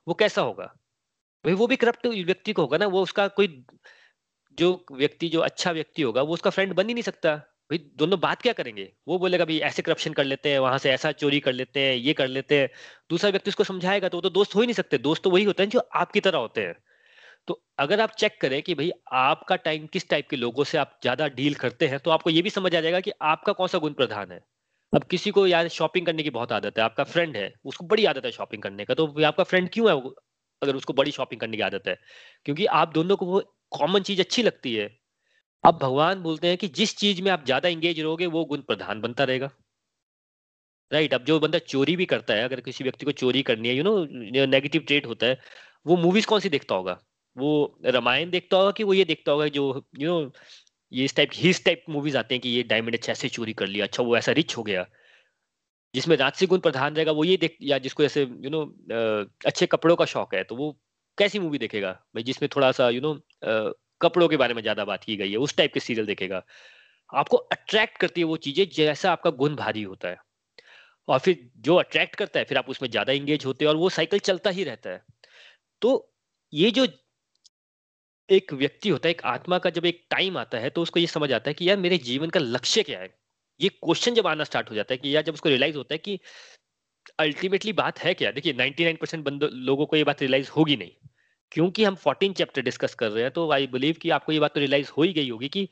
[0.07, 0.65] वो कैसा होगा?
[1.45, 3.65] भाई वो भी करप्ट व्यक्ति को होगा ना, वो उसका कोई
[4.59, 7.35] जो व्यक्ति, जो अच्छा व्यक्ति होगा, वो उसका फ्रेंड बन ही नहीं सकता।
[7.71, 8.93] भाई, दोनों बात क्या करेंगे?
[9.09, 11.95] वो बोलेगा, भाई, ऐसे करप्शन कर लेते हैं, वहाँ से ऐसा चोरी कर लेते हैं,
[11.97, 12.69] ये कर लेते हैं।
[13.11, 15.45] दूसरा व्यक्ति उसको समझाएगा तो वो तो दोस्त हो ही नहीं सकते। दोस्त तो वही
[15.45, 16.75] होते हैं जो आपकी तरह होते हैं।
[17.49, 20.99] तो अगर आप चेक करें कि, भाई, आपका टाइम किस टाइप के लोगों से आप
[21.03, 21.99] ज़्यादा डील करते हैं?
[21.99, 24.41] तो आपको ये भी समझ आ जाएगा कि आपका कौन सा गुण प्रधान है।
[24.93, 28.05] अब किसी को यार शॉपिंग करने की बहुत आदत है, आपका फ्रेंड है, उसको बड़ी
[28.05, 29.97] आदत है शॉपिंग करने का। तो आपका फ्रेंड क्यों है
[30.63, 31.97] अगर उसको बड़ी शॉपिंग करने की आदत है?
[32.45, 33.43] क्योंकि आप दोनों को वो
[33.73, 34.89] कॉमन चीज़ अच्छी लगती है।
[35.65, 39.01] अब भगवान बोलते हैं कि जिस चीज़ में आप ज़्यादा इंगेज रहोगे, वो गुण प्रधान
[39.01, 39.51] बनता रहेगा।
[40.91, 43.75] राइट अब जो बंदा चोरी भी करता है, अगर किसी व्यक्ति को चोरी करनी है
[43.75, 45.39] यू नो नेगेटिव ट्रेड होता है,
[45.87, 46.99] वो मूवीज़ कौन सी देखता होगा?
[47.37, 49.65] वो रामायण देखता होगा कि वो ये देखता होगा जो
[50.01, 50.33] यू नो
[50.93, 53.67] ये इस टाइप हिस टाइप मूवीज़ आते हैं कि ये डायमंड अच्छा ऐसे चोरी कर
[53.69, 54.87] लिया अच्छा वो ऐसा रिच हो गया।
[55.95, 58.65] जिसमें राजसी गुण प्रधान रहेगा, वो ये देख, या जिसको ऐसे यू नो
[59.47, 60.73] अच्छे कपड़ों का शौक है तो वो
[61.19, 61.93] कैसी मूवी देखेगा?
[62.15, 65.37] भाई जिसमें थोड़ा सा यू नो कपड़ों के बारे में ज़्यादा बात की गई है,
[65.39, 66.43] उस टाइप के सीरियल देखेगा।
[67.11, 70.17] आपको अट्रैक्ट करती है वो चीज़ें जैसा आपका गुण भारी होता है।
[71.09, 73.89] और फिर जो अट्रैक्ट करता है, फिर आप उसमें ज़्यादा इंगेज होते हैं और वो
[73.91, 75.03] साइकिल चलता ही रहता है।
[75.83, 76.13] तो
[76.53, 76.87] ये जो
[78.29, 81.07] एक व्यक्ति होता है, एक आत्मा का जब एक टाइम आता है तो उसको ये
[81.07, 83.09] समझ आता है कि यार मेरे जीवन का लक्ष्य क्या है?
[83.61, 85.99] ये क्वेश्चन जब आना स्टार्ट हो जाता है कि यार जब उसको रियलाइज़ होता है
[85.99, 86.19] कि
[87.19, 88.31] अल्टीमेटली बात है क्या?
[88.33, 91.08] देखिए 99 परसेंट लोगों को ये बात रियलाइज़ होगी नहीं।
[91.53, 94.55] क्योंकि हम 14 चैप्टर डिस्कस कर रहे हैं तो आई बिलीव कि आपको ये बात
[94.55, 95.69] तो रियलाइज़ हो ही गई होगी कि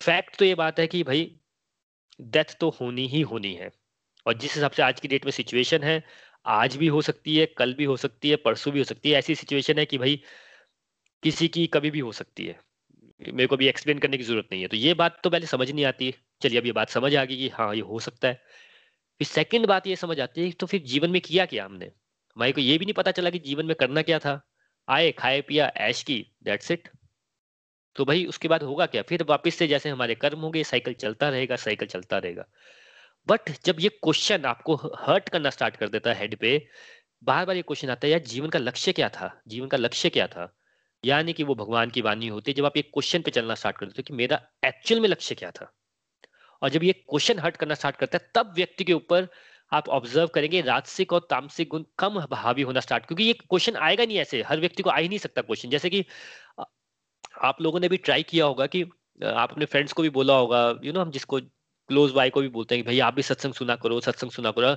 [0.00, 1.40] फैक्ट तो ये बात है कि भाई
[2.20, 3.70] डेथ तो होनी ही होनी है।
[4.26, 6.04] और जिस हिसाब से आज की डेट में सिचुएशन है,
[6.46, 9.18] आज भी हो सकती है, कल भी हो सकती है, परसों भी हो सकती है,
[9.18, 10.22] ऐसी सिचुएशन है कि भाई,
[11.22, 12.60] किसी की कभी भी हो सकती है।
[13.32, 15.70] मेरे को भी एक्सप्लेन करने की ज़रूरत नहीं है। तो ये बात तो पहले समझ
[15.70, 18.34] नहीं आती। चलिए, अब ये बात समझ आ गई कि हाँ ये हो सकता है।
[19.18, 21.86] फिर सेकंड बात ये समझ आती है तो फिर जीवन में किया क्या हमने?
[21.86, 24.47] हमारे को ये भी नहीं पता चला कि जीवन में करना क्या था।
[24.88, 26.88] आए, खाए, पिया, ऐश की दैट्स इट
[27.96, 29.02] तो भाई उसके बाद होगा क्या?
[29.02, 32.44] फिर वापस से जैसे हमारे कर्म होंगे साइकिल चलता रहेगा साइकिल चलता रहेगा।
[33.28, 36.68] बट जब ये क्वेश्चन आपको हर्ट करना स्टार्ट कर देता है हेड पे
[37.24, 39.40] बार बार ये क्वेश्चन आता है, यार, जीवन का लक्ष्य क्या था?
[39.48, 40.58] जीवन का लक्ष्य क्या था?
[41.04, 43.78] यानी कि वो भगवान की वाणी होती है, जब आप ये क्वेश्चन पे चलना स्टार्ट
[43.78, 45.72] कर देते हो कि मेरा एक्चुअल में लक्ष्य क्या था?
[46.62, 49.28] और जब ये क्वेश्चन हर्ट करना स्टार्ट करता है, तब व्यक्ति के ऊपर
[49.72, 54.04] आप ऑब्ज़र्व करेंगे राजसिक और तामसिक गुण कम हावी होना स्टार्ट क्योंकि ये क्वेश्चन आएगा
[54.04, 56.04] नहीं ऐसे हर व्यक्ति को आ ही नहीं सकता क्वेश्चन जैसे कि
[57.42, 58.82] आप लोगों ने भी ट्राई किया होगा कि
[59.24, 61.40] आप अपने फ्रेंड्स को भी बोला होगा यू you नो know, हम जिसको
[61.90, 64.50] क्लोज बाय को भी बोलते हैं कि भाई आप भी सत्संग सुना करो सत्संग सुना
[64.50, 64.74] करो।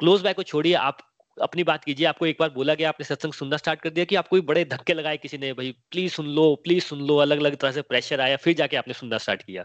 [0.00, 0.98] क्लोज बाय को छोड़िए आप
[1.36, 4.16] अपनी बात कीजिए आपको एक बार बोला गया आपने सत्संग सुनना स्टार्ट कर दिया कि
[4.16, 7.56] आपको बड़े धक्के लगाए किसी ने भाई प्लीज़ सुन लो प्लीज़ सुन लो। अलग अलग
[7.56, 9.64] तरह से प्रेशर आया फिर जाके आपने सुनना स्टार्ट किया।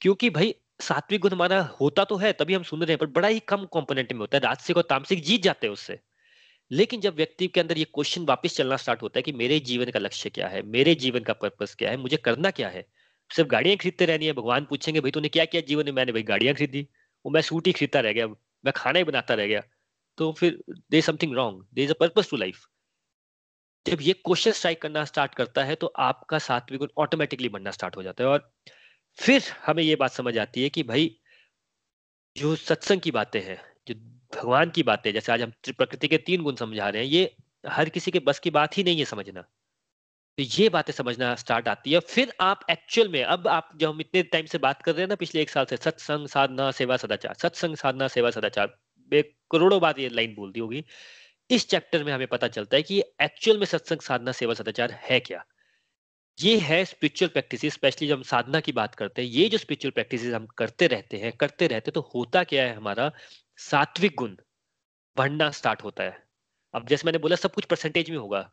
[0.00, 3.28] क्योंकि भाई सात्विक गुण हमारा होता तो है, तभी हम सुन रहे हैं, पर बड़ा
[3.28, 5.98] ही कम कंपोनेंट में होता है। राजसिक और तामसिक जीत जाते हैं उससे।
[6.70, 9.90] लेकिन जब व्यक्ति के अंदर ये क्वेश्चन वापस चलना स्टार्ट होता है कि मेरे जीवन
[9.90, 12.86] का लक्ष्य क्या है, मेरे जीवन का पर्पस क्या है, मुझे करना क्या है?
[13.30, 16.22] सिर्फ़ गाड़ियाँ खरीदते रहनी है, भगवान पूछेंगे, भाई, तूने क्या किया जीवन में मैंने, भाई,
[16.22, 16.88] गाड़ियाँ खरीदी,
[17.24, 18.26] वो मैं सूट ही खरीदता रह गया,
[18.64, 19.62] मैं खाना ही बनाता रह गया।
[20.18, 20.58] तो फिर
[20.90, 22.66] there something wrong there is a purpose to life
[23.86, 27.96] जब ये क्वेश्चन स्ट्राइक करना स्टार्ट करता है तो आपका सात्विक गुण ऑटोमेटिकली बनना स्टार्ट
[27.96, 28.52] हो जाता है। और
[29.16, 31.20] फिर हमें ये बात समझ आती है कि भाई,
[32.36, 33.94] जो सत्संग की बातें हैं, जो
[34.36, 37.88] भगवान की बातें जैसे आज हम प्रकृति के तीन गुण समझा रहे हैं, ये हर
[37.88, 39.42] किसी के बस की बात ही नहीं है समझना।
[40.38, 44.00] तो ये बातें समझना स्टार्ट आती है। फिर आप एक्चुअल में, अब आप जो हम
[44.00, 46.96] इतने टाइम से बात कर रहे हैं ना, पिछले एक साल से, सत्संग साधना सेवा
[46.96, 48.78] सदाचार, सत्संग साधना सेवा सदाचार
[49.50, 50.84] करोड़ों बार ये लाइन बोलती होगी।
[51.50, 55.20] इस चैप्टर में हमें पता चलता है कि एक्चुअल में सत्संग साधना सेवा सदाचार है
[55.20, 55.44] क्या?
[56.38, 59.90] ये है स्पिरिचुअल प्रैक्टिस स्पेशली जब हम साधना की बात करते हैं, ये जो स्पिरिचुअल
[59.90, 63.10] प्रैक्टिस हम करते रहते हैं, करते रहते हैं तो होता क्या है हमारा?
[63.60, 64.36] सात्विक गुण
[65.16, 66.22] बढ़ना स्टार्ट होता है।
[66.74, 68.50] अब जैसे मैंने बोला, सब कुछ परसेंटेज में होगा।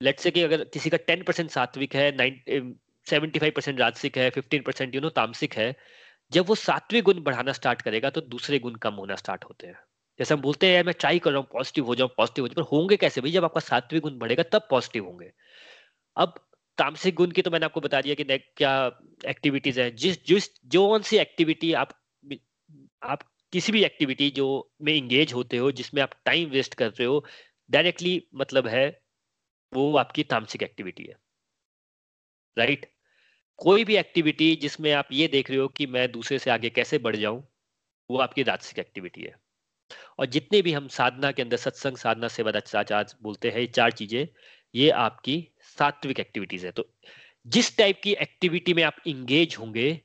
[0.00, 2.10] लेट से कि अगर किसी का टेन परसेंट सात्विक है
[3.06, 5.74] सेवेंटी फाइव परसेंट राजसिक है फिफ्टीन परसेंट यू नो तामसिक है,
[6.32, 9.78] जब वो सात्विक गुण बढ़ाना स्टार्ट करेगा तो दूसरे गुण कम होना स्टार्ट होते हैं।
[10.18, 12.64] जैसे हम बोलते हैं मैं ट्राई कर रहा हूँ पॉजिटिव हो जाऊँ पॉजिटिव हो जाऊँ।
[12.64, 13.30] पर होंगे कैसे भाई?
[13.32, 15.30] जब आपका सात्विक गुण बढ़ेगा, तब पॉजिटिव होंगे।
[16.16, 16.34] अब
[16.78, 20.88] तामसिक गुण की तो मैंने आपको बता दिया कि क्या एक्टिविटीज़ है। जिस जिस जो
[20.88, 21.88] कौन सी एक्टिविटी आप
[23.02, 27.04] आप किसी भी एक्टिविटी जो में इंगेज होते हो, जिसमें आप टाइम वेस्ट कर रहे
[27.04, 27.24] हो
[27.70, 29.02] डायरेक्टली मतलब है,
[29.74, 31.16] वो आपकी तामसिक एक्टिविटी है।
[32.58, 32.92] Right right?
[33.56, 36.98] कोई भी एक्टिविटी जिसमें आप ये देख रहे हो कि मैं दूसरे से आगे कैसे
[36.98, 37.48] बढ़ जाऊँ,
[38.10, 39.36] वो आपकी राजसिक एक्टिविटी है।
[40.18, 42.52] और जितने भी हम साधना के अंदर, सत्संग, साधना, सेवा
[43.22, 44.28] बोलते हैं, ये चार चीज़ें,
[44.74, 46.88] ये आपकी सात्विक एक्टिविटीज़ है। तो
[47.46, 50.00] जिस टाइप की एक्टिविटी में आप इंगेज होंगे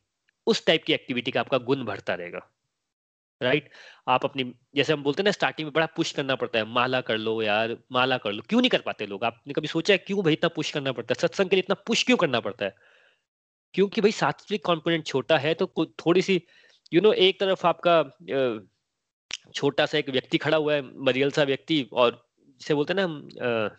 [0.48, 2.48] उस टाइप की एक्टिविटी का आपका गुण बढ़ता रहेगा।
[3.42, 3.70] राइट
[4.08, 4.44] आप अपनी
[4.76, 7.42] जैसे हम बोलते हैं ना स्टार्टिंग में बड़ा पुश करना पड़ता है। माला कर लो
[7.42, 9.24] यार माला कर लो। क्यों नहीं कर पाते लोग?
[9.24, 11.22] आपने कभी सोचा है क्यों भाई इतना पुश करना पड़ता है?
[11.22, 12.76] सत्संग के लिए इतना पुश क्यों करना पड़ता है?
[13.74, 16.34] क्योंकि भाई सात्विक कॉम्पोनेंट छोटा है तो थोड़ी सी
[16.94, 18.04] यू you नो know, एक तरफ़ आपका
[19.56, 23.70] छोटा सा एक व्यक्ति खड़ा हुआ है मरियल सा व्यक्ति और जिसे बोलते हैं ना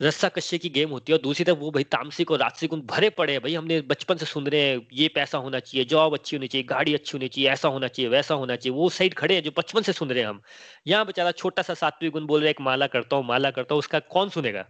[0.00, 3.08] रस्सा कश्य की गेम होती है और दूसरी तरफ़ वो भाई तामसिक और राजसिक भरे
[3.10, 6.36] पड़े हैं। भाई हमने बचपन से सुन रहे हैं, ये पैसा होना चाहिए जॉब अच्छी
[6.36, 9.34] होनी चाहिए, गाड़ी अच्छी होनी चाहिए, ऐसा होना चाहिए, वैसा होना चाहिए। वो साइड खड़े
[9.34, 10.40] हैं जो बचपन से सुन रहे हैं हम।
[10.86, 13.78] यहाँ बेचारा छोटा सा सात्विक गुण बोल रहे एक माला करता हूँ, माला करता हूँ,
[13.78, 14.60] उसका कौन सुनेगा?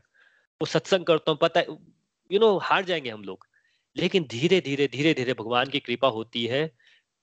[0.61, 1.61] वो सत्संग करता हूँ, पता
[2.31, 3.47] यू नो हार जाएँगे हम लोग।
[3.97, 6.71] लेकिन धीरे धीरे धीरे धीरे भगवान की कृपा होती है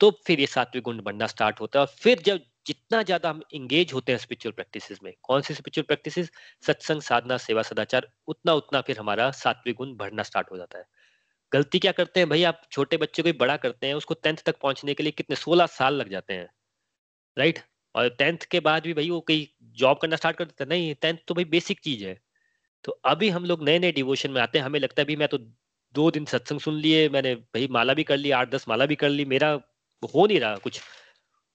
[0.02, 3.41] तो फिर ये सात्विक गुण बनना स्टार्ट होता है और फिर जब जितना ज़्यादा हम
[3.54, 5.13] इंगेज होते हैं स्पिरिचुअल प्रैक्टिसेस में?
[5.23, 6.32] कौन सी स्पिरिचुअल प्रैक्टिसेस
[6.63, 10.86] सत्संग, साधना, सेवा, सदाचार, उतना उतना फिर हमारा सात्विक गुण बढ़ना स्टार्ट हो जाता है।
[11.51, 12.30] गलती क्या करते हैं?
[12.30, 15.36] भाई, आप छोटे बच्चे को बड़ा करते हैं, उसको टेंथ तक पहुँचने के लिए कितने
[15.36, 16.49] सोलह साल लग जाते हैं।
[17.38, 17.59] राइट
[17.95, 19.47] और टेंथ के बाद भी भाई वो कहीं
[19.78, 22.18] जॉब करना स्टार्ट कर देते हैं। नहीं टेंथ तो भाई बेसिक चीज़ है।
[22.84, 25.28] तो अभी हम लोग नए नए डिवोशन में आते हैं। हमें लगता है, भाई, मैं
[25.28, 25.38] तो
[25.95, 28.95] दो दिन सत्संग सुन लिए, मैंने भाई माला भी कर ली, आठ, दस माला भी
[28.95, 29.51] कर ली, मेरा
[30.16, 30.82] हो नहीं रहा कुछ।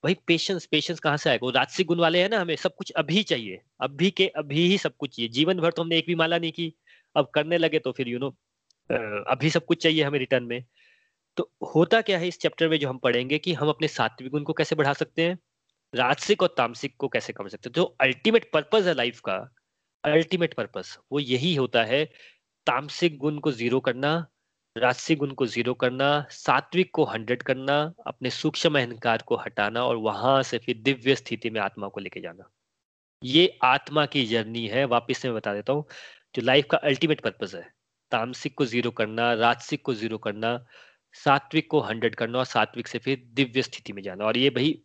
[0.04, 1.46] भाई पेशेंस पेशेंस कहाँ से आएगा?
[1.46, 4.78] वो राजसिक गुण वाले हैं ना हमें, सब कुछ अभी चाहिए। अभी के, अभी ही
[4.78, 6.72] सब कुछ चाहिए। जीवन भर तो हमने एक भी माला नहीं की।
[7.16, 8.30] अब करने लगे तो फिर यू नो
[8.90, 10.64] अभी सब कुछ चाहिए हमें रिटर्न में।
[11.36, 14.42] तो होता क्या है इस चैप्टर में जो हम पढ़ेंगे कि हम अपने सात्विक गुण
[14.42, 15.38] को कैसे बढ़ा सकते हैं?
[15.94, 17.72] राजसिक और तामसिक को कैसे कम सकते हैं?
[17.72, 19.36] जो अल्टीमेट पर्पज है लाइफ का
[20.04, 22.04] अल्टीमेट पर्पज वो यही होता है
[22.66, 24.12] तामसिक गुण को ज़ीरो करना
[24.76, 29.96] राजसिक गुण को ज़ीरो करना, सात्विक को हंड्रेड करना, अपने सूक्ष्म अहंकार को हटाना और
[29.96, 32.50] वहाँ से फिर दिव्य स्थिति में आत्मा को लेके जाना।
[33.24, 35.84] ये आत्मा की जर्नी है, वापिस से मैं बता देता हूँ,
[36.34, 37.72] जो लाइफ का अल्टीमेट पर्पज है।
[38.10, 40.66] तामसिक को ज़ीरो करना, राजसिक को ज़ीरो करना,
[41.12, 44.82] सात्विक को हंड्रेड करना और सात्विक से फिर दिव्य स्थिति में जाना। और ये भाई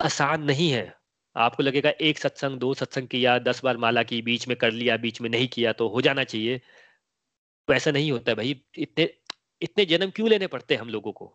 [0.00, 0.96] आसान नहीं है।
[1.36, 4.96] आपको लगेगा एक सत्संग, दो सत्संग किया, दस बार माला की, बीच में कर लिया,
[4.96, 6.60] बीच में नहीं किया तो हो जाना चाहिए।
[7.68, 9.14] तो ऐसा नहीं होता है भाई। इतने
[9.62, 11.26] इतने जन्म क्यों लेने पड़ते हैं हम लोगों को?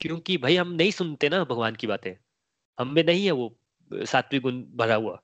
[0.00, 2.12] क्योंकि भाई हम नहीं सुनते ना भगवान की बातें।
[2.78, 3.58] हम में नहीं है वो,
[3.90, 5.22] सात्विक गुण भरा हुआ।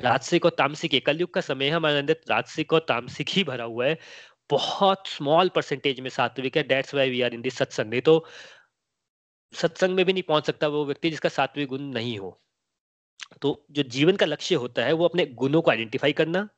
[0.00, 3.86] राजसिक और तामसिक कलयुग का समय है हमारे अंदर। राजसिक और तामसिक ही भरा हुआ
[3.86, 3.98] है।
[4.50, 8.26] बहुत स्मॉल परसेंटेज में सात्विक है। That's why we are in this satsang नहीं तो
[9.54, 12.40] सत्संग में भी नहीं पहुँच सकता वो व्यक्ति जिसका सात्विक गुण नहीं हो।
[13.42, 16.48] तो जो जीवन का लक्ष्य होता है वो अपने गुणों को आइडेंटिफाई करना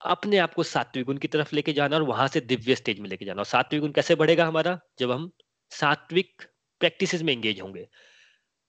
[0.00, 3.08] अपने आप को सात्विक गुण की तरफ़ लेके जाना और वहाँ से दिव्य स्टेज में
[3.10, 4.78] लेके जाना। और सात्विक गुण कैसे बढ़ेगा हमारा?
[4.98, 5.30] जब हम
[5.72, 6.42] सात्विक
[6.80, 7.86] प्रैक्टिस में एंगेज होंगे।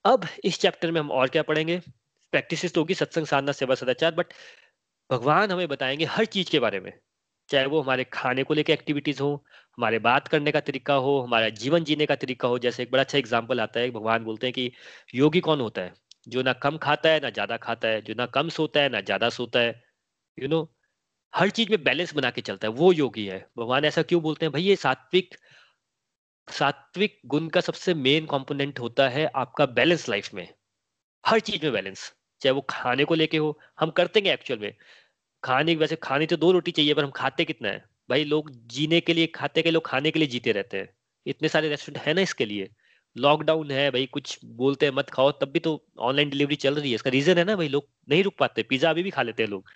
[0.05, 1.79] अब इस चैप्टर में हम और क्या पढ़ेंगे?
[2.33, 4.33] प्रैक्टिस तो होगी सत्संग साधना सेवा सदाचार बट
[5.09, 6.91] भगवान हमें बताएँगे हर चीज़ के बारे में।
[7.49, 9.33] चाहे वो हमारे खाने को लेकर एक्टिविटीज़ हो
[9.77, 13.03] हमारे बात करने का तरीका हो हमारा जीवन जीने का तरीका हो। जैसे एक बड़ा
[13.03, 14.71] अच्छा एग्ज़ाम्पल आता है भगवान बोलते हैं कि
[15.15, 15.93] योगी कौन होता है?
[16.27, 19.01] जो ना कम खाता है ना ज़्यादा खाता है। जो ना कम सोता है ना
[19.01, 19.69] ज़्यादा सोता है।
[20.37, 20.67] यू you नो know,
[21.35, 24.45] हर चीज़ में बैलेंस बना के चलता है, वो योगी है। भगवान ऐसा क्यों बोलते
[24.45, 24.53] हैं?
[24.53, 25.35] भाई, ये सात्विक
[26.49, 30.53] सात्विक गुण का सबसे मेन कंपोनेंट होता है आपका बैलेंस लाइफ में।
[31.25, 34.75] हर चीज़ में बैलेंस चाहे वो खाने को लेके हो, हम करते हैं एक्चुअल में?
[35.43, 37.85] खाने, वैसे खाने तो दो रोटी चाहिए, पर हम खाते कितना है?
[38.09, 40.89] भाई, लोग जीने के लिए, खाते के लोग खाने के लिए जीते रहते हैं।
[41.27, 42.69] इतने सारे रेस्टोरेंट है ना इसके लिए।
[43.17, 46.89] लॉकडाउन है, भाई, कुछ बोलते हैं, मत खाओ, तब भी तो ऑनलाइन डिलीवरी चल रही
[46.89, 49.43] है। इसका रीजन है ना, भाई, लोग नहीं रुक पाते पिज्जा अभी भी खा लेते
[49.43, 49.69] हैं लोग।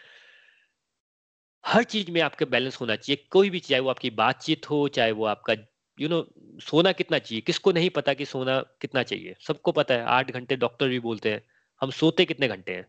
[1.66, 5.12] हर चीज़ में आपका बैलेंस होना चाहिए। कोई भी चाहे वो आपकी बातचीत हो चाहे
[5.12, 5.54] वो आपका
[5.98, 6.22] यू नो
[6.62, 10.56] सोना कितना चाहिए। किसको नहीं पता कि सोना कितना चाहिए। सबको पता है आठ घंटे
[10.58, 11.42] डॉक्टर भी बोलते हैं
[11.82, 12.86] हम सोते कितने घंटे हैं?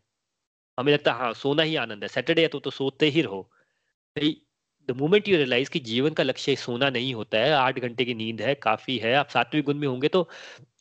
[0.79, 3.51] हमें लगता है हाँ सोना ही आनंद है। सैटरडे है तो, तो सोते ही रहो।
[4.89, 8.15] द मोमेंट यू रियलाइज़ कि जीवन का लक्ष्य सोना नहीं होता है आठ घंटे की
[8.15, 10.29] नींद है काफ़ी है आप सातवें गुण में होंगे तो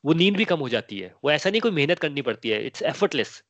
[0.06, 2.66] वो नींद भी कम हो जाती है। वो ऐसा नहीं कोई मेहनत करनी पड़ती है।
[2.68, 3.44] इट्स एफर्टलेस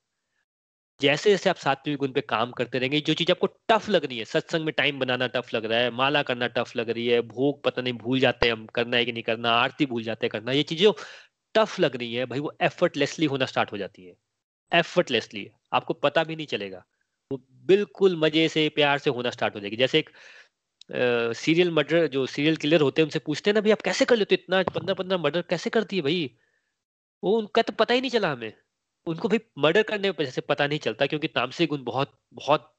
[1.00, 4.18] जैसे जैसे आप सात्विक गुण पे काम करते रहेंगे, जो चीज़ आपको टफ लग रही
[4.18, 7.20] है, सत्संग में टाइम बनाना टफ लग रहा है, माला करना टफ लग रही है,
[7.24, 10.26] भोग पता नहीं भूल जाते हैं हम, करना है कि नहीं करना, आरती भूल जाते
[10.26, 10.92] हैं करना, ये चीज़ें
[11.56, 14.14] टफ लग रही है भाई, वो एफर्टलेसली होना स्टार्ट हो जाती है।
[14.72, 16.84] एफर्टलेसली आपको पता भी नहीं चलेगा।
[17.32, 20.10] वो बिल्कुल मज़े से, प्यार से होना स्टार्ट हो जाएगी। जैसे एक
[21.36, 24.18] सीरियल मर्डर जो सीरियल किलर होते हैं, उनसे पूछते हैं ना, भाई आप कैसे कर
[24.18, 24.42] लेते हो?
[24.44, 26.30] इतना, पंद्रह पंद्रह मर्डर कैसे करती है भाई?
[27.24, 28.54] वो उनका तो पता ही नहीं चला हमें।
[29.08, 32.72] उनको भी मर्डर करने में जैसे पता नहीं चलता क्योंकि तामसिक गुण बहुत बहुत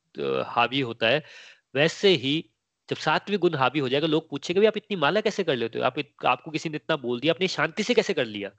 [0.49, 1.23] हावी होता है।
[1.75, 2.35] वैसे ही
[2.89, 5.79] जब सातवीं गुण हावी हो जाएगा लोग पूछेंगे भी आप इतनी माला कैसे कर लेते
[5.79, 5.85] हो?
[5.85, 8.51] आप आपको किसी ने इतना बोल दिया अपनी शांति से कैसे कर लिया?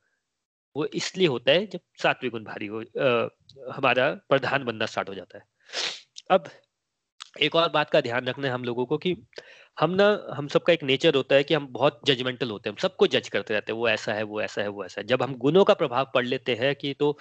[0.76, 3.28] वो इसलिए होता है जब सातवीं गुण भारी हो आ,
[3.76, 5.44] हमारा प्रधान बनना स्टार्ट हो जाता है।
[6.32, 6.50] अब
[7.42, 9.16] एक और बात का ध्यान रखना है हम लोगों को कि
[9.78, 10.06] हम ना
[10.36, 13.28] हम सबका एक नेचर होता है कि हम बहुत जजमेंटल होते हैं हम सबको जज
[13.30, 15.64] करते रहते हैं वो ऐसा है वो ऐसा है वो ऐसा है। जब हम गुणों
[15.66, 17.18] का प्रभाव पढ़ लेते हैं कि तो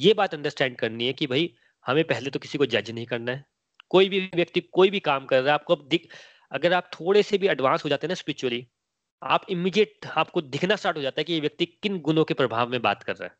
[0.00, 1.54] ये बात अंडरस्टैंड करनी है कि भाई,
[1.86, 3.44] हमें पहले तो किसी को जज नहीं करना है।
[3.90, 6.08] कोई भी व्यक्ति, कोई भी काम कर रहा है, आपको दिख,
[6.52, 8.66] अगर आप थोड़े से भी एडवांस हो जाते हैं ना स्पिरिचुअली
[9.22, 12.70] आप इमीडिएट आपको दिखना स्टार्ट हो जाता है कि ये व्यक्ति किन गुणों के प्रभाव
[12.70, 13.36] में बात कर रहा है।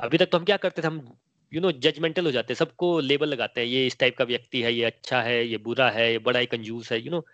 [0.00, 1.18] अभी तक तो हम क्या करते थे, हम
[1.52, 4.62] यू नो जजमेंटल हो जाते हैं, सबको लेबल लगाते हैं, ये इस टाइप का व्यक्ति
[4.62, 7.24] है, ये अच्छा है, ये बुरा है, ये बड़ा ही कंजूस है यू नो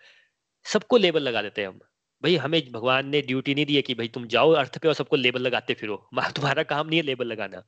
[0.66, 1.80] सबको लेबल लगा देते हैं हम।
[2.22, 4.94] भाई, हमें भगवान ने ड्यूटी नहीं दी है कि भाई तुम जाओ, अर्थ पे और
[4.94, 5.96] सबको लेबल लगाते फिरो।
[6.36, 7.62] तुम्हारा काम नहीं है लेबल लगाना।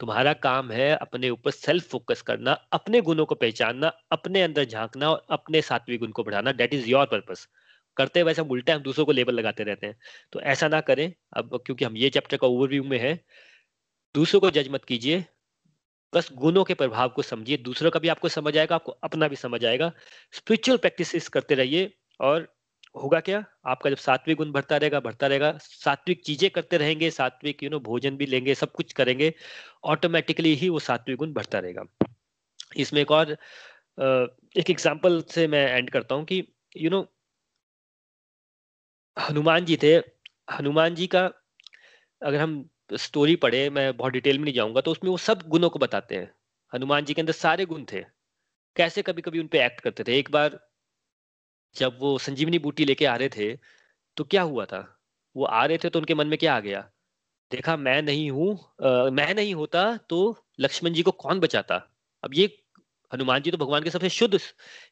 [0.00, 5.10] तुम्हारा काम है अपने ऊपर सेल्फ फोकस करना, अपने गुणों को पहचानना, अपने अंदर झांकना
[5.10, 7.48] और अपने सात्विक गुण को बढ़ाना। डेट इज़ योर पर्पस
[7.96, 9.96] करते वैसे हम उल्टे हम दूसरों को लेबल लगाते रहते हैं।
[10.32, 13.14] तो ऐसा ना करें। अब क्योंकि हम ये चैप्टर का ओवरव्यू में है,
[14.14, 15.24] दूसरों को जज मत कीजिए।
[16.14, 19.36] बस गुणों के प्रभाव को समझिए। दूसरों का भी आपको समझ आएगा, आपको अपना भी
[19.36, 19.92] समझ आएगा।
[20.32, 22.53] स्पिरिचुअल प्रैक्टिस करते रहिए और
[22.94, 23.44] होगा क्या?
[23.66, 27.80] आपका जब सात्विक गुण बढ़ता रहेगा बढ़ता रहेगा। सात्विक चीज़ें करते रहेंगे, सात्विक यू नो
[27.80, 29.32] भोजन भी लेंगे, सब कुछ करेंगे
[29.86, 31.84] ऑटोमेटिकली ही वो सात्विक गुण बढ़ता रहेगा।
[32.76, 33.30] इसमें एक और
[34.56, 36.42] एक एग्जांपल से मैं एंड करता हूँ कि
[36.76, 37.06] यू नो
[39.16, 39.94] हनुमान जी थे।
[40.50, 41.24] हनुमान जी का
[42.22, 45.70] अगर हम स्टोरी पढ़े, मैं बहुत डिटेल में नहीं जाऊँगा तो उसमें वो सब गुणों
[45.70, 46.30] को बताते हैं।
[46.72, 48.00] हनुमान जी के अंदर सारे गुण थे।
[48.76, 50.58] कैसे कभी कभी उन पे एक्ट करते थे। एक बार
[51.76, 53.54] जब वो संजीवनी बूटी लेके आ रहे थे
[54.16, 54.80] तो क्या हुआ था?
[55.36, 56.80] वो आ रहे थे तो उनके मन में क्या आ गया?
[57.50, 61.76] देखा, मैं नहीं हूँ मैं नहीं होता तो लक्ष्मण जी को कौन बचाता?
[62.22, 62.46] अब ये
[63.12, 64.38] हनुमान जी तो भगवान के सबसे शुद्ध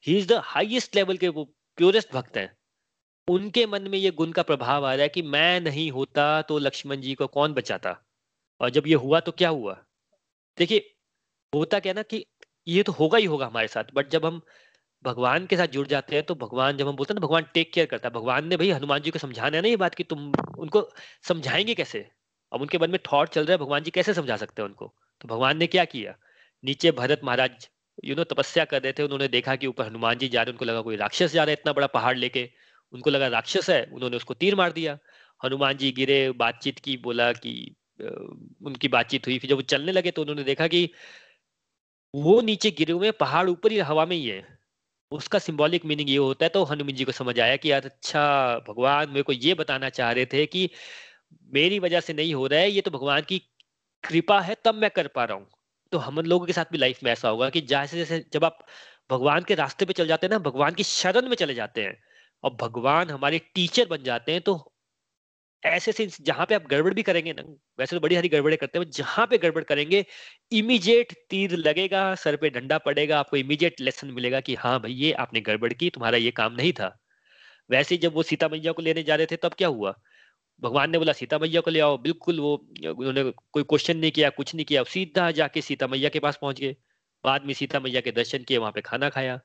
[0.06, 1.44] he is the highest level के वो
[1.78, 2.50] प्योरेस्ट भक्त हैं।
[3.28, 6.58] उनके मन में ये गुण का प्रभाव आ रहा है कि मैं नहीं होता तो
[6.58, 7.96] लक्ष्मण जी को कौन बचाता?
[8.60, 9.72] और जब ये हुआ तो क्या हुआ?
[10.58, 10.94] देखिए,
[11.52, 12.24] होता क्या ना कि
[12.66, 14.40] ये तो होगा ही होगा हमारे साथ बट जब हम
[15.02, 17.72] भगवान के साथ जुड़ जाते हैं तो भगवान जब हम बोलते हैं ना, भगवान टेक
[17.72, 20.04] केयर करता है। भगवान ने भाई, हनुमान जी को समझाना है ना ये बात कि
[20.04, 20.88] तुम उनको
[21.22, 22.06] समझाएँगे कैसे?
[22.52, 24.94] अब उनके मन में थॉट चल रहा है, भगवान जी कैसे समझा सकते हैं उनको?
[25.20, 26.14] तो भगवान ने क्या किया?
[26.64, 27.68] नीचे भरत महाराज
[28.04, 30.64] यू नो तपस्या कर रहे थे, उन्होंने देखा कि ऊपर हनुमान जी जा रहे उनको
[30.64, 32.48] लगा कोई राक्षस जा रहा है इतना बड़ा पहाड़ लेके।
[32.92, 34.98] उनको लगा राक्षस है, उन्होंने उसको तीर मार दिया।
[35.40, 40.10] हनुमान जी गिरे, बातचीत की, बोला कि उनकी बातचीत हुई। फिर जब वो चलने लगे
[40.10, 40.88] तो उन्होंने देखा कि
[42.14, 44.61] वो नीचे गिरे हुए पहाड़ ऊपर ही हवा में ही है।
[45.12, 48.58] उसका सिंबॉलिक मीनिंग ये होता है तो हनुमान जी को समझ आया कि यार अच्छा
[48.68, 50.70] भगवान मेरे को ये बताना चाह रहे थे कि
[51.52, 53.38] मेरी वजह से नहीं हो रहा है, ये तो भगवान की
[54.04, 55.46] कृपा है, तब मैं कर पा रहा हूँ।
[55.92, 58.58] तो हम लोगों के साथ भी लाइफ में ऐसा होगा कि जैसे जैसे जब आप
[59.10, 61.96] भगवान के रास्ते पे चल जाते हैं ना, भगवान की शरण में चले जाते हैं
[62.44, 64.71] और भगवान हमारे टीचर बन जाते हैं तो
[65.62, 67.42] ऐसे से जहाँ पे आप गड़बड़ भी करेंगे ना,
[67.78, 70.04] वैसे तो बड़ी सारी गड़बड़े करते हैं जहाँ पे गड़बड़ करेंगे
[70.52, 75.12] इमीडिएट तीर लगेगा, सर पे डंडा पड़ेगा, आपको इमीडिएट लेसन मिलेगा कि हाँ भाई, ये
[75.12, 76.96] आपने गड़बड़ की, तुम्हारा ये काम नहीं था।
[77.70, 79.94] वैसे जब वो सीता मैया को लेने जा रहे थे, तब क्या हुआ?
[80.62, 82.54] भगवान ने बोला, सीता मैया को ले आओ। बिल्कुल वो,
[82.86, 86.60] उन्होंने कोई क्वेश्चन नहीं किया, कुछ नहीं किया, सीधा जाके सीता मैया के पास पहुँच
[86.60, 86.76] गए।
[87.24, 89.40] बाद में सीता मैया के दर्शन किए, वहाँ पे खाना खाया।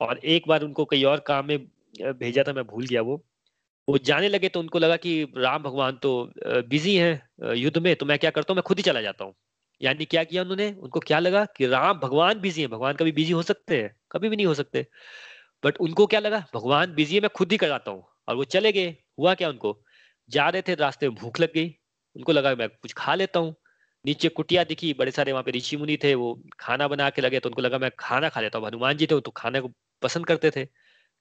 [0.00, 1.58] और एक बार उनको कई और काम में
[2.18, 3.24] भेजा था, मैं भूल गया वो।
[3.88, 6.10] वो जाने लगे तो उनको लगा कि राम भगवान तो
[6.46, 9.34] बिज़ी हैं युद्ध में तो मैं क्या करता हूँ, मैं खुद ही चला जाता हूँ।
[9.80, 10.70] यानी क्या किया उन्होंने?
[10.72, 14.28] उनको क्या लगा कि राम भगवान बिज़ी है, भगवान कभी बिज़ी हो सकते हैं, कभी
[14.28, 14.86] भी नहीं हो सकते।
[15.62, 16.44] बट उनको क्या लगा?
[16.54, 19.76] भगवान बिज़ी है, मैं खुद ही कराता हूँ। और वो चले गए। हुआ क्या उनको?
[20.30, 21.68] जा रहे थे, रास्ते में भूख लग गई।
[22.16, 23.54] उनको लगा, मैं कुछ खा लेता हूँ।
[24.04, 27.40] नीचे कुटिया दिखी, बड़े सारे वहाँ पे ऋषि मुनि थे, वो खाना बना के लगे
[27.40, 29.70] तो उनको लगा, मैं खाना खा लेता हूँ। हनुमान जी थे वो तो खाने को
[30.02, 30.64] पसंद करते थे।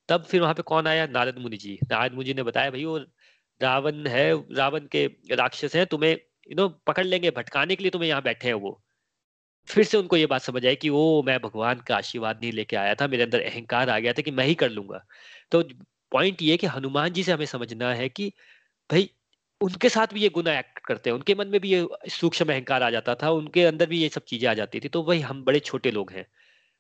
[0.10, 1.06] तब फिर वहाँ पे कौन आया?
[1.08, 2.98] नारद मुनि जी। नारद मुनि ने बताया, भाई वो
[3.62, 8.10] रावण है, रावण के राक्षस है, तुम्हें यू नो पकड़ लेंगे, भटकाने के लिए तुम्हें
[8.10, 8.82] यहाँ बैठे हैं वो।
[9.68, 12.76] फिर से उनको ये बात समझ आई कि वो मैं भगवान का आशीर्वाद नहीं लेके
[12.76, 15.06] आया था, मेरे अंदर अहंकार आ गया था कि मैं ही कर लूँगा।
[15.52, 15.64] तो
[16.12, 18.30] पॉइंट ये कि हनुमान जी से हमें समझना है कि,
[18.90, 19.10] भाई,
[19.62, 22.84] उनके साथ भी ये गुना एक्ट करते हैं। उनके मन में भी ये सूक्ष्म अहंकार
[22.84, 25.44] आ जाता था, उनके अंदर भी ये सब चीज़ें आ जाती थी तो वही हम
[25.46, 26.26] बड़े छोटे लोग हैं।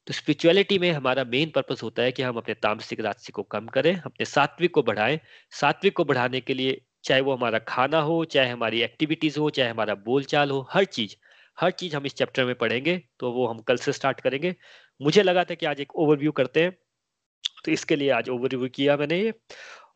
[0.08, 3.66] तो स्पिरिचुअलिटी में हमारा मेन पर्पस होता है कि हम अपने तामसिक राजसिक को कम
[3.68, 5.20] करें, अपने सात्विक को बढ़ाएँ।
[5.51, 9.70] सात्विक को बढ़ाने के लिए चाहे वो हमारा खाना हो, चाहे हमारी एक्टिविटीज़ हो, चाहे
[9.70, 11.16] हमारा बोलचाल हो, हर चीज़
[11.58, 14.55] हर चीज़ हम इस चैप्टर में पढ़ेंगे तो वो हम कल से स्टार्ट करेंगे।
[14.99, 16.72] मुझे लगा था कि आज एक ओवरव्यू करते हैं
[17.66, 19.34] तो इसके लिए आज ओवरव्यू किया मैंने ये।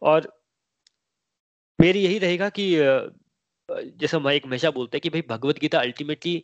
[0.02, 0.32] और
[1.80, 2.70] मेरी यही रहेगा कि
[3.70, 6.36] जैसे हम एक हमेशा बोलते हैं कि भाई Bhagavad Gita ultimately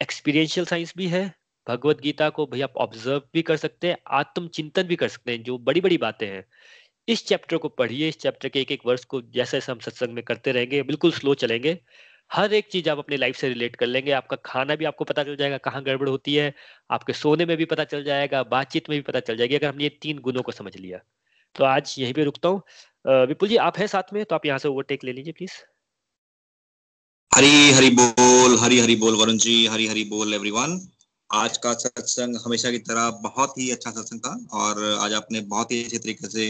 [0.00, 1.24] experiential science भी है
[1.70, 5.32] भगवत गीता को भैया आप ऑब्ज़र्व भी कर सकते हैं आत्म चिंतन भी कर सकते
[5.32, 6.44] हैं, जो बड़ी बड़ी बातें हैं।
[7.08, 10.14] इस चैप्टर को पढ़िए, इस चैप्टर के एक एक वर्ष को जैसे जैसे हम सत्संग
[10.14, 11.78] में करते रहेंगे, बिल्कुल स्लो चलेंगे।
[12.30, 15.24] हर एक चीज़ आप अपने लाइफ से रिलेट कर लेंगे, आपका खाना भी आपको पता
[15.24, 16.52] चल जाएगा कहाँ गड़बड़ होती है,
[16.90, 19.84] आपके सोने में भी पता चल जाएगा, बातचीत में भी पता चल जाएगी, अगर हमने
[19.84, 21.00] ये तीन गुणों को समझ लिया।
[21.56, 22.62] तो आज यहीं पे रुकता हूँ।
[23.26, 25.52] विपुल जी, आप हैं साथ में तो आप यहाँ से ओवरटेक ले लीजिए प्लीज़
[27.30, 30.80] हरी हरी बोल, हरी हरी बोल, वरुण जी, हरी हरी बोल एवरीवन
[31.30, 35.72] आज का सत्संग हमेशा की तरह बहुत ही अच्छा सत्संग था और आज आपने बहुत
[35.72, 36.46] ही अच्छे तरीके से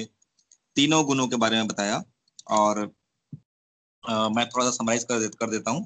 [0.76, 2.02] तीनों गुणों के बारे में बताया
[2.50, 2.78] और
[4.04, 5.84] आ, मैं थोड़ा सा समराइज कर, दे, कर देता हूँ।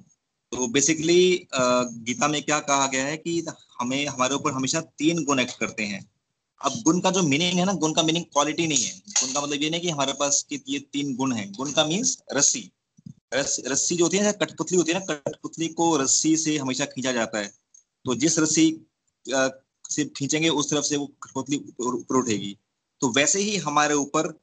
[0.53, 3.45] तो बेसिकली गीता में क्या कहा गया है कि
[3.81, 6.01] हमें हमारे ऊपर हमेशा तीन गुण एक्ट करते हैं।
[6.61, 9.41] अब गुण का जो मीनिंग है ना गुण का मीनिंग क्वालिटी नहीं है। गुण का
[9.41, 12.71] मतलब ये नहीं कि हमारे पास कि ये तीन गुण है। गुण का मीन्स रस्सी
[13.35, 17.13] रस्सी जो होती है ना कठपुतली होती है ना कठपुतली को रस्सी से हमेशा खींचा
[17.13, 17.53] जाता है।
[18.05, 18.87] तो जिस रस्सी
[19.91, 22.59] से खींचेंगे, उस तरफ़ से वो कठपुतली ऊपर उठेगी।
[23.01, 24.41] तो वैसे ही हमारे ऊपर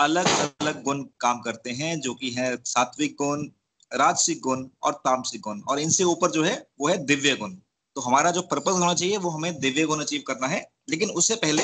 [0.00, 0.26] अलग
[0.60, 3.48] अलग गुण काम करते हैं, जो कि है सात्विक गुण,
[3.94, 7.54] राजसिक गुण और तामसिक गुण। और इनसे ऊपर जो है, वो है दिव्य गुण।
[7.94, 11.34] तो हमारा जो पर्पज होना चाहिए, वो हमें दिव्य गुण अचीव करना है। लेकिन उससे
[11.34, 11.62] पहले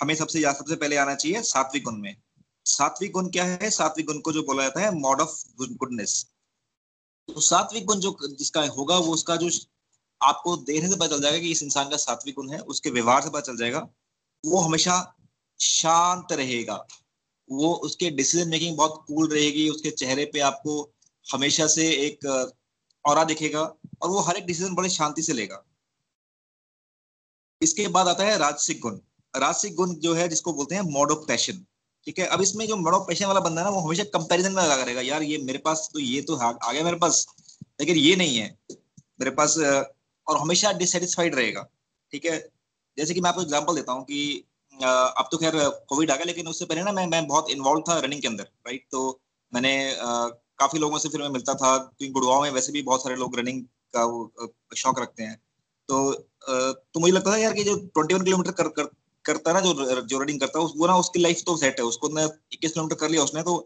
[0.00, 2.16] हमें सबसे सबसे पहले आना चाहिए सात्विक गुण में।
[2.64, 3.70] सात्विक गुण क्या है?
[3.70, 6.26] सात्विक गुण को जो बोला जाता है मॉड ऑफ़ गुडनेस
[7.28, 9.50] तो सात्विक गुण जो जिसका होगा, वो उसका जो
[10.22, 13.22] आपको देखने से पता चल जाएगा कि इस इंसान का सात्विक गुण है, उसके व्यवहार
[13.22, 13.86] से पता चल जाएगा।
[14.44, 14.96] वो हमेशा
[15.60, 16.86] शांत रहेगा।
[17.48, 20.82] वो उसके डिसीज़न मेकिंग बहुत कूल रहेगी, उसके चेहरे पे आपको
[21.26, 22.26] हमेशा से एक
[23.04, 23.60] और दिखेगा
[24.02, 25.62] और वो हर एक डिसीज़न बड़े शांति से लेगा।
[27.60, 28.98] इसके बाद आता है राजसिक गुण।
[29.34, 31.64] राजसिक गुण जो है, जिसको बोलते हैं मोड ऑफ़ पैशन
[32.06, 32.26] ठीक है?
[32.26, 35.00] अब इसमें जो मोड ऑफ़ पैशन वाला बंदा ना, वो हमेशा कंपैरिजन में लगा करेगा
[35.00, 37.26] यार, ये मेरे पास तो ये तो आ गया मेरे पास,
[37.80, 38.56] लेकिन ये नहीं है।
[39.20, 39.56] मेरे पास
[40.26, 41.68] और हमेशा डिससेटिस्फाइड रहेगा।
[42.12, 42.38] ठीक है?
[42.98, 45.52] जैसे कि मैं आपको एग्ज़ाम्पल देता हूँ कि अब तो खैर
[45.88, 48.44] कोविड आ गया लेकिन उससे पहले ना मैं मैं बहुत इन्वॉल्व था रनिंग के अंदर
[48.66, 49.20] राइट तो
[49.52, 53.16] मैंने काफ़ी लोगों से फिर मैं मिलता था क्योंकि गुड़गांव में वैसे भी बहुत सारे
[53.16, 53.62] लोग रनिंग
[53.96, 54.04] का
[54.76, 55.36] शौक रखते हैं।
[55.88, 56.12] तो
[56.44, 58.88] तो मुझे लगता था यार कि जो ट्वेंटी वन किलोमीटर कर, कर
[59.24, 62.08] करता ना जो जो रनिंग करता है वो ना उसकी लाइफ तो सेट है उसको
[62.10, 63.56] ना इक्कीस किलोमीटर कर लिया उसने तो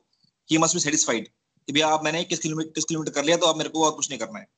[0.51, 3.57] ही मस्ट बी सेटिस्फाइड कि भैया आप मैंने इक्कीस किलोमीटर किलोमीटर कर लिया तो अब
[3.57, 4.49] मेरे को और कुछ नहीं करना है।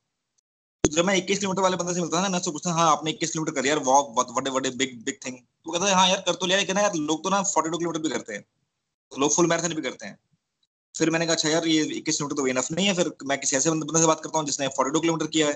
[0.83, 3.31] जब मैं इक्कीस किलोमीटर वाले बंदे से मिलता था ना, मैं पूछता हाँ आपने इक्कीस
[3.31, 6.33] किलोमीटर कर यार वॉक बड़े बड़े बिग बिग थिंग तो कहता है हाँ यार, कर
[6.33, 8.43] तो लिया यार, लोग तो ना फोर्टी टू किलोमीटर भी करते हैं।
[9.11, 10.17] लोग फुल मैराथन भी करते हैं।
[10.95, 13.57] फिर मैंने कहा अच्छा यार, ये इक्कीस किलोमीटर तो इनफ नहीं है, फिर मैं किसी
[13.57, 15.53] ऐसे बंदे से बात करता हूँ जिसने फोर्टी किलोमीटर किया है।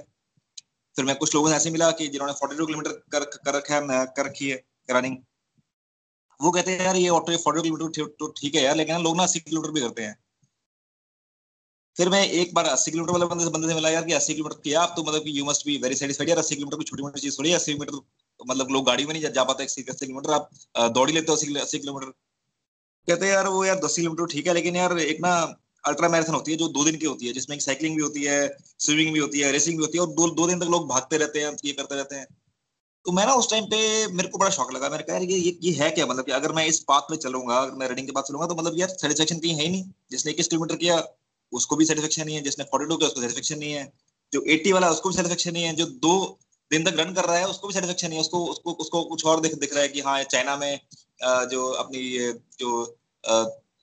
[0.95, 4.05] फिर मैं कुछ लोगों से ऐसे मिला कि जिन्होंने फोर्टी किलोमीटर कर कर रखा है
[4.07, 5.17] कर रखी है रनिंग
[6.39, 9.24] वो कहते हैं, यार, ये ऑटो फोर्टी किलोमीटर तो ठीक है यार, लेकिन लोग ना
[9.24, 10.17] अस्सी किलोमीटर भी करते हैं।
[11.97, 14.33] फिर मैं एक बार अस्सी किलोमीटर वाले बंदे से बंदे से मिला यार कि अस्सी
[14.33, 17.03] किलोमीटर किया आप तो मतलब you must be very satisfied यार अस्सी किलोमीटर की छोटी
[17.03, 17.97] मोटी चीज़ थोड़ी अस्सी किलोमीटर
[18.39, 20.49] तो मतलब लोग गाड़ी में नहीं जा पाते अस्सी किलोमीटर, आप
[20.93, 22.07] दौड़ लेते हो अस्सी किलोमीटर।
[23.07, 25.33] कहते हैं, यार वो यार दस किलोमीटर ठीक है, लेकिन यार एक ना
[25.83, 28.37] अल्ट्रा मैराथन होती है जो दो दिन की होती है, जिसमें साइकिलिंग भी होती है
[28.79, 31.17] स्विमिंग भी होती है रेसिंग भी होती है और दो दो दिन तक लोग भागते
[31.17, 32.27] रहते हैं, ये करते रहते हैं।
[33.05, 35.71] तो मैं ना उस टाइम पे मेरे को बड़ा शौक लगा, मैंने कहा ये ये
[35.73, 36.05] है क्या?
[36.05, 38.55] मतलब कि अगर मैं इस पाथ में चलूँगा, अगर मैं रनिंग के बाद चलूँगा तो
[38.55, 40.97] मतलब यार सेटिस्फेक्शन कहीं है ही नहीं। जिसने इक्कीस किलोमीटर किया
[41.54, 43.91] उसको भी सेटिस्फेक्शन नहीं है, जिसने फोर्टी टू किया उसको सेटिस्फेक्शन नहीं है,
[44.34, 46.39] जो एट्टी वाला उसको भी सेटिस्फेक्शन नहीं है, जो दो
[46.72, 49.26] दिन तक रन कर रहा है उसको भी सेटिस्फेक्शन नहीं है, उसको उसको उसको कुछ
[49.26, 50.80] और दिख दिख रहा है कि हाँ चाइना में
[51.49, 52.01] जो अपनी
[52.60, 52.82] जो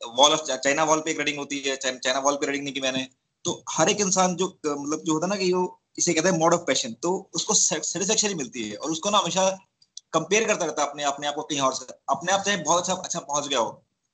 [0.01, 2.81] वॉल ऑफ़ चाइना वॉल पे एक रेडिंग होती है चाइना वॉल पे रेडिंग नहीं की
[2.81, 3.07] मैंने
[3.45, 5.63] तो हर एक इंसान जो मतलब जो होता है ना कि वो
[5.99, 9.19] इसे कहते हैं मोड ऑफ़ पैशन तो उसको सेटिस्फेक्शन ही मिलती है, और उसको ना
[9.19, 9.49] हमेशा
[10.13, 12.81] कंपेयर करता रहता है अपने अपने आप को कहीं और से, अपने आप चाहे बहुत
[12.81, 13.71] अच्छा अच्छा पहुँच गया हो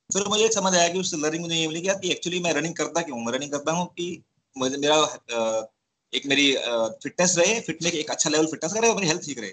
[0.09, 3.01] फिर मुझे समझ आया कि उस लर्निंग मुझे ये मिली कि एक्चुअली मैं रनिंग करता
[3.01, 4.05] क्यों मैं रनिंग करता हूँ कि
[4.55, 4.95] मुझे, मेरा
[6.13, 6.45] एक मेरी
[7.03, 9.49] फिटनेस रहे फिटनेस एक अच्छा लेवल फिटनेस का रहे और मेरी हेल्थ ठीक रहे।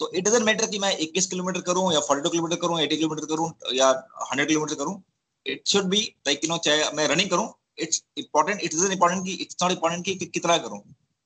[0.00, 3.26] तो इट डजेंट मैटर कि मैं 21 किलोमीटर करूँ या 42 किलोमीटर करूँ 80 किलोमीटर
[3.26, 3.90] करूँ या
[4.30, 5.02] 100 किलोमीटर करूँ
[5.46, 7.48] it should be like you know चाहे मैं रनिंग करूँ
[7.78, 10.80] it's important it is important कि इट्स नॉट इंपॉर्टेंट कि कितना करूँ।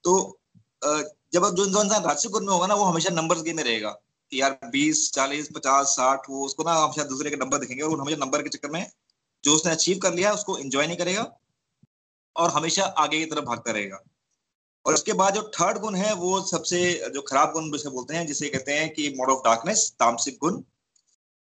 [0.05, 0.16] तो
[1.35, 3.97] जब जो इंसान राजस्व गुण में होगा ना, वो हमेशा नंबर्स गेम में रहेगा।
[4.31, 8.01] कि यार बीस, चालीस, पचास, साठ, वो उसको ना हमेशा दूसरे के नंबर दिखेंगे और
[8.01, 8.91] हमेशा नंबर के चक्कर में
[9.45, 11.41] जो उसने अचीव कर लिया, उसको एंजॉय नहीं करेगा
[12.37, 14.03] और हमेशा आगे की तरफ़ भागता रहेगा।
[14.87, 18.27] और उसके बाद जो थर्ड गुण है, वो सबसे जो खराब गुण जिसे बोलते हैं,
[18.27, 20.62] जिसे कहते हैं कि मोड ऑफ़ डार्कनेस तामसिक गुण।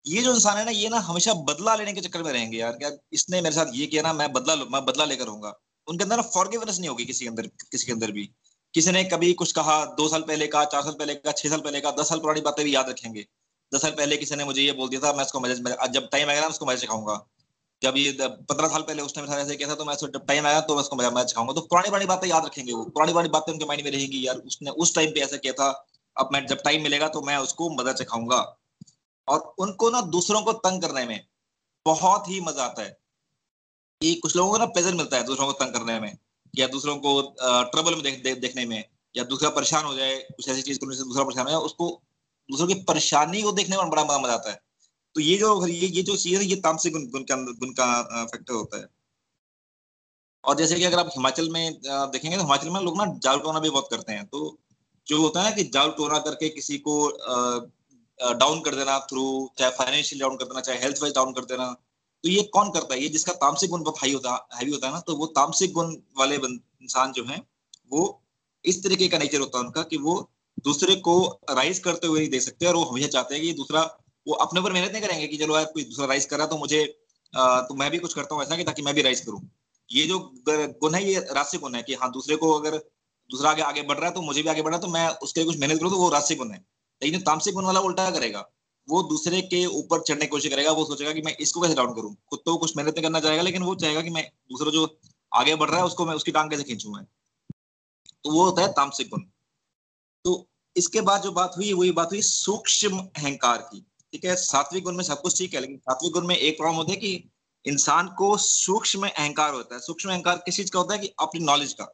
[0.07, 2.73] ये जो इंसान है ना, ये ना हमेशा बदला लेने के चक्कर में रहेंगे यार,
[2.73, 6.17] क्या इसने मेरे साथ ये किया ना, मैं बदला मैं बदला लेकर रहूँगा। उनके अंदर
[6.17, 8.31] ना फॉरगिवनेस नहीं होगी किसी के अंदर, किसी के अंदर भी।
[8.77, 11.61] किसी ने कभी कुछ कहा, दो साल पहले का चार साल पहले का छह साल
[11.61, 13.27] पहले का दस साल पुरानी बातें भी याद रखेंगे।
[13.73, 15.55] दस साल पहले किसी ने मुझे ये बोल दिया था, मैं उसको मज़े
[15.91, 17.15] जब टाइम आएगा ना उसको मज़े सिखाऊँगा।
[17.83, 20.61] जब ये पंद्रह साल पहले उसने मेरे ऐसे किया था तो मैं जब टाइम आया
[20.61, 23.53] तो मैं उसको मज़ा सिखाऊँगा। तो पुरानी पुरानी बातें याद रखेंगे वो। पुरानी पुरानी बातें
[23.53, 25.71] उनके माइंड में रहेंगी, यार, उसने उस टाइम पे ऐसा किया था।
[26.17, 28.57] अब मैं, जब टाइम मिलेगा तो मैं उसको मदद सिखाऊँगा।
[29.29, 31.27] और उनको ना दूसरों को तंग करने में
[31.87, 32.97] बहुत ही मज़ा आता है।
[34.01, 36.17] कि कुछ लोगों को ना प्लेजर मिलता है, दूसरों को तंग करने में।
[36.55, 38.85] या दूसरों को ट्रबल में देख, दे, देखने में
[39.15, 41.89] या दूसरा परेशान हो जाए कुछ ऐसी चीज़ करने से दूसरा परेशान हो जाए उसको
[42.49, 44.61] दूसरों की परेशानी को देखने में बड़ा मज़ा आता है।
[45.15, 47.87] तो ये जो ये ये जो चीज़ है ये तामसिक गुण गुण का गुण का
[48.25, 48.87] फैक्टर होता है।
[50.45, 53.61] और जैसे कि अगर आप हिमाचल में देखेंगे तो हिमाचल में लोग ना जाल टोना
[53.61, 54.59] भी बहुत करते हैं। तो
[55.07, 56.95] जो होता है ना कि जाल टोना करके किसी को
[58.35, 59.25] डाउन कर देना थ्रू
[59.59, 61.75] चाहे फाइनेंशियल डाउन कर देना चाहे हेल्थ वाइज डाउन कर देना
[62.25, 63.01] तो ये कौन करता है?
[63.01, 65.95] ये जिसका तामसिक गुण बहुत हाई होता हैवी होता है ना तो वो तामसिक गुण
[66.19, 67.43] वाले इंसान जो है,
[67.91, 68.23] वो
[68.65, 70.15] इस तरीके का नेचर होता है उनका कि वो
[70.65, 71.17] दूसरे को
[71.51, 73.83] राइज करते हुए नहीं देख सकते और वो हमेशा चाहते हैं कि दूसरा,
[74.27, 76.85] वो अपने ऊपर मेहनत नहीं करेंगे कि चलो यार कोई दूसरा राइज कर तो मुझे
[77.35, 79.41] तो मैं भी कुछ करता हूँ ऐसा कि ताकि मैं भी राइज करूँ।
[79.91, 82.77] ये जो गुण है, ये राशि गुण है कि हाँ दूसरे को अगर
[83.31, 85.09] दूसरा आगे आगे बढ़ रहा है तो मुझे भी आगे बढ़ रहा है तो मैं
[85.23, 86.65] उसके लिए कुछ मेहनत करूँ तो वो राशि गुण है।
[87.03, 88.41] लेकिन तामसिक गुण वाला उल्टा करेगा।
[88.89, 91.95] वो दूसरे के ऊपर चढ़ने की कोशिश करेगा, वो सोचेगा कि मैं इसको कैसे डाउन
[91.95, 92.17] करूँ?
[92.31, 94.99] खुद तो कुछ मेहनत करना चाहेगा, लेकिन वो चाहेगा कि मैं दूसरा जो
[95.35, 97.05] आगे बढ़ रहा है, उसको मैं, उसकी टांग कैसे खींचू मैं?
[98.25, 99.21] तो वो होता है तामसिक गुण।
[100.25, 104.85] तो इसके बाद जो बात हुई, वही बात हुई सूक्ष्म अहंकार की। ठीक है, सात्विक
[104.85, 107.31] गुण में सब कुछ ठीक है, लेकिन सात्विक गुण में एक प्रॉब्लम होता है कि
[107.67, 111.45] इंसान को सूक्ष्म अहंकार होता है। सूक्ष्म अहंकार किस चीज़ का होता है कि अपनी
[111.45, 111.93] नॉलेज का।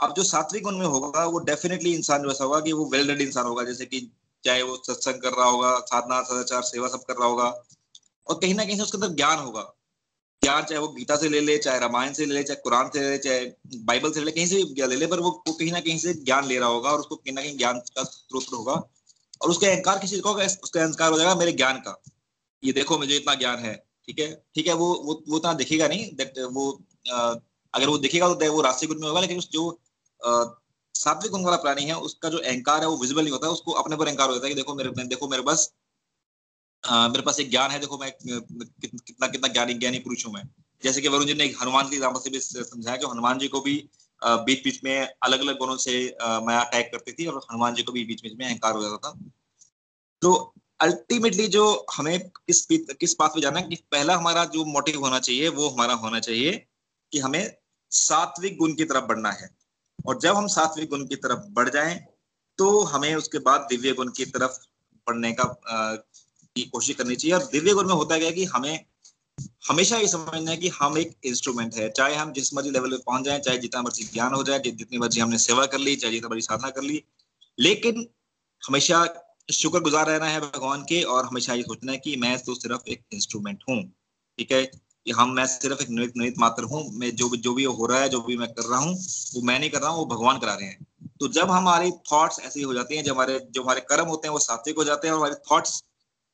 [0.00, 3.08] अब जो सात्विक गुण में होगा, वो डेफिनेटली इंसान जो ऐसा होगा कि वो वेल
[3.08, 4.12] रेड इंसान होगा, जैसे कि
[4.44, 7.48] चाहे वो सत्संग कर रहा होगा, साधना, सदाचार, सेवा सब कर रहा होगा,
[8.26, 9.62] और कहीं ना कहीं से उसके अंदर ज्ञान होगा।
[10.42, 13.00] ज्ञान चाहे वो गीता से ले ले, चाहे रामायण से ले ले, चाहे कुरान से
[13.00, 13.44] ले ले, चाहे
[13.84, 16.14] बाइबल से ले ले, कहीं से भी ले ले, पर वो कहीं ना कहीं से
[16.14, 18.72] ज्ञान ले रहा होगा और उसको कहीं ना कहीं ज्ञान का स्रोत होगा
[19.40, 22.00] और उसका अहंकार किसी को होगा, उसका अहंकार हो जाएगा मेरे ज्ञान का।
[22.62, 23.74] ये देखो मुझे इतना ज्ञान है,
[24.08, 24.28] ठीक है?
[24.54, 26.70] ठीक है, वो वो वो इतना दिखेगा नहीं दैट वो
[27.06, 29.70] अगर वो दिखेगा तो वो रास्ते गुण में होगा, लेकिन जो
[30.94, 33.72] सात्विक गुण वाला प्राणी है, उसका जो अहंकार है वो विजिबल नहीं होता है उसको
[33.74, 35.72] अपने पर अहंकार होता है कि देखो मेरे देखो मेरे पास
[36.84, 40.42] मेरे पास एक ज्ञान है, देखो मैं कितना कितना ज्ञानी ज्ञानी पुरुष हूँ मैं।
[40.82, 43.60] जैसे कि वरुण जी ने हनुमान की एग्ज़ाम्पल से भी समझाया कि हनुमान जी को
[43.60, 43.76] भी
[44.22, 47.92] बीच बीच में अलग अलग गुणों से माया अटैक करती थी और हनुमान जी को
[47.92, 49.18] भी बीच बीच में अहंकार हो जाता था।
[50.22, 50.32] तो
[50.80, 51.64] अल्टीमेटली जो
[51.94, 55.68] हमें किस किस बात पे जाना है कि पहला हमारा जो मोटिव होना चाहिए, वो
[55.68, 56.52] हमारा होना चाहिए
[57.12, 57.56] कि हमें
[57.92, 59.48] सात्विक गुण की तरफ़ बढ़ना है।
[60.04, 61.98] और जब हम सात्विक गुण की तरफ़ बढ़ जाएँ
[62.58, 64.58] तो हमें उसके बाद दिव्य गुण की तरफ़
[65.06, 65.44] बढ़ने का
[66.56, 68.84] की कोशिश करनी चाहिए। और दिव्य गुण में होता गया कि हमें
[69.68, 72.96] हमेशा ये समझना है कि हम एक इंस्ट्रूमेंट है। चाहे हम जिस मर्ज़ी लेवल पे
[73.06, 76.12] पहुँच जाए, चाहे जितना मर्ज़ी ज्ञान हो जाए जितनी मर्ज़ी हमने सेवा कर ली, चाहे
[76.12, 77.02] जितना मर्ज़ी साधना कर ली,
[77.58, 78.06] लेकिन
[78.62, 79.06] हमेशा
[79.52, 82.88] शुक्र गुजार रहना है भगवान के और हमेशा ये सोचना है कि मैं तो सिर्फ़
[82.88, 83.82] एक इंस्ट्रूमेंट हूँ,
[84.38, 84.62] ठीक है?
[85.06, 88.00] कि हम मैं सिर्फ़ एक निमित निमित मात्र हूँ मैं जो जो भी हो रहा
[88.00, 88.94] है जो भी मैं कर रहा हूँ
[89.34, 90.86] वो मैं नहीं कर रहा हूँ वो भगवान करा रहे हैं।
[91.20, 94.32] तो जब हमारी थॉट्स ऐसी हो जाती हैं जब हमारे जो हमारे कर्म होते हैं
[94.32, 95.82] वो सात्विक हो जाते हैं और हमारे थॉट्स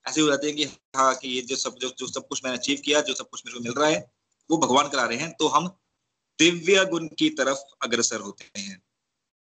[0.06, 0.64] ऐसे हो जाते हैं कि
[0.96, 3.42] हाँ कि ये जो सब जो, जो सब कुछ मैंने अचीव किया जो सब कुछ
[3.46, 4.10] मेरे को मिल रहा है
[4.50, 5.68] वो भगवान करा रहे हैं तो हम
[6.38, 8.82] दिव्य गुण की तरफ़ अग्रसर होते हैं।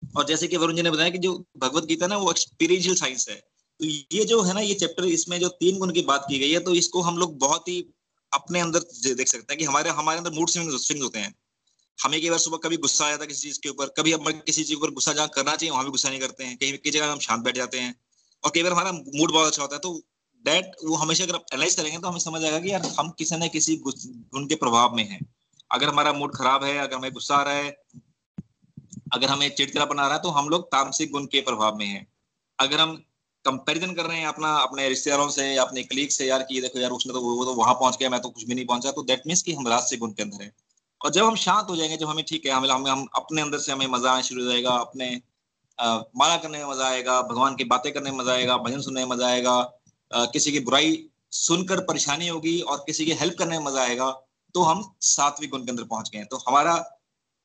[0.02, 3.28] और जैसे कि वरुण जी ने बताया कि जो भगवत गीता ना वो एक्सपीरियंशियल साइंस
[3.28, 6.38] है। तो ये जो है ना ये चैप्टर इसमें जो तीन गुण की बात की
[6.38, 7.80] गई है तो इसको हम लोग बहुत ही
[8.36, 11.34] अपने अंदर देख सकते हैं कि हमारे हमारे अंदर मूड स्विंग होते हैं।
[11.98, 14.30] हमें कई बार सुबह कभी गुस्सा आ जाता है किसी चीज़ के ऊपर, कभी हम
[14.46, 16.90] किसी चीज़ पर गुस्सा जहाँ करना चाहिए, वहाँ भी गुस्सा नहीं करते हैं। कहीं कई
[16.90, 17.94] जगह हम शांत बैठ जाते हैं।
[18.44, 19.94] और कई बार हमारा मूड बहुत अच्छा होता है तो
[20.44, 23.48] दैट वो हमेशा अगर एनालाइज करेंगे तो हमें समझ आएगा कि यार, हम किसी न
[23.48, 25.20] किसी गुण के प्रभाव में हैं।
[25.70, 27.70] अगर हमारा मूड खराब है, अगर हमें गुस्सा आ रहा है,
[29.12, 32.06] अगर हमें चिड़चिड़ा बना रहा है तो हम लोग तामसिक गुण के प्रभाव में है।
[32.58, 33.02] अगर हम
[33.46, 36.90] कंपैरिजन कर रहे हैं अपना अपने रिश्तेदारों से अपने कलीग से यार कि देखो यार
[36.90, 39.22] उसने तो वो तो वहाँ पहुँच गया मैं तो कुछ भी नहीं पहुँचा तो दैट
[39.26, 40.52] मीन्स कि हम राजसिक गुण के अंदर है।
[41.00, 43.58] और जब हम शांत हो जाएँगे जब हमें ठीक है हमें हम, हम अपने अंदर
[43.58, 45.10] से हमें मज़ा आना शुरू हो जाएगा अपने
[45.78, 49.10] माला करने में मज़ा आएगा भगवान की बातें करने में मज़ा आएगा भजन सुनने में
[49.10, 49.60] मज़ा आएगा
[50.32, 50.98] किसी की बुराई
[51.36, 54.10] सुनकर परेशानी होगी और किसी की हेल्प करने में मज़ा आएगा
[54.54, 56.74] तो हम सातवीं गुण के अंदर पहुँच गए तो हमारा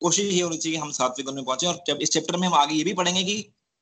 [0.01, 2.53] कोशिश ये होनी चाहिए हम सातवीं गुण में पहुँचे और जब इस चैप्टर में हम
[2.53, 3.35] आगे ये भी पढ़ेंगे कि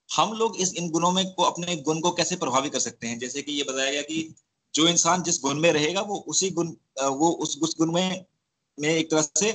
[0.09, 3.19] हम लोग इस इन गुणों में को अपने गुण को कैसे प्रभावित कर सकते हैं?
[3.19, 4.33] जैसे कि ये बताया गया कि
[4.73, 6.67] जो इंसान जिस गुण में रहेगा, वो उसी गुण
[7.01, 8.25] वो उस उस गुण में
[8.77, 9.51] में एक तरह से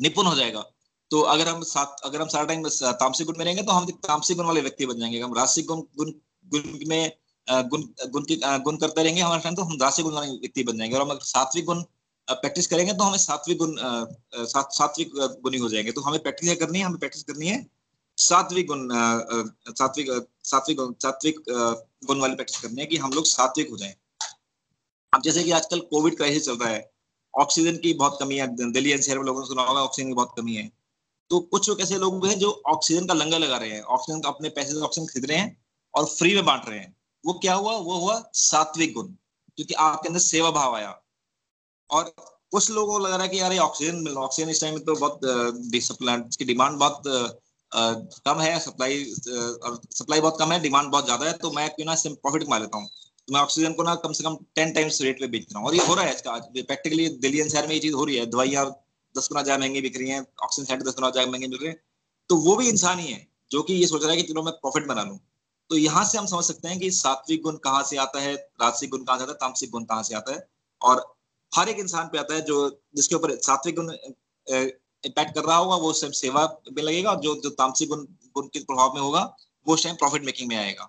[0.00, 0.64] निपुण हो जाएगा।
[1.10, 4.36] तो अगर हम सात, अगर हम सारा टाइम तामसिक गुण में रहेंगे तो हम तामसिक
[4.36, 6.12] गुण वाले व्यक्ति बन जाएँगे। हम रासिक गुण गुण
[6.46, 7.12] गुण में
[7.48, 10.78] गुण गुण की गुण करते रहेंगे हमारे टाइम तो हम राशि गुण वाले व्यक्ति बन
[10.78, 11.82] जाएँगे। और हम सात्विक गुण
[12.28, 13.74] प्रैक्टिस करेंगे तो हमें सात्विक गुण
[14.46, 15.12] सात्विक
[15.42, 17.66] गुणी हो जाएँगे। तो हमें प्रैक्टिस करनी है, हमें प्रैक्टिस करनी है
[18.20, 18.88] सात्विक गुण
[19.70, 20.08] सात्विक
[20.44, 21.40] सात्विक सात्विक
[22.06, 23.94] गुण वाली प्रैक्टिस करनी है कि हम लोग सात्विक हो जाएँ।
[25.12, 26.90] अब जैसे कि आजकल कोविड क्राइसिस चल रहा है
[27.34, 30.34] ऑक्सीजन की बहुत कमी है, दिल्ली एनसीआर में लोगों ने सुना होगा ऑक्सीजन की बहुत
[30.36, 30.70] कमी है।
[31.30, 34.48] तो कुछ लोग ऐसे लोग हैं जो ऑक्सीजन का लंगर लगा रहे हैं ऑक्सीजन अपने
[34.50, 35.56] पैसे से ऑक्सीजन खरीद रहे हैं
[35.94, 36.94] और फ्री में बांट रहे हैं।
[37.24, 37.72] वो क्या हुआ?
[37.72, 39.06] वो हुआ सात्विक गुण,
[39.58, 40.90] क्योंकि आपके अंदर सेवा भाव आया।
[41.90, 42.12] और
[42.52, 45.20] कुछ लोगों को लग रहा है कि यार ऑक्सीजन ऑक्सीजन इस टाइम में तो बहुत
[45.76, 47.02] इसकी डिमांड बहुत
[47.72, 49.02] कम है सप्लाई
[49.62, 52.44] और सप्लाई बहुत कम है डिमांड बहुत ज़्यादा है तो मैं क्यों ना इससे प्रॉफिट
[52.44, 52.88] कमा लेता हूँ।
[53.28, 55.68] तो मैं ऑक्सीजन को ना कम से कम टेन टाइम्स रेट पे बेच रहा हूँ।
[55.68, 58.26] और ये हो रहा है इसका प्रैक्टिकली दिल्ली शहर में ये चीज़ हो रही है।
[58.28, 58.64] दवाइयाँ
[59.14, 61.70] दस गुना ज़्यादा महँगी बिक रही है ऑक्सीजन सेट दस गुना ज़्यादा महँगे मिल रहे
[61.70, 61.80] हैं।
[62.30, 64.52] तो वो भी इंसान ही है, जो कि ये सोच रहा है कि चलो मैं
[64.54, 65.18] प्रॉफिट बना लूँ।
[65.70, 68.90] तो यहाँ से हम समझ सकते हैं कि सात्विक गुण कहाँ से आता है, राजसिक
[68.90, 70.46] गुण कहाँ से आता है, तामसिक गुण कहाँ से आता है।
[70.80, 71.04] और
[71.52, 73.92] हर एक इंसान पे आता है जो, जिसके ऊपर सात्विक गुण
[75.04, 78.46] इम्पैक्ट कर रहा होगा वो टाइम सेवा में लगेगा और जो जो तामसिक गुण गुण
[78.46, 79.22] के प्रभाव में होगा
[79.66, 80.88] वो टाइम प्रॉफिट मेकिंग में आएगा।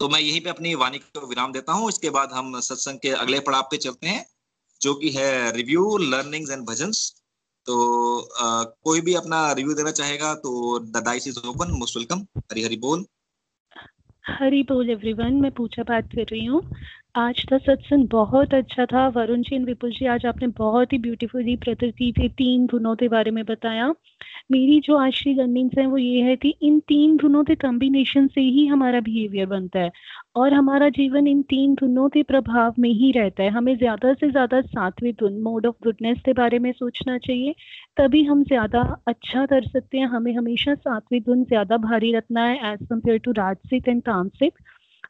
[0.00, 3.08] तो मैं यहीं पे अपनी वाणी को विराम देता हूँ। इसके बाद हम सत्संग के
[3.16, 4.24] अगले पड़ाव पे चलते हैं
[4.80, 7.08] जो कि है रिव्यू लर्निंग्स एंड भजन्स
[7.66, 7.74] तो
[8.20, 12.76] आ, कोई भी अपना रिव्यू देना चाहेगा तो the is open most welcome Hari Hari
[12.76, 13.04] बोल।
[14.24, 16.60] हरी बोल एवरीवन मैं पूछा बात कर रही हूँ।
[17.14, 20.98] आज का सत्संग बहुत अच्छा था। वरुण जी एंड विपुल जी, आज आपने बहुत ही
[20.98, 23.88] ब्यूटीफुली प्रकृति के तीन गुणों के बारे में बताया।
[24.50, 28.26] मेरी जो आज की लर्निंग्स है वो ये है कि इन तीन गुणों के कॉम्बिनेशन
[28.26, 29.90] से ही हमारा बिहेवियर बनता है
[30.36, 34.30] और हमारा जीवन इन तीन गुणों के प्रभाव में ही रहता है। हमें ज़्यादा से
[34.30, 37.54] ज़्यादा सातवें गुण मोड ऑफ़ गुडनेस के बारे में सोचना चाहिए,
[37.96, 42.72] तभी हम ज़्यादा अच्छा कर सकते हैं। हमें हमेशा सातवें गुण ज़्यादा भारी रखना है
[42.72, 44.54] एज कंपेयर टू राजसिक एंड तामसिक।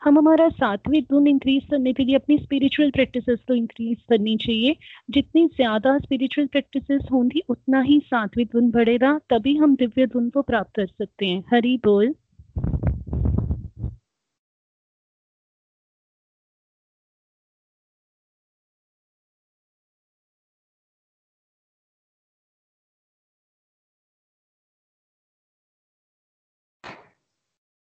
[0.03, 4.77] हम हमारा सातवें गुण इंक्रीज करने के लिए अपनी स्पिरिचुअल प्रैक्टिसेस को इंक्रीज करनी चाहिए।
[5.11, 10.43] जितनी ज़्यादा स्पिरिचुअल प्रैक्टिसेस होंगी, उतना ही सातवें गुण बढ़ेगा, तभी हम दिव्य गुण को
[10.43, 12.15] प्राप्त कर सकते हैं। हरी बोल।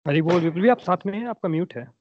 [0.06, 1.26] हरी बोल विपुल भी आप साथ में हैं?
[1.26, 1.99] आपका म्यूट है।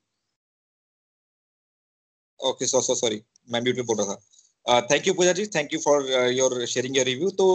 [2.40, 3.22] ओके सो सो सॉरी
[3.52, 5.46] मैं म्यूट पे बोल रहा था। Thank you Pooja ji.
[5.48, 7.48] Thank you for your sharing your review तो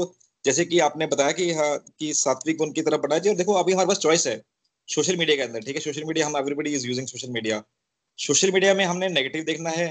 [0.45, 3.53] जैसे कि आपने बताया कि हाँ कि सात्विक गुण की तरफ़ बढ़ा जी और देखो
[3.55, 4.41] अभी हमारे पास चॉइस है
[4.89, 5.81] सोशल मीडिया के अंदर ठीक है?
[5.81, 7.63] सोशल मीडिया हम everybody is using social media
[8.19, 9.89] social media में हमने नेगेटिव देखना है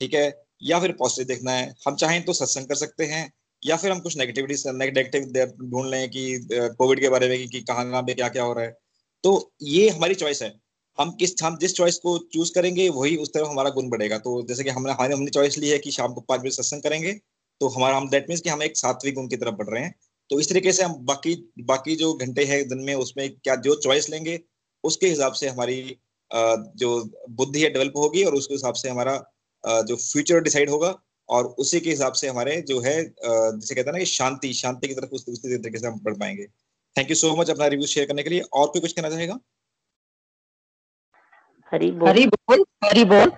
[0.00, 0.42] ठीक है?
[0.62, 3.30] या फिर पॉजिटिव देखना है। हम चाहें तो सत्संग कर सकते हैं
[3.62, 7.60] या फिर हम कुछ नेगेटिविटी नेगेटिव ढूंढ लें कि कोविड के बारे में कि, कि
[7.60, 8.76] कहाँ कहाँ पे क्या क्या हो रहा है।
[9.24, 10.52] तो ये हमारी चॉइस है।
[10.98, 14.42] हम किस, हम जिस चॉइस को चूज़ करेंगे, वही उस तरफ़ हमारा गुण बढ़ेगा। तो
[14.48, 17.12] जैसे कि हमने हमने हमने चॉइस ली है कि शाम को पाँच बजे सत्संग करेंगे
[17.60, 19.94] तो हमारा, हम दैट मीन्स कि हम एक सात्विक गुण की तरफ़ बढ़ रहे हैं।
[20.30, 23.74] तो इस तरीके से हम बाकी बाकी जो घंटे हैं दिन में, उसमें क्या जो
[23.82, 24.38] चॉइस लेंगे,
[24.84, 25.96] उसके हिसाब से हमारी
[26.76, 26.88] जो
[27.30, 29.16] बुद्धि है डेवलप होगी और उसके हिसाब से हमारा
[29.84, 30.94] जो फ्यूचर डिसाइड होगा
[31.28, 34.88] और उसी के हिसाब से हमारे जो है जैसे कहते हैं ना कि शांति शांति
[34.88, 36.46] की तरफ़ उसी तरीके से हम बढ़ पाएँगे।
[36.96, 39.38] थैंक यू सो मच अपना रिव्यू शेयर करने के लिए। और कोई कुछ कहना चाहेगा
[41.72, 43.30] हरी बोल। हरी बोल हरी बोल।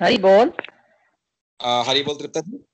[0.00, 0.50] हरी बोल।
[1.60, 2.64] हरी बोल तृप्ता जी।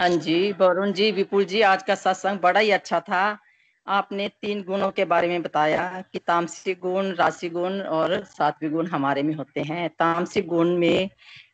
[0.00, 3.38] हाँ जी वरुण जी विपुल जी आज का सत्संग बड़ा ही अच्छा था।
[3.86, 8.86] आपने तीन गुणों के बारे में बताया कि तामसिक गुण राशि गुण और सात्विक गुण
[8.86, 11.10] हमारे में होते हैं। तामसिक गुण में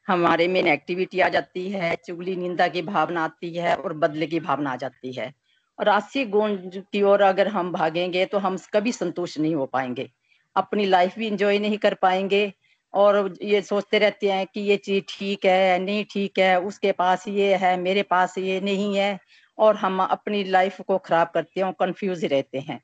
[0.09, 4.41] हमारे में एक्टिविटी आ जाती है चुगली निंदा की भावना आती है और बदले की
[4.41, 5.33] भावना आ जाती है।
[5.79, 10.11] और राशि गुण की ओर अगर हम भागेंगे तो हम कभी संतुष्ट नहीं हो पाएँगे।
[10.57, 12.53] अपनी लाइफ भी इंजॉय नहीं कर पाएँगे
[12.95, 17.27] और ये सोचते रहते हैं कि ये चीज़ ठीक है, नहीं ठीक है, उसके पास
[17.29, 19.19] ये है, मेरे पास ये नहीं है
[19.59, 22.81] और हम अपनी लाइफ को खराब करते हैं और कंफ्यूज रहते हैं।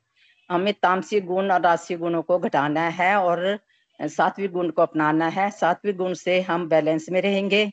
[0.49, 3.57] हमें तामसिक गुण और राशि गुणों को घटाना है और
[3.99, 7.69] सात्विक गुण को अपनाना है। सात्विक गुण से हम बैलेंस में रहेंगे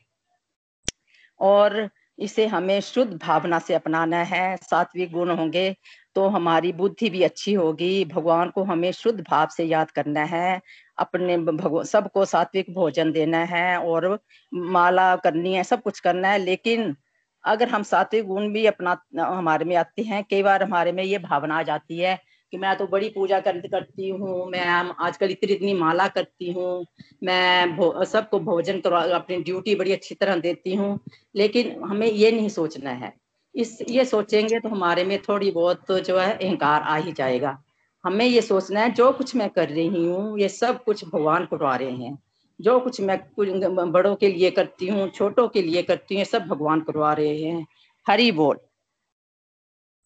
[1.39, 1.89] और
[2.19, 5.75] इसे हमें शुद्ध भावना से अपनाना है, सात्विक गुण होंगे
[6.15, 10.59] तो हमारी बुद्धि भी अच्छी होगी। भगवान को हमें शुद्ध भाव से याद करना है,
[10.97, 14.19] अपने भगवान सबको सात्विक भोजन देना है और
[14.53, 16.95] माला करनी है, सब कुछ करना है। लेकिन
[17.43, 21.17] अगर हम सात्विक गुण भी अपना, हमारे में आते हैं, कई बार हमारे में ये
[21.19, 22.19] भावना आ जाती है
[22.53, 24.65] कि मैं तो बड़ी पूजा कर, करती हूँ मैं
[24.99, 26.85] आजकल इतनी इतनी माला करती हूँ
[27.23, 30.99] मैं भो, सबको भोजन करवा अपनी ड्यूटी बड़ी अच्छी तरह देती हूँ
[31.35, 33.13] लेकिन हमें ये नहीं सोचना है।
[33.55, 37.57] इस ये सोचेंगे तो हमारे में थोड़ी बहुत तो जो है अहंकार आ ही जाएगा।
[38.03, 41.75] हमें ये सोचना है जो कुछ मैं कर रही हूँ ये सब कुछ भगवान करवा
[41.75, 42.17] रहे हैं।
[42.59, 46.81] जो कुछ मैं बड़ों के लिए करती हूँ छोटों के लिए करती हूँ सब भगवान
[46.81, 47.65] करवा रहे हैं।
[48.05, 48.57] हरी बोल।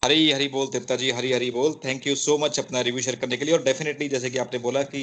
[0.02, 3.16] हरी हरी बोल तिप्ता जी, हरी हरी बोल। थैंक यू सो मच अपना रिव्यू शेयर
[3.16, 5.02] करने के लिए। और डेफिनेटली जैसे कि आपने बोला कि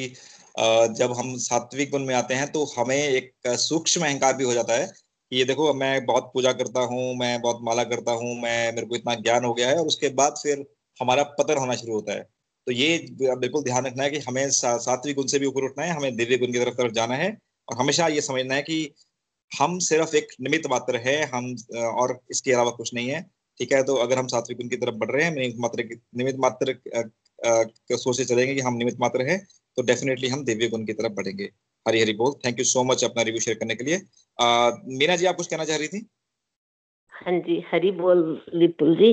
[0.93, 4.74] जब हम सात्विक गुण में आते हैं तो हमें एक सूक्ष्म अहंकार भी हो जाता
[4.74, 8.74] है कि ये देखो, मैं बहुत पूजा करता हूँ, मैं बहुत माला करता हूँ, मैं,
[8.74, 10.66] मेरे को इतना ज्ञान हो गया है और उसके बाद फिर
[11.00, 12.28] हमारा पतन होना शुरू होता है।
[12.68, 15.91] तो ये बिल्कुल ध्यान रखना है कि हमें सात्विक गुण से भी ऊपर उठना है,
[15.91, 17.36] हमें दिव्य गुण की तरफ़ तरफ़ जाना है
[17.68, 18.93] और हमेशा ये समझना है कि
[19.52, 23.26] हम सिर्फ़ एक निमित्त मात्र है, हम और इसके अलावा कुछ नहीं है।
[23.60, 25.84] ठीक है तो अगर हम सात्विक गुण की तरफ़ बढ़ रहे हैं निमित मात्र
[26.18, 26.76] निमित मात्र
[27.97, 29.38] सोच से चलेंगे कि हम निमित मात्र है
[29.78, 31.43] तो डेफिनेटली हम दिव्य गुण की तरफ़ बढ़ेंगे।
[31.86, 33.97] हरी हरी बोल। थैंक यू सो मच अपना रिव्यू शेयर करने के लिए।
[34.97, 36.05] मीना जी आप कुछ कहना चाह रही थी?
[37.14, 38.24] हाँ जी हरी बोल
[38.55, 39.12] विपुल जी।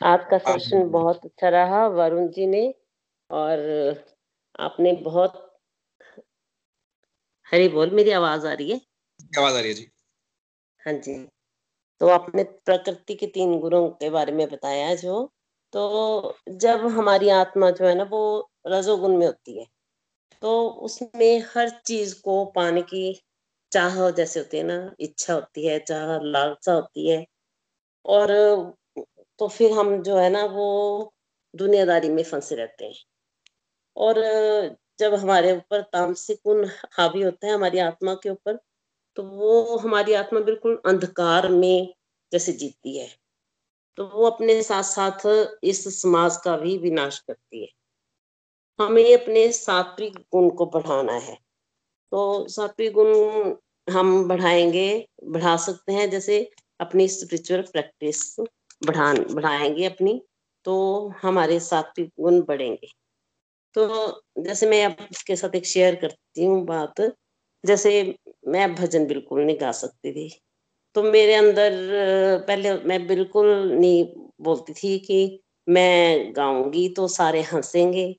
[0.00, 2.62] आज का सेशन बहुत अच्छा रहा वरुण जी ने
[3.30, 3.58] और
[4.60, 5.44] आपने बहुत
[7.46, 8.80] हरी बोल मेरी आवाज़ आ रही है?
[9.38, 9.90] आवाज़ आ रही है जी।
[10.80, 11.14] हाँ जी।
[12.00, 15.22] तो आपने प्रकृति के तीन गुणों के बारे में बताया जो।
[15.72, 19.66] तो जब हमारी आत्मा जो है ना, वो रजोगुण में होती है
[20.42, 23.04] तो उसमें हर चीज़ को पाने की
[23.72, 27.24] चाह जैसे होती है ना, इच्छा होती है, चाह, लालसा होती है।
[28.04, 28.32] और
[29.40, 31.12] तो फिर हम जो है ना, वो
[31.54, 32.94] दुनियादारी में फंसे रहते हैं।
[33.96, 34.20] और
[34.98, 38.58] जब हमारे ऊपर तामसिक गुण हावी होते हैं, हमारी आत्मा के ऊपर
[39.18, 41.94] तो वो हमारी आत्मा बिल्कुल अंधकार में
[42.32, 43.08] जैसे जीतती है।
[43.96, 47.68] तो वो अपने साथ साथ इस समाज का भी विनाश करती है।
[48.80, 51.34] हमें अपने सात्विक गुण को बढ़ाना है।
[52.12, 53.54] तो सात्विक गुण
[53.92, 56.50] हम बढ़ाएँगे, बढ़ा सकते हैं, जैसे
[56.80, 58.40] अपनी स्पिरिचुअल प्रैक्टिस
[58.86, 60.22] बढ़ा बढ़ाएँगे अपनी
[60.64, 62.88] तो हमारे सात्विक गुण बढ़ेंगे।
[63.74, 67.00] तो जैसे मैं आपके साथ एक शेयर करती हूँ बात
[67.64, 67.92] जैसे
[68.48, 70.28] मैं भजन बिल्कुल नहीं गा सकती थी।
[70.96, 71.72] तो मेरे अंदर,
[72.46, 74.04] पहले मैं बिल्कुल नहीं
[74.42, 78.14] बोलती थी कि मैं गाऊँगी तो सारे हंसेंगे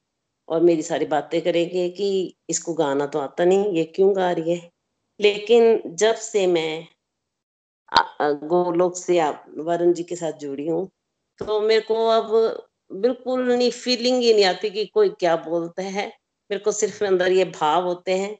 [0.50, 4.52] और मेरी सारी बातें करेंगे कि इसको गाना तो आता नहीं, ये क्यों गा रही
[4.52, 4.70] है?
[5.20, 6.88] लेकिन जब से मैं
[8.44, 10.90] गोलोक से आप, वरुण जी के साथ जुड़ी हूँ
[11.40, 12.32] तो मेरे को अब
[12.94, 16.08] बिल्कुल नहीं फीलिंग ही नहीं आती कि कोई क्या बोलता है।
[16.50, 18.38] मेरे को सिर्फ़ अंदर ये भाव होते हैं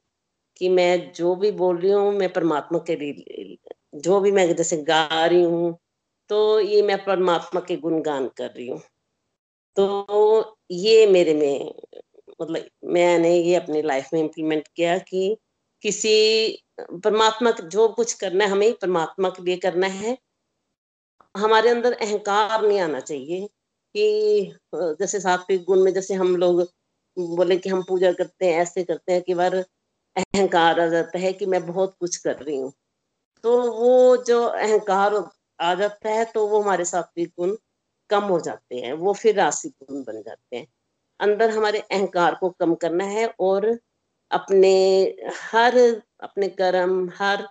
[0.62, 3.58] कि मैं जो भी बोल रही हूँ, मैं परमात्मा के लिए,
[3.96, 5.78] जो भी मैं जैसे गा रही हूँ
[6.30, 8.80] तो ये मैं परमात्मा के गुणगान कर रही हूँ।
[9.78, 11.74] तो ये मेरे में
[12.42, 15.38] मतलब मैंने ये अपनी लाइफ में इम्प्लीमेंट किया कि
[15.84, 16.12] किसी
[16.82, 20.18] परमात्मा जो कुछ करना है, हमें परमात्मा के लिए करना है।
[21.36, 23.48] हमारे अंदर अहंकार नहीं आना चाहिए
[23.96, 26.62] कि जैसे सात्विक गुण में जैसे हम लोग
[27.18, 29.64] बोले कि हम पूजा करते हैं, ऐसे करते हैं कि बार
[30.16, 32.74] अहंकार आ जाता है कि मैं बहुत कुछ कर रही हूँ।
[33.44, 35.24] तो वो जो अहंकार
[35.62, 37.56] आ जाता है तो वो हमारे सात्विक गुण
[38.10, 40.68] कम हो जाते हैं, वो फिर राशि गुण बन जाते हैं।
[41.20, 43.80] अंदर हमारे अहंकार को कम करना है और
[44.32, 44.74] अपने
[45.52, 45.78] हर,
[46.20, 47.48] अपने कर्म, हर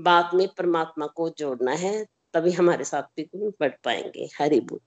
[0.00, 4.80] बात में परमात्मा को जोड़ना है, तभी हमारे सात्विक गुण बढ़ पाएँगे। हरि बोल।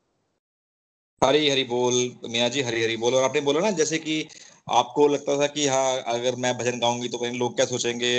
[1.24, 1.93] हरी हरी बोल,
[2.30, 4.28] मिया जी, हरी हरी बोल। और आपने बोला ना, जैसे कि
[4.72, 8.11] आपको लगता था कि हाँ अगर मैं भजन गाऊँगी तो लोग क्या सोचेंगे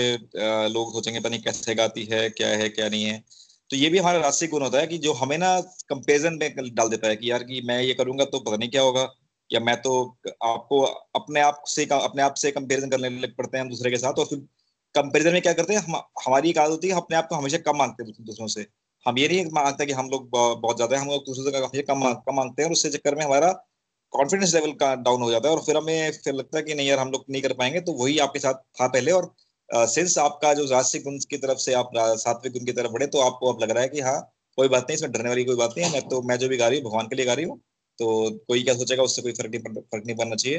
[0.68, 3.22] लोग सोचेंगे पता नहीं कैसे गाती है, क्या है, क्या नहीं है।
[3.70, 6.88] तो ये भी हमारा राष्ट्रीय गुण होता है कि जो हमें ना कंपेरिजन में डाल
[6.88, 9.08] देता है कि यार कि मैं ये करूँगा तो पता नहीं क्या होगा।
[9.50, 9.92] या मैं तो
[10.44, 10.80] आपको
[11.16, 14.24] अपने आप से अपने आप से कंपेरिजन करने लग पड़ते हैं दूसरे के साथ और
[14.26, 14.38] फिर
[14.94, 15.94] कंपेरिजन में क्या करते हैं, हम,
[16.26, 18.66] हमारी एक आदत होती है अपने आप को हमेशा कम मांगते हैं दूसरों से।
[19.06, 22.34] हम ये नहीं मांगते कि हम लोग बहुत ज़्यादा हम लोग दूसरे से कम कम
[22.36, 23.52] मांगते हैं और उससे चक्कर में हमारा
[24.12, 26.88] कॉन्फिडेंस लेवल का डाउन हो जाता है और फिर हमें फिर लगता है कि नहीं
[26.88, 29.34] यार, हम लोग नहीं कर पाएँगे तो वही आपके साथ था पहले और
[29.88, 33.20] सिंस आपका जो राजसिक गुण की तरफ़ से आप सात्विक गुण की तरफ़ बढ़े तो
[33.20, 34.20] आपको अब लग रहा है कि हाँ
[34.58, 36.56] कोई बात नहीं, इसमें डरने वाली कोई बात नहीं है, मैं तो मैं जो भी
[36.56, 37.58] गा रही हूँ, भगवान के लिए गा रही हूँ
[37.98, 40.58] तो कोई क्या सोचेगा, उससे कोई फ़र्क नहीं फ़र्क नहीं पड़ना चाहिए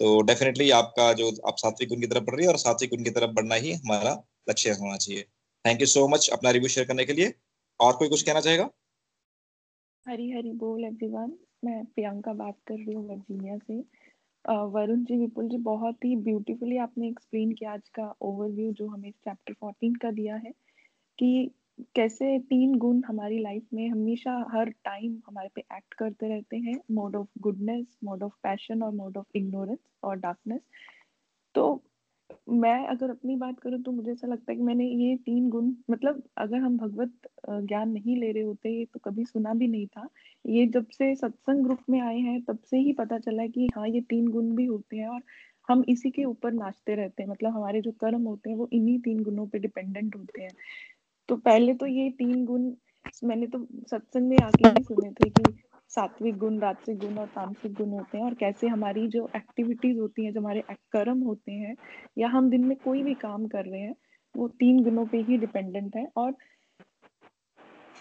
[0.00, 3.04] तो डेफिनेटली आपका जो आप सात्विक गुण की तरफ़ बढ़ रही है और सात्विक गुण
[3.04, 4.12] की तरफ़ बढ़ना ही हमारा
[4.46, 5.22] लक्ष्य होना चाहिए।
[5.64, 7.32] थैंक यू सो मच अपना रिव्यू शेयर करने के लिए।
[7.80, 8.68] और कोई कुछ कहना चाहेगा?
[10.06, 11.36] हरी हरी बोल एवरीवन
[11.66, 13.82] मैं प्रियंका बात कर रही हूँ, वर्जीनिया से।
[14.44, 19.10] वरुण जी, विपुल जी, बहुत ही ब्यूटीफुली आपने एक्सप्लेन किया आज का ओवरव्यू जो हमें
[19.10, 20.52] चैप्टर फोर्टीन का दिया है
[21.18, 21.50] कि
[21.96, 26.78] कैसे तीन गुण हमारी लाइफ में हमेशा हर टाइम हमारे पे एक्ट करते रहते हैं
[26.90, 30.60] mode of goodness mode of passion और मोड ऑफ़ इग्नोरेंस और डार्कनेस
[31.54, 31.66] तो
[32.46, 35.72] मैं अगर अपनी बात करूँ तो मुझे ऐसा लगता है कि मैंने ये तीन गुण
[35.90, 37.12] मतलब अगर हम भगवत
[37.48, 40.08] ज्ञान नहीं ले रहे होते तो कभी सुना भी नहीं था।
[40.44, 43.68] ये जब से सत्संग ग्रुप में आए हैं, तब से ही पता चला है कि
[43.76, 45.20] हाँ ये तीन गुण भी होते हैं और
[45.68, 48.98] हम इसी के ऊपर नाचते रहते हैं। मतलब हमारे जो कर्म होते हैं, वो इन्हीं
[49.00, 50.50] तीन गुणों पे डिपेंडेंट होते हैं।
[51.28, 52.70] तो पहले तो ये तीन गुण,
[53.24, 55.52] मैंने तो सत्संग में आके ही सुने थे कि
[55.90, 60.24] सात्विक गुण रात्विक गुण और तामसिक गुण होते हैं और कैसे हमारी जो एक्टिविटीज़ होती
[60.24, 60.62] हैं, जो हमारे
[60.92, 61.74] कर्म होते हैं
[62.18, 63.94] या हम दिन में कोई भी काम कर रहे हैं,
[64.34, 66.34] वो तीन गुणों पे ही डिपेंडेंट है। और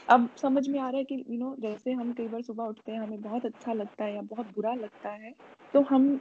[0.08, 2.92] अब समझ में आ रहा है कि यू नो जैसे हम कई बार सुबह उठते
[2.92, 5.34] हैं, हमें बहुत अच्छा लगता है या बहुत बुरा लगता है
[5.74, 6.20] तो हम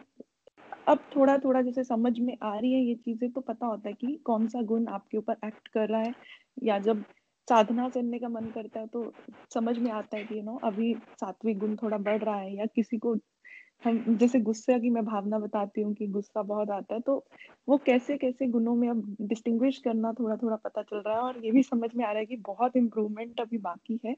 [0.89, 3.95] अब थोड़ा थोड़ा जैसे समझ में आ रही है ये चीज़ें तो पता होता है
[3.95, 6.13] कि कौन सा गुण आपके ऊपर एक्ट कर रहा है
[6.63, 7.05] या जब
[7.49, 9.11] साधना करने का मन करता है तो
[9.55, 12.67] समझ में आता है कि यू नो अभी सात्विक गुण थोड़ा बढ़ रहा है या
[12.77, 13.15] किसी को
[13.85, 17.17] हम जैसे गुस्से की मैं भावना बताती हूँ कि गुस्सा बहुत आता है तो
[17.69, 21.45] वो कैसे कैसे गुणों में अब डिस्टिंग्विश करना थोड़ा थोड़ा पता चल रहा है और
[21.45, 24.15] ये भी समझ में आ रहा है कि बहुत इम्प्रूवमेंट अभी बाकी है।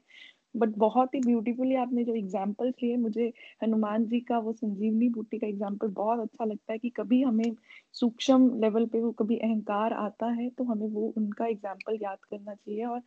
[0.55, 3.31] बट बहुत ही ब्यूटीफुली आपने जो एग्ज़ाम्पल लिए मुझे
[3.63, 7.51] हनुमान जी का वो संजीवनी बूटी का एग्ज़ाम्पल बहुत अच्छा लगता है कि कभी हमें
[7.93, 12.53] सूक्ष्म लेवल पे वो कभी अहंकार आता है तो हमें वो उनका एग्ज़ाम्पल याद करना
[12.55, 13.01] चाहिए और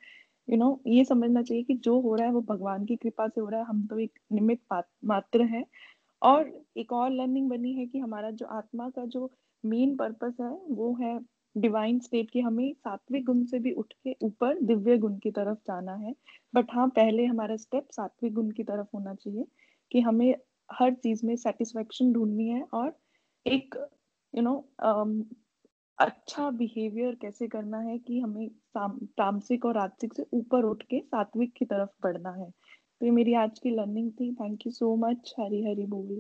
[0.48, 2.96] यू you नो know, ये समझना चाहिए कि जो हो रहा है वो भगवान की
[2.96, 5.64] कृपा से हो रहा है। हम तो एक निमित्त मात्र है।
[6.22, 9.30] और एक और लर्निंग बनी है कि हमारा जो आत्मा का जो
[9.64, 11.18] मेन पर्पस है वो है
[11.56, 15.58] डिवाइन स्टेट की हमें सात्विक गुण से भी उठ के ऊपर दिव्य गुण की तरफ़
[15.66, 16.14] जाना है।
[16.54, 19.44] बट हाँ पहले हमारा स्टेप सात्विक गुण की तरफ़ होना चाहिए
[19.92, 20.34] कि हमें
[20.70, 22.96] हर चीज़ में सेटिस्फेक्शन ढूंढनी है और
[23.46, 25.24] एक you you know know, um,
[25.98, 31.52] अच्छा बिहेवियर कैसे करना है कि हमें तामसिक और राजसिक से ऊपर उठ के सात्विक
[31.56, 32.50] की तरफ़ बढ़ना है।
[33.00, 34.32] तो ये मेरी आज की लर्निंग थी.
[34.34, 36.16] Thank you so much Hari Hari बोली.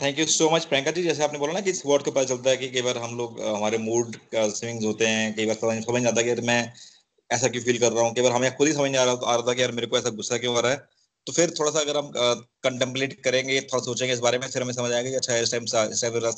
[0.00, 1.02] Thank you so much Priyanka ji.
[1.02, 3.16] जैसे आपने बोला ना कि इस वर्ड को पता चलता है कि कई बार हम
[3.18, 6.72] लोग uh, हमारे मूड स्विंग्स होते हैं कई बार समझ समझ आता है कि मैं
[7.30, 8.14] ऐसा क्यों फील कर रहा हूँ?
[8.14, 9.98] कई बार हमें खुद ही समझ आ रहा आ रहा था कि यार मेरे को
[9.98, 10.78] ऐसा गुस्सा क्यों आ रहा है?
[11.26, 12.10] तो फिर थोड़ा सा अगर हम
[12.64, 15.52] कंटेम्पलेट uh, करेंगे थोड़ा सोचेंगे इस बारे में फिर हमें समझ आएगा कि अच्छा इस
[15.52, 16.34] टाइम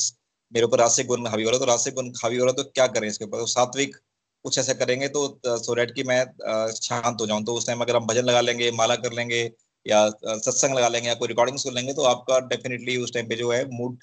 [0.53, 2.65] मेरे ऊपर रास्ते गुण हावी हो रहा है तो रास्ते गुण हावी हो रहा है
[2.65, 3.39] तो क्या करें इसके ऊपर?
[3.39, 3.97] तो सात्विक
[4.45, 6.25] कुछ ऐसा करेंगे तो सो रेट की मैं
[6.73, 9.43] शांत हो जाऊँ। तो उस टाइम अगर हम भजन लगा लेंगे, माला कर लेंगे
[9.87, 13.37] या सत्संग लगा लेंगे या कोई रिकॉर्डिंग सुन लेंगे तो आपका डेफिनेटली उस टाइम पे
[13.37, 13.99] जो है मूड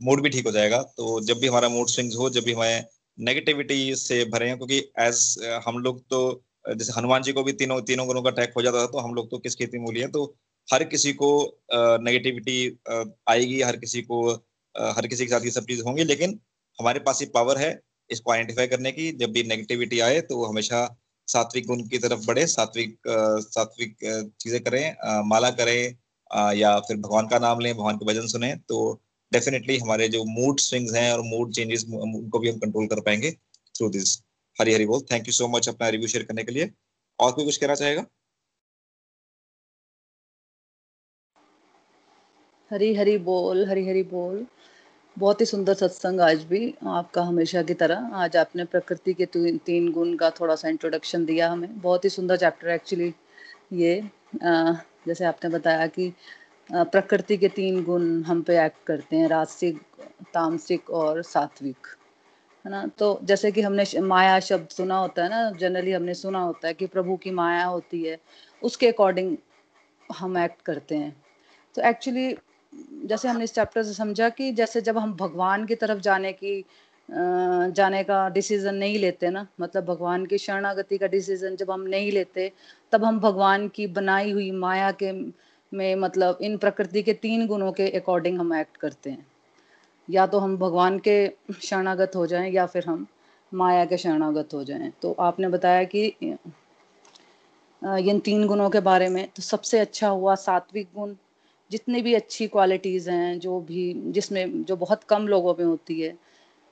[0.00, 2.84] मूड भी ठीक हो जाएगा। तो जब भी हमारा मूड स्विंग्स हो, जब भी हमें
[3.18, 6.20] नेगेटिविटी से भरे हैं, क्योंकि एज हम लोग तो
[6.70, 9.14] जैसे हनुमान जी को भी तीनों तीनों गुणों का अटैक हो जाता था तो हम
[9.14, 10.08] लोग तो किस खेती मूली है?
[10.08, 10.24] तो
[10.68, 11.30] हर किसी को
[11.72, 12.78] नेगेटिविटी
[13.28, 14.30] आएगी, हर किसी को
[14.74, 16.38] हर किसी के साथ ये सब चीज़ होंगी, लेकिन
[16.78, 17.72] हमारे पास ये पावर है
[18.10, 20.86] इसको आइडेंटिफाई करने की, जब भी नेगेटिविटी आए तो हमेशा
[21.28, 23.96] सात्विक गुण की तरफ़ बढ़े, सात्विक सात्विक
[24.40, 25.96] चीज़ें करें माला करें
[26.56, 29.00] या फिर भगवान का नाम लें, भगवान के भजन सुने तो
[29.32, 33.30] डेफिनेटली हमारे जो मूड स्विंग्स हैं और मूड चेंजेस उनको भी हम कंट्रोल कर पाएँगे
[33.74, 34.18] थ्रू दिस
[34.56, 35.00] हरी हरी बोल.
[35.12, 36.70] थैंक यू सो मच अपना रिव्यू शेयर करने के लिए.
[37.18, 38.04] और कोई कुछ कहना चाहेगा?
[42.70, 44.46] हरी हरी बोल हरी हरी बोल.
[45.18, 49.26] बहुत ही सुंदर सत्संग आज भी आपका हमेशा की तरह। आज आपने प्रकृति के
[49.58, 53.14] तीन गुण का थोड़ा सा इंट्रोडक्शन दिया हमें। बहुत ही सुंदर चैप्टर एक्चुअली
[53.72, 54.00] ये।
[54.44, 54.72] आ,
[55.06, 56.12] जैसे आपने बताया कि
[56.70, 59.78] प्रकृति के तीन गुण हम पे एक्ट करते हैं रासिक
[60.34, 61.86] तामसिक और सात्विक।
[62.64, 62.86] है ना?
[62.98, 66.74] तो जैसे कि हमने माया शब्द सुना होता है ना जनरली हमने सुना होता है
[66.74, 68.18] कि प्रभु की माया होती है
[68.62, 69.36] उसके अकॉर्डिंग
[70.18, 71.16] हम एक्ट करते हैं।
[71.74, 72.36] तो एक्चुअली
[73.06, 76.64] जैसे हमने इस चैप्टर से समझा कि जैसे जब हम भगवान की तरफ़ जाने की
[77.08, 82.10] जाने का डिसीज़न नहीं लेते ना मतलब भगवान की शरणागति का डिसीज़न जब हम नहीं
[82.12, 82.50] लेते,
[82.92, 85.12] तब हम भगवान की बनाई हुई माया के
[85.72, 89.26] में मतलब इन प्रकृति के तीन गुणों के अकॉर्डिंग हम एक्ट करते हैं।
[90.08, 91.16] या तो हम भगवान के
[91.62, 93.06] शरणागत हो जाएँ या फिर हम
[93.52, 96.06] माया के शरणागत हो जाएँ। तो आपने बताया कि
[97.82, 101.14] इन तीन गुणों के बारे में तो सबसे अच्छा हुआ सात्विक गुण
[101.74, 106.12] जितनी भी अच्छी क्वालिटीज़ हैं, जो भी, जिसमें, जो बहुत कम लोगों में होती है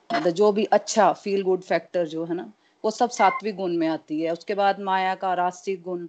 [0.09, 2.51] मतलब जो भी अच्छा फील गुड फैक्टर जो है ना,
[2.83, 6.07] वो सब सात्विक गुण में आती है। उसके बाद माया का रास्तिक गुण,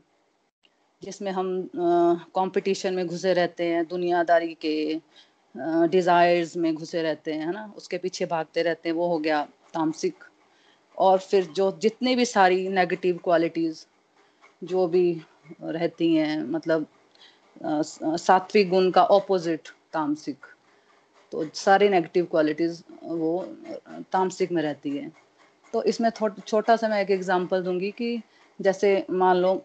[1.03, 4.75] जिसमें हम कंपटीशन में घुसे रहते हैं, दुनियादारी के
[5.89, 7.73] डिज़ायर्स में घुसे रहते हैं, है ना?
[7.77, 9.43] उसके पीछे भागते रहते हैं, वो हो गया
[9.75, 10.25] तामसिक।
[10.99, 13.85] और फिर जो, जितनी भी सारी नेगेटिव क्वालिटीज़
[14.65, 15.07] जो भी
[15.63, 16.87] रहती हैं मतलब
[17.57, 20.47] सात्विक गुण का ऑपोजिट तामसिक।
[21.33, 23.39] तो सारी नेगेटिव क्वालिटीज वो
[24.13, 25.11] तामसिक में रहती है।
[25.73, 28.21] तो इसमें छोटा सा मैं एक एग्जांपल दूँगी कि
[28.61, 29.63] जैसे मान लो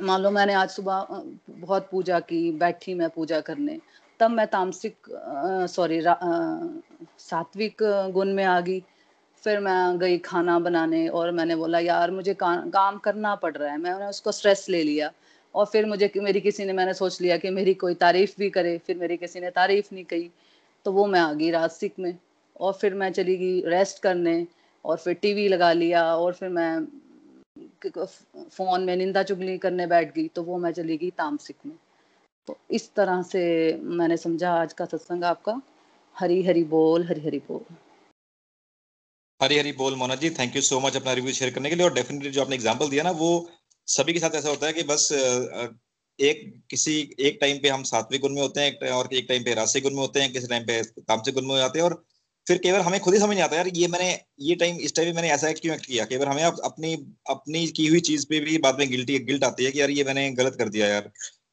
[0.00, 1.06] मान लो मैंने आज सुबह
[1.50, 3.78] बहुत पूजा की बैठी मैं पूजा करने
[4.20, 4.96] तब मैं तामसिक
[5.70, 6.00] सॉरी
[7.20, 7.82] सात्विक
[8.12, 8.82] गुण में आ गई।
[9.44, 13.70] फिर मैं गई खाना बनाने और मैंने बोला यार मुझे का, काम करना पड़ रहा
[13.70, 15.10] है मैंने उसको स्ट्रेस ले लिया।
[15.54, 18.76] और फिर मुझे मेरी किसी ने, मैंने सोच लिया कि मेरी कोई तारीफ़ भी करे,
[18.78, 20.30] फिर मेरी किसी ने तारीफ़ नहीं कही
[20.86, 22.16] तो वो मैं आ गई रास्तिक में।
[22.60, 24.46] और फिर मैं चली गई रेस्ट करने
[24.84, 26.86] और फिर टीवी लगा लिया और फिर मैं
[28.50, 31.76] फ़ोन में निंदा चुगली करने बैठ गई तो वो मैं चली गई तामसिक में।
[32.48, 33.42] तो इस तरह से
[33.82, 35.60] मैंने समझा आज का सत्संग आपका।
[36.16, 37.74] हरी हरी बोल, हरी हरी बोल।
[39.40, 41.84] हरी हरी बोल Mona ji thank you so much अपना रिव्यू शेयर करने के लिए।
[41.86, 43.50] और डेफिनेटली जो आपने एग्जांपल दिया ना, वो
[43.88, 45.08] सभी के साथ ऐसा होता है कि बस
[46.18, 49.54] एक किसी, एक टाइम पे हम सात्विक गुण में होते हैं और एक टाइम पे
[49.54, 52.02] रासिक गुण में होते हैं, किसी टाइम पे तामसिक गुण में हो जाते हैं, और
[52.46, 54.10] फिर केवल हमें खुद ही समझ नहीं आता यार, ये मैंने,
[54.40, 56.04] ये टाइम इस टाइम मैंने ऐसा क्यों एक्ट किया?
[56.04, 56.94] केवल हमें अपनी
[57.30, 60.04] अपनी की हुई चीज़ पे भी बाद में गिल्टी गिल्ट आती है कि यार ये
[60.04, 61.10] मैंने गलत कर दिया यार।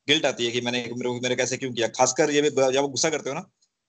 [0.07, 1.87] गिल्ट आती है कि मैंने, मेरे मेरे कैसे क्यों किया?
[1.89, 3.41] खासकर ये जब आप गुस्सा करते हो ना,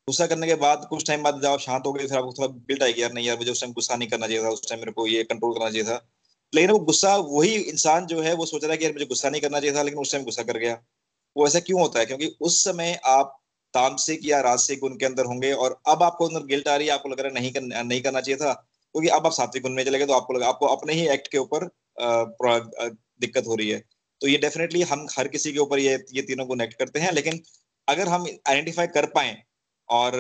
[0.08, 2.48] गुस्सा करने के बाद, कुछ टाइम बाद जब आप शांत हो गए, फिर आपको थोड़ा
[2.68, 4.80] गिल्ट आएगी, यार नहीं यार, मुझे उस टाइम गुस्सा नहीं करना चाहिए था, उस टाइम
[4.80, 5.96] मेरे को ये कंट्रोल करना चाहिए था।
[6.56, 9.30] लेकिन वो गुस्सा वही इंसान जो है वो सोच रहा है कि यार मुझे गुस्सा
[9.30, 10.78] नहीं करना चाहिए था लेकिन उस टाइम गुस्सा कर गया।
[11.36, 12.06] वो ऐसा क्यों होता है?
[12.06, 13.36] क्योंकि उस समय आप
[13.74, 16.92] तामसिक या राजसिक गुण के अंदर होंगे और अब आपको अंदर गिल्ट आ रही है
[16.92, 19.72] आपको लग रहा है नहीं करना नहीं करना चाहिए था क्योंकि अब आप सात्विक गुण
[19.72, 21.68] में चले गए तो आपको आपको अपने ही एक्ट के ऊपर
[23.20, 23.82] दिक्कत हो रही है।
[24.20, 27.12] तो ये डेफिनेटली हम हर किसी के ऊपर ये ये तीनों गुण एक्ट करते हैं
[27.12, 27.40] लेकिन
[27.88, 29.36] अगर हम आइडेंटिफाई कर पाए
[29.88, 30.12] और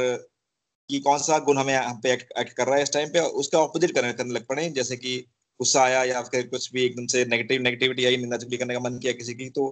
[0.90, 3.20] कि कौन सा गुण हमें हम पे एक्ट, एक्ट कर रहा है इस टाइम पे
[3.40, 5.16] उसका ऑपोजिट करने करने लग पड़े जैसे कि
[5.60, 8.80] गुस्सा आया या फिर कुछ भी एकदम से नेगेटिव नेगेटिविटी आई, निंदा चुगली करने का
[8.80, 9.64] मन किया किसी की तो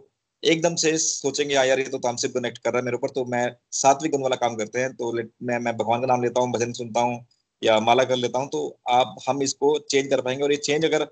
[0.42, 3.44] एकदम से सोचेंगे, यार, ये तो तामसिक कनेक्ट कर रहा है मेरे ऊपर तो मैं
[3.72, 6.72] सात्विक गुण वाला काम करते हैं तो मैं मैं भगवान का नाम लेता हूँ, भजन
[6.72, 7.24] सुनता हूँ
[7.62, 10.84] या माला कर लेता हूँ तो आप, हम इसको चेंज कर पाएँगे और ये चेंज
[10.84, 11.06] अगर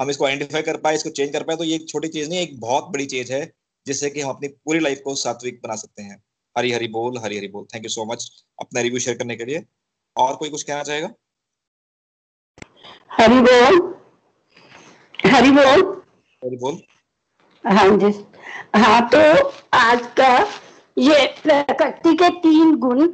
[0.00, 2.40] हम इसको आइडेंटिफाई कर पाए, इसको चेंज कर पाए तो ये एक छोटी चीज़ नहीं,
[2.40, 3.44] एक बहुत बड़ी चीज़ है,
[3.86, 6.22] जिससे कि हम अपनी पूरी लाइफ को सात्विक बना सकते हैं।
[6.56, 9.44] हरी हरी बोल, हरी हरी बोल। थैंक यू सो मच अपना रिव्यू शेयर करने के
[9.44, 9.64] लिए।
[10.16, 11.10] और कोई कुछ कहना चाहेगा?
[13.12, 13.97] हरी बोल।
[15.18, 15.80] हरी बोल।
[16.42, 16.76] हरी बोल।
[17.64, 18.10] हाँ जी।
[18.76, 19.18] हाँ तो
[19.74, 20.36] आज का
[20.96, 23.06] ये प्रकृति के तीन गुण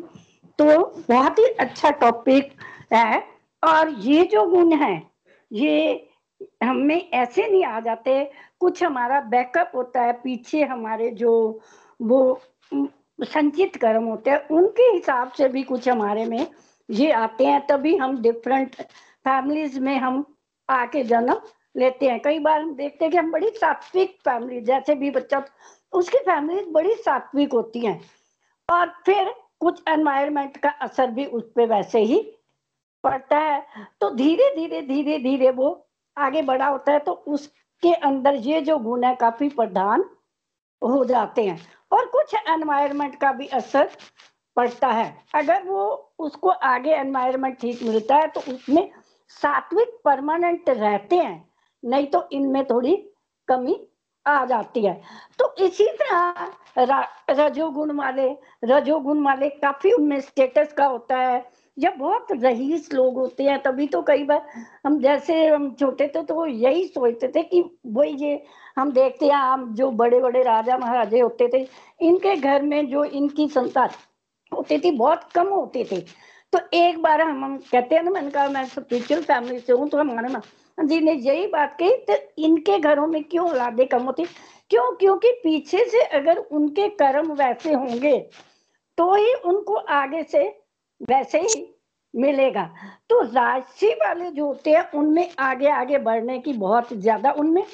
[0.59, 0.67] तो
[1.09, 2.53] बहुत ही अच्छा टॉपिक
[2.93, 3.23] है।
[3.63, 5.03] और ये जो गुण है
[5.51, 6.09] ये
[6.65, 8.25] हमें ऐसे नहीं आ जाते।
[8.61, 11.33] कुछ हमारा बैकअप होता है पीछे हमारे जो
[12.01, 12.41] वो
[12.73, 16.47] संचित कर्म होते हैं उनके हिसाब से भी कुछ हमारे में
[16.89, 20.25] ये आते हैं। तभी हम डिफरेंट फैमिलीज़ में हम
[20.69, 21.41] आके जन्म
[21.75, 25.43] लेते हैं। कई बार हम देखते हैं कि हम बड़ी सात्विक फैमिली जैसे भी बच्चा,
[25.93, 28.01] उसकी फैमिली बड़ी सात्विक होती हैं।
[28.69, 32.21] और फिर कुछ एनवायरमेंट का असर भी उस पर वैसे ही
[33.05, 33.67] पड़ता है।
[34.01, 35.87] तो धीरे धीरे धीरे धीरे वो
[36.17, 40.05] आगे बढ़ा होता है तो उसके अंदर ये जो गुण है, काफ़ी प्रधान
[40.83, 41.59] हो जाते हैं।
[41.93, 43.89] और कुछ एनवायरमेंट का भी असर
[44.57, 48.91] पड़ता है। अगर वो उसको आगे एनवायरमेंट ठीक मिलता है तो उसमें
[49.31, 51.54] सात्विक परमानेंट रहते हैं।
[51.85, 52.97] नहीं तो इनमें थोड़ी
[53.49, 53.81] कमी
[54.27, 55.01] आ जाती है।
[55.39, 58.29] तो इसी तरह रजोगुण वाले
[58.65, 61.45] रजोगुण वाले काफ़ी उनमें स्टेटस का होता है।
[61.77, 64.47] या बहुत रहीस लोग होते हैं, तभी तो कई बार
[64.87, 68.43] हम जैसे हम छोटे थे तो यही सोचते थे कि वही ये
[68.79, 71.67] हम देखते हैं, हम जो बड़े बड़े राजा महाराजे होते थे,
[72.01, 73.91] इनके घर में जो इनकी संतान
[74.53, 76.01] होती थी, बहुत कम होती थी।
[76.53, 79.89] तो एक बार हम हम कहते हैं ना, मैंने कहा, मैं स्पिरिचुअल फैमिली से हूँ
[79.89, 80.29] तो हमारे
[80.79, 84.25] जी ने यही बात कही तो इनके घरों में क्यों औलादे कम होती?
[84.71, 84.91] क्यों?
[84.93, 88.19] क्योंकि पीछे से अगर उनके कर्म वैसे होंगे
[88.99, 90.43] तो ही उनको आगे से
[91.01, 91.65] वैसे ही
[92.15, 92.65] मिलेगा।
[93.11, 97.65] तो राशि वाले जो होते हैं, उनमें आगे आगे बढ़ने की बहुत ज़्यादा उनमें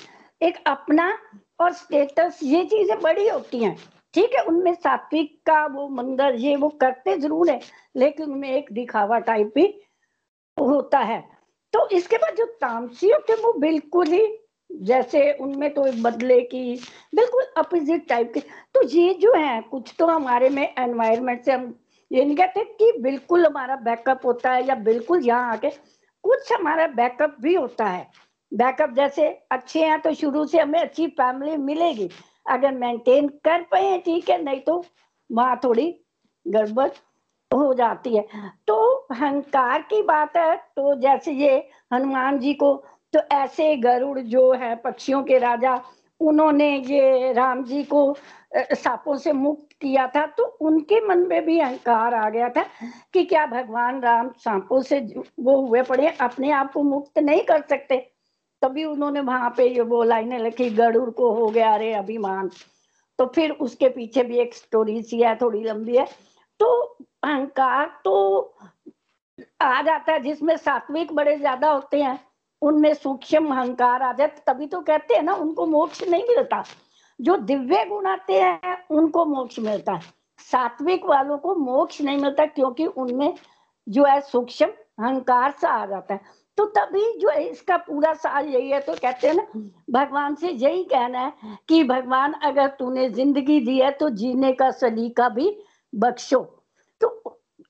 [0.41, 1.13] एक अपना
[1.61, 3.77] और स्टेटस ये चीज़ें बड़ी होती हैं।
[4.15, 7.61] ठीक है, उनमें सात्विक का वो मंदिर ये वो करते ज़रूर है,
[7.97, 9.67] लेकिन उनमें एक दिखावा टाइप भी
[10.57, 11.23] होता है।
[11.75, 14.27] तो इसके बाद जो तामसी होते हैं वो बिल्कुल ही
[14.71, 16.75] जैसे उनमें तो बदले की,
[17.15, 21.75] बिल्कुल अपोजिट टाइप के। तो ये जो है, कुछ तो हमारे में एनवायरमेंट से हम
[22.11, 25.71] ये नहीं कहते कि बिल्कुल हमारा बैकअप होता है या बिल्कुल यहाँ आके
[26.25, 28.07] कुछ हमारा बैकअप भी होता है।
[28.53, 32.09] बैकअप जैसे अच्छे हैं तो शुरू से हमें अच्छी फैमिली मिलेगी।
[32.47, 34.85] अगर मेंटेन कर पाए ठीक है, नहीं तो
[35.31, 35.95] वहाँ थोड़ी
[36.47, 36.89] गड़बड़
[37.51, 38.27] हो जाती है।
[38.67, 38.75] तो
[39.13, 41.57] अहंकार की बात है तो जैसे ये
[41.93, 42.75] हनुमान जी को
[43.15, 45.81] तो ऐसे गरुड़ जो है, पक्षियों के राजा,
[46.21, 48.17] उन्होंने ये राम जी को
[48.55, 52.65] सांपों से मुक्त किया था तो उनके मन में भी अहंकार आ गया था
[53.15, 55.01] कि क्या भगवान राम सांपों से
[55.41, 57.97] वो हुए पड़े अपने आप को मुक्त नहीं कर सकते।
[58.63, 62.51] तभी उन्होंने वहाँ पे ये वो लाइनें लिखी, गरुड़ को हो गया अरे अभिमान।
[63.19, 66.07] तो फिर उसके पीछे भी एक स्टोरी सी है, थोड़ी लंबी है।
[66.61, 68.55] तो अहंकार तो
[69.61, 72.19] आ जाता है, जिसमें सात्विक बड़े ज़्यादा होते हैं,
[72.63, 76.63] उनमें सूक्ष्म अहंकार आ जाए तभी तो कहते हैं ना, उनको मोक्ष नहीं मिलता।
[77.19, 80.01] जो दिव्य गुण आते हैं, उनको मोक्ष मिलता है।
[80.41, 83.35] सात्विक वालों को मोक्ष नहीं मिलता, क्योंकि उनमें
[83.87, 86.21] जो है सूक्ष्म अहंकार सा आ जाता है।
[86.59, 89.47] तो तभी जो है, इसका पूरा साल यही है। तो कहते हैं ना,
[89.91, 91.33] भगवान से यही कहना है
[91.69, 95.57] कि, भगवान, अगर तूने ज़िंदगी दी है तो जीने का सलीका भी
[95.93, 96.41] बख्शो।
[97.01, 97.09] तो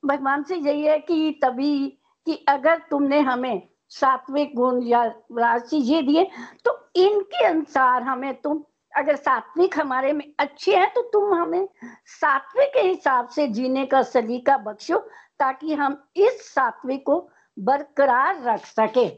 [0.05, 1.87] भगवान से यही है कि तभी
[2.27, 5.05] कि अगर तुमने हमें सात्विक गुण या
[5.39, 6.25] राशि ये दिए
[6.65, 8.63] तो इनके अनुसार हमें तुम,
[8.93, 11.69] अगर सात्विक हमारे में अच्छे हैं तो तुम हमें
[12.07, 14.99] सात्विक के हिसाब से जीने का, सलीका बख्शो,
[15.41, 17.19] ताकि हम इस सात्विक को
[17.57, 19.09] बरकरार रख सके।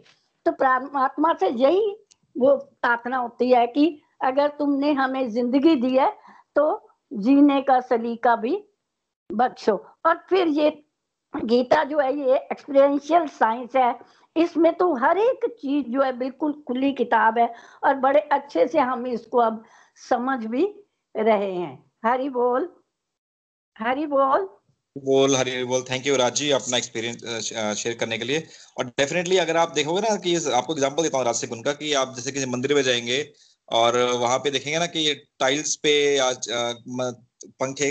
[0.47, 1.91] तो परमात्मा से यही
[2.37, 6.11] वो प्रार्थना होती है कि अगर तुमने हमें ज़िंदगी दी है
[6.57, 6.65] तो
[7.13, 8.57] जीने का, सलीका भी
[9.33, 9.75] बख्शो
[10.07, 10.71] और फिर ये
[11.35, 13.95] गीता जो है, ये एक्सपीरियंशियल साइंस है।
[14.37, 17.53] इसमें तो हर एक चीज़ जो है, बिल्कुल खुली किताब है
[17.85, 19.63] और बड़े अच्छे से हम इसको अब
[20.09, 20.65] समझ भी
[21.15, 21.75] रहे हैं।
[22.07, 22.69] हरी बोल
[23.77, 24.49] हरी बोल।
[24.97, 27.45] बोल, हरी बोल। थैंक यू राज जी अपना एक्सपीरियंस
[27.77, 28.47] शेयर करने के लिए।
[28.79, 31.93] और डेफिनेटली अगर आप देखोगे ना कि आपको एग्जांपल देता हूँ राज से उनका कि
[31.95, 33.23] आप जैसे किसी मंदिर में जाएँगे
[33.69, 37.91] और वहाँ पे देखेंगे ना कि टाइल्स पे आज पंखे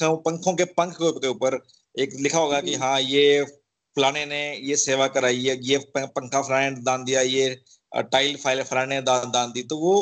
[0.00, 1.58] पंखों पंखों के पंख के ऊपर
[1.94, 3.42] एक लिखा होगा कि हाँ ये
[3.96, 7.48] फलाने ने ये सेवा कराई है ये पंखा फलाने ने दान दिया ये
[7.92, 9.94] टाइल फ़ाइल फलाने ने दान दान दी। तो वो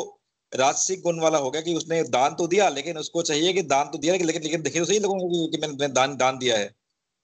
[0.51, 3.87] राजसिक गुण वाला हो गया कि उसने दान तो दिया लेकिन उसको चाहिए कि दान
[3.87, 6.57] तो दिया लेकिन लेकिन, लेकिन दिखे तो सही लोगों को कि मैंने दान दान दिया
[6.57, 6.73] है।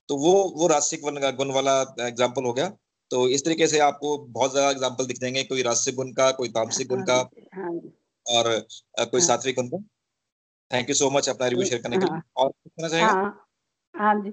[0.08, 2.68] तो वो वो राजसिक गुण वाला एग्ज़ाम्पल हो गया।
[3.10, 6.48] तो इस तरीके से आपको बहुत ज़्यादा एग्ज़ाम्पल दिख जाएँगे कोई राजसिक गुण का कोई
[6.50, 7.16] तामसिक गुण का
[7.54, 7.72] हाँ
[8.26, 8.48] और
[9.00, 9.78] कोई हाँ। सात्विक गुण का।
[10.70, 13.12] थैंक यू सो मच अपना रिव्यू शेयर करने के लिए। हाँ। और कहना चाहेगा?
[13.94, 14.32] हाँ। जी।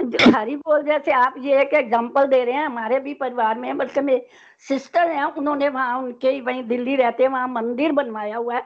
[0.00, 3.76] जो हरी बोल जैसे आप ये एक एग्जांपल दे रहे हैं हमारे भी परिवार में
[3.78, 4.26] बल्कि मेरे
[4.68, 8.62] सिस्टर हैं उन्होंने वहाँ उनके वहीं दिल्ली रहते हैं वहाँ मंदिर बनवाया हुआ है।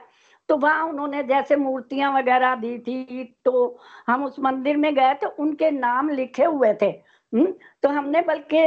[0.49, 5.27] तो वहाँ उन्होंने जैसे मूर्तियाँ वगैरह दी थी तो हम उस मंदिर में गए तो
[5.39, 6.91] उनके नाम लिखे हुए थे।
[7.33, 7.53] हम्म?
[7.83, 8.57] तो हमने बल्कि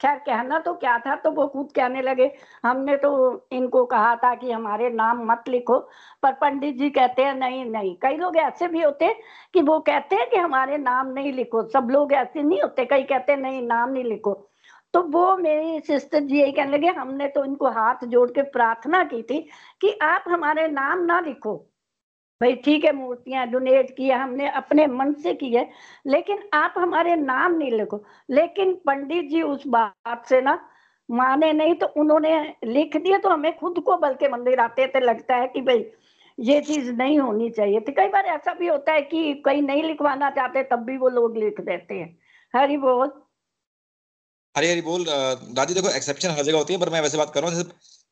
[0.00, 2.30] खैर कहना तो क्या था तो वो खुद कहने लगे।
[2.64, 3.10] हमने तो
[3.52, 5.78] इनको कहा था कि हमारे नाम मत लिखो,
[6.22, 9.14] पर पंडित जी कहते हैं, नहीं नहीं। कई लोग ऐसे भी होते
[9.54, 13.02] कि वो कहते हैं कि हमारे नाम नहीं लिखो। सब लोग ऐसे नहीं होते, कई
[13.02, 14.50] कहते हैं, नहीं, नाम नहीं लिखो।
[14.92, 19.04] तो वो मेरी सिस्टर जी यही कहने लगे, हमने तो इनको हाथ जोड़ के प्रार्थना
[19.04, 19.48] की थी
[19.80, 21.66] कि आप हमारे नाम ना लिखो।
[22.40, 25.68] भाई ठीक है, मूर्तियाँ डोनेट किया हमने अपने मन से की है,
[26.06, 30.58] लेकिन आप हमारे नाम नहीं लिखो। लेकिन पंडित जी उस बात से ना
[31.08, 32.32] माने नहीं तो उन्होंने
[32.64, 35.84] लिख दिया तो हमें खुद को बल्कि मंदिर आते थे लगता है कि भाई
[36.38, 39.82] ये चीज़ नहीं होनी चाहिए थी। कई बार ऐसा भी होता है कि कई नहीं
[39.82, 42.18] लिखवाना चाहते, तब भी वो लोग लिख देते हैं।
[42.54, 43.10] हरी बोल।
[44.54, 47.42] हरी हरी बोल। दादी, देखो एक्सेप्शन हर जगह होती है, पर मैं वैसे बात कर
[47.42, 47.64] रहा हूँ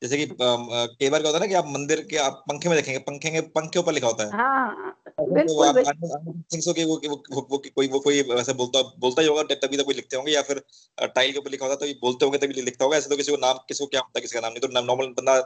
[0.02, 2.76] जैसे कि कई बार क्या होता है ना कि आप मंदिर के आप पंखे में
[2.78, 6.94] देखेंगे पंखे के पंख के ऊपर लिखा होता है। हाँ तो बिल्कुल आप कि वो,
[7.08, 10.16] वो, वो, वो, कोई वो कोई वैसे बोलता बोलता ही होगा तभी तो कोई लिखते
[10.16, 10.62] होंगे या फिर
[11.06, 13.16] टाइल के ऊपर लिखा होता है तो ये बोलते होंगे तभी लिखता होगा ऐसे तो
[13.16, 15.40] किसी को नाम किसी को क्या होता है किसी का नाम नहीं तो नॉर्मल बंदा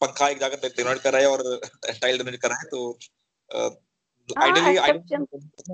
[0.00, 1.60] पंखा एक जाकर डोनेट कर रहा है और
[2.02, 2.98] टाइल डोनेट कर रहा है तो
[3.50, 5.24] हाँ आइडियली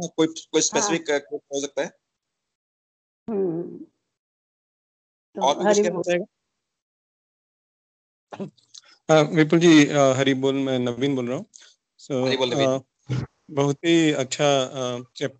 [0.08, 1.90] कोई कोई हाँ। स्पेसिफिक हो सकता है।
[3.28, 3.86] हम्म।
[5.36, 6.35] और तो भी कुछ
[9.10, 9.86] विपुल जी
[10.16, 11.46] हरी बोल मैं नवीन बोल रहा हूँ।
[12.36, 12.80] बोल नवीन।
[13.50, 14.44] बहुत ही अच्छा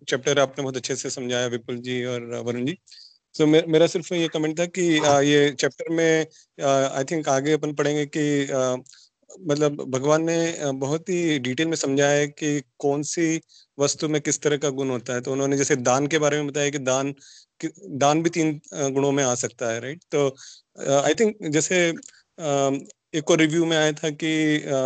[0.09, 2.77] चैप्टर आपने बहुत अच्छे से समझाया विपुल जी और वरुण जी
[3.33, 6.25] सो मे, मेरा सिर्फ़ ये कमेंट था कि अ, ये चैप्टर में
[6.95, 8.75] आई थिंक आगे अपन पढ़ेंगे कि अ,
[9.47, 13.41] मतलब भगवान ने बहुत ही डिटेल में समझाया है कि कौन सी
[13.79, 16.47] वस्तु में किस तरह का गुण होता है। तो उन्होंने जैसे दान के बारे में
[16.47, 17.11] बताया कि दान
[17.61, 20.27] कि- दान भी तीन गुणों में आ सकता है राइट तो
[21.01, 21.93] आई थिंक जैसे
[22.39, 24.31] एक और रिव्यू में आया था कि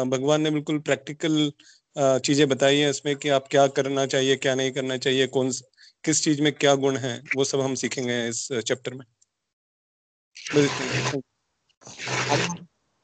[0.10, 1.52] भगवान ने बिल्कुल प्रैक्टिकल
[1.96, 5.52] चीज़ें बताई हैं इसमें कि आप क्या करना चाहिए, क्या नहीं करना चाहिए, कौन
[6.04, 9.06] किस चीज़ में क्या गुण है, वो सब हम सीखेंगे इस चैप्टर में.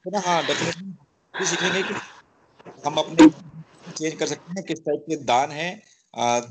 [0.05, 0.41] तो हाँ
[1.45, 1.93] सीखेंगे कि
[2.83, 3.27] हम अपने
[3.91, 5.69] चेंज कर सकते हैं, किस टाइप के दान है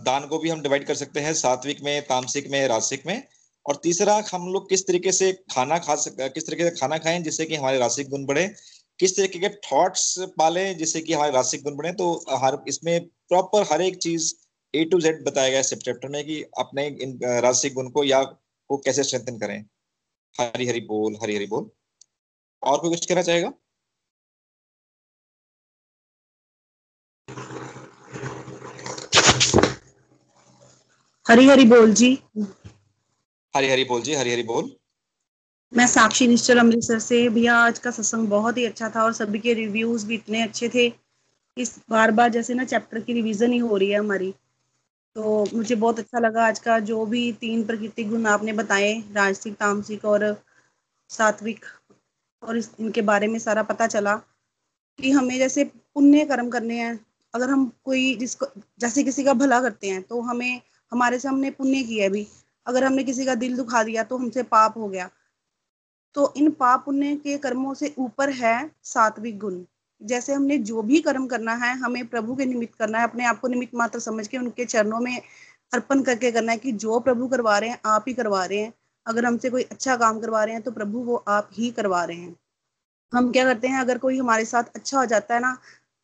[0.05, 3.23] दान को भी हम डिवाइड कर सकते हैं, सात्विक में, तामसिक में रासिक में
[3.69, 7.21] और तीसरा, हम लोग किस तरीके से खाना खा सकते किस तरीके से खाना खाएँ
[7.21, 8.49] जिससे कि हमारे रासिक गुण बढ़े?
[8.99, 11.93] किस तरीके के थॉट्स पालें जिससे कि हमारे रासिक गुण बढ़े?
[11.93, 14.35] तो हर, इसमें प्रॉपर हर एक चीज़
[14.75, 18.23] ए टू जेड बताया गया है चैप्टर में कि अपने इन रासिक गुण को या
[18.69, 19.65] को कैसे स्ट्रेंथन करें।
[20.41, 21.71] हरी हरी बोल, हरी हरी बोल।
[22.63, 23.53] और कोई कुछ कहना चाहेगा?
[31.29, 32.19] हरी हरी बोल जी।
[33.57, 34.71] हरी हरी बोल जी हरी हरी बोल।
[35.73, 39.39] मैं साक्षी निश्चल अमृतसर से। भैया, आज का सत्संग बहुत ही अच्छा था और सभी
[39.39, 40.93] के रिव्यूज़ भी इतने अच्छे थे।
[41.59, 44.35] इस बार बार जैसे ना चैप्टर की रिवीजन ही हो रही है हमारी।
[45.17, 49.55] तो मुझे बहुत अच्छा लगा आज का जो भी तीन प्रकृति गुण आपने बताए, राजसिक,
[49.55, 50.43] तामसिक और
[51.11, 51.65] सात्विक,
[52.43, 54.17] और इस, इनके बारे में सारा पता चला
[54.99, 56.99] कि हमें जैसे पुण्य कर्म करने हैं।
[57.35, 58.47] अगर हम कोई जिसको,
[58.81, 60.61] जैसे किसी का भला करते हैं तो हमें,
[60.93, 62.27] हमारे से हमने पुण्य किया भी
[62.67, 65.09] अगर हमने किसी का दिल दुखा दिया तो हमसे पाप हो गया।
[66.17, 69.61] तो इन पाप पुण्य के कर्मों से ऊपर है सात्विक गुण।
[70.01, 73.41] जैसे हमने जो भी कर्म करना है, हमें प्रभु के निमित्त करना है, अपने आप
[73.41, 75.21] को निमित्त मात्र समझ के उनके चरणों में
[75.73, 78.73] अर्पण करके करना है कि जो प्रभु करवा रहे हैं, आप ही करवा रहे हैं।
[79.07, 82.17] अगर हमसे कोई अच्छा काम करवा रहे हैं तो प्रभु वो आप ही करवा रहे
[82.17, 82.37] हैं।
[83.13, 85.57] हम क्या करते हैं, अगर कोई हमारे साथ अच्छा हो जाता है ना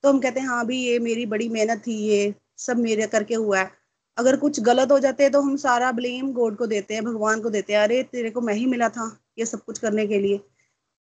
[0.05, 3.35] तो हम कहते हैं हाँ भी ये मेरी बड़ी मेहनत थी, ये सब मेरे करके
[3.35, 3.71] हुआ है।
[4.19, 7.41] अगर कुछ गलत हो जाते हैं तो हम सारा ब्लेम गॉड को देते हैं भगवान
[7.41, 9.07] को देते हैं। अरे तेरे को मैं ही मिला था
[9.39, 10.41] ये सब कुछ करने के लिए।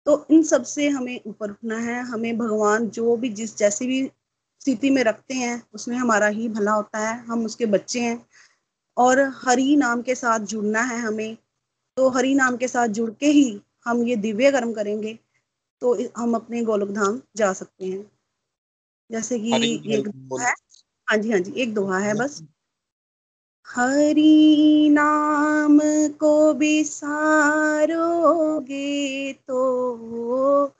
[0.08, 4.04] तो इन सबसे हमें ऊपर उठना है। हमें भगवान जो भी जिस जैसी भी
[4.62, 8.26] स्थिति में रखते हैं उसमें हमारा ही भला होता है। हम उसके बच्चे हैं
[8.98, 11.38] और हरि नाम के साथ जुड़ना है हमें।
[11.98, 15.18] तो हरि नाम के साथ जुड़ के ही हम ये दिव्य कर्म करेंगे
[15.82, 18.06] तो हम अपने गोलक धाम जा सकते हैं।
[19.10, 19.54] जैसे कि
[19.90, 20.54] एक दोहा है।
[21.08, 22.42] हाँ जी हाँ जी एक दोहा है बस।
[23.68, 25.80] हरि नाम
[26.19, 28.03] को बिसारोगे
[29.34, 30.73] तो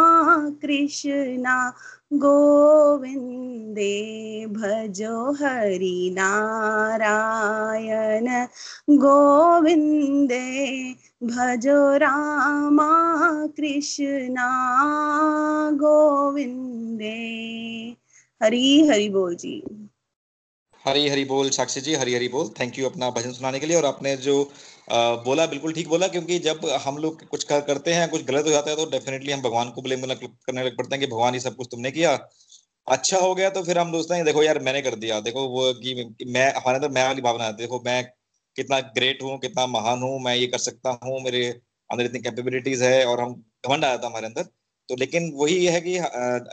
[0.62, 1.74] कृष्णा
[2.18, 8.48] गोविंदे भजो हरि नारायण।
[8.98, 14.52] गोविंदे भजो रामा कृष्णा।
[15.72, 17.16] गोविंदे
[18.44, 19.64] हरी, हरि बोल जी।
[20.86, 23.78] हरी हरी बोल साक्षी जी, हरी हरी बोल। थैंक यू अपना भजन सुनाने के लिए
[23.78, 24.52] और आपने जो
[24.88, 28.52] बोला बिल्कुल ठीक बोला क्योंकि जब हम लोग कुछ कर, करते हैं कुछ गलत हो
[28.52, 31.40] जाता है तो डेफिनेटली हम भगवान को ब्लेम करने लग पड़ते हैं कि भगवान ये
[31.40, 32.14] सब कुछ तुमने किया।
[32.88, 35.72] अच्छा हो गया तो फिर हम सोचते हैं देखो यार मैंने कर दिया। देखो वो
[35.74, 38.04] कि मैं हमारे अंदर मैं वाली भावना है। देखो मैं
[38.56, 41.48] कितना ग्रेट हूँ कितना महान हूँ मैं ये कर सकता हूँ मेरे
[41.90, 43.34] अंदर इतनी कैपेबिलिटीज है और हम
[43.68, 44.44] घमंड आया था हमारे अंदर।
[44.90, 45.98] तो लेकिन वही है कि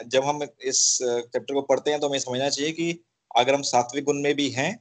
[0.09, 3.05] जब हम इस चैप्टर को पढ़ते हैं तो हमें समझना चाहिए कि
[3.37, 4.73] अगर हम सात्विक गुण में भी हैं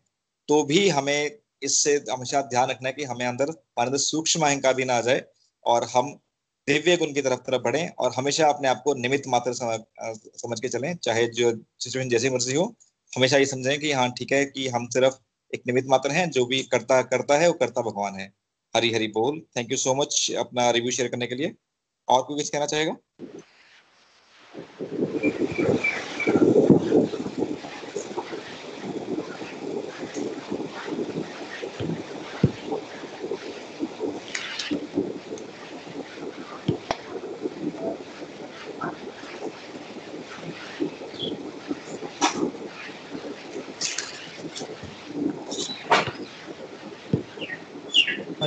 [0.49, 4.73] तो भी हमें इससे हमेशा ध्यान रखना है कि हमें अंदर हमारे अंदर सूक्ष्म अहंकार
[4.73, 5.23] भी ना आ जाए
[5.65, 6.11] और हम
[6.67, 10.69] दिव्य गुण की तरफ़ तरफ़ बढ़े और हमेशा अपने आप को निमित्त मात्र समझ, के
[10.69, 12.65] चलें। चाहे जो सिचुएशन जैसी मर्ज़ी हो
[13.13, 15.15] हमेशा ये समझें कि हाँ ठीक है कि हम सिर्फ़
[15.53, 18.31] एक निमित्त मात्र हैं जो भी करता करता है वो करता भगवान है।
[18.75, 21.53] हरी हरी बोल। थैंक यू सो मच अपना रिव्यू शेयर करने के लिए।
[22.07, 22.95] और कोई कुछ कहना चाहेगा?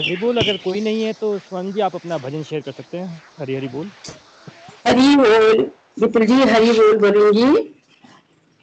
[0.05, 2.99] हरी बोल अगर कोई नहीं है तो स्वर्ण जी, आप अपना भजन शेयर कर सकते
[2.99, 3.87] हैं। हरी हरी बोल।
[4.87, 5.61] हरी बोल,
[5.99, 7.45] विपुल जी, हरी बोल, वरुण जी।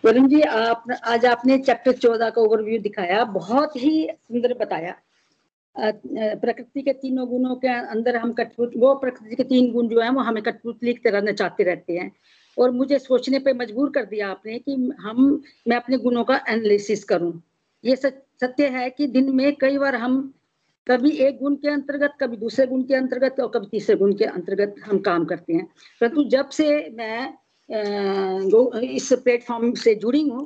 [0.04, 4.94] वरुण जी, आप, आज आपने चैप्टर चौदह का ओवरव्यू दिखाया, बहुत ही सुंदर बताया।
[5.76, 10.10] प्रकृति के तीनों गुणों के अंदर हम कठपुत, वो प्रकृति के तीन गुण जो है,
[10.10, 12.12] वो हमें कठपुतली की तरह नचाते रहते हैं।
[12.58, 17.04] और मुझे सोचने पे मजबूर कर दिया आपने कि हम, मैं अपने गुणों का एनालिसिस
[17.04, 17.34] करूँ।
[17.84, 20.34] ये सत्य है कि दिन में कई बार हम
[20.88, 24.26] कभी एक गुण के अंतर्गत, कभी दूसरे गुण के अंतर्गत और कभी तीसरे गुण के
[24.26, 25.66] अंतर्गत हम काम करते हैं।
[26.02, 26.68] परंतु जब से
[26.98, 27.34] मैं
[28.82, 30.42] इस प्लेटफॉर्म से जुड़ी हूँ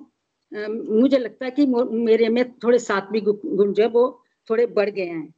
[0.51, 4.03] मुझे लगता है कि मेरे में थोड़े सात्विक गुण जो है वो
[4.49, 5.33] थोड़े बढ़ गए हैं।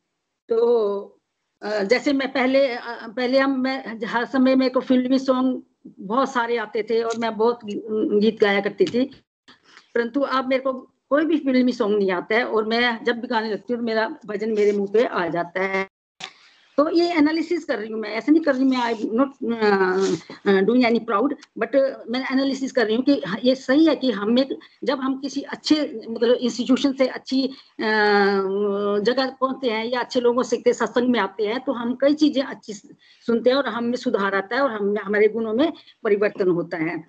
[0.49, 1.19] तो
[1.61, 5.61] जैसे मैं पहले पहले हम, मैं, हर समय मेरे को फिल्मी सॉन्ग
[5.99, 9.05] बहुत सारे आते थे और मैं बहुत गीत गाया करती थी।
[9.95, 10.73] परंतु अब मेरे को
[11.11, 14.07] कोई भी फिल्मी सॉन्ग नहीं आता है और मैं जब भी गाने लगती हूँ, मेरा
[14.25, 15.87] भजन मेरे मुँह पे आ जाता है।
[16.77, 20.83] तो ये एनालिसिस कर रही हूँ मैं। ऐसा नहीं कर रही मैं I not doing
[20.85, 21.75] any proud but
[22.09, 24.45] मैं एनालिसिस कर रही हूँ कि ये सही है कि हमें
[24.83, 27.41] जब हम किसी अच्छे मतलब इंस्टीट्यूशन से अच्छी
[27.81, 32.41] जगह पहुँचते हैं या अच्छे लोगों से सत्संग में आते हैं तो हम कई चीज़ें
[32.43, 35.71] अच्छी सुनते हैं और हमें सुधार आता है और हम हमारे गुणों में
[36.03, 37.03] परिवर्तन होता है।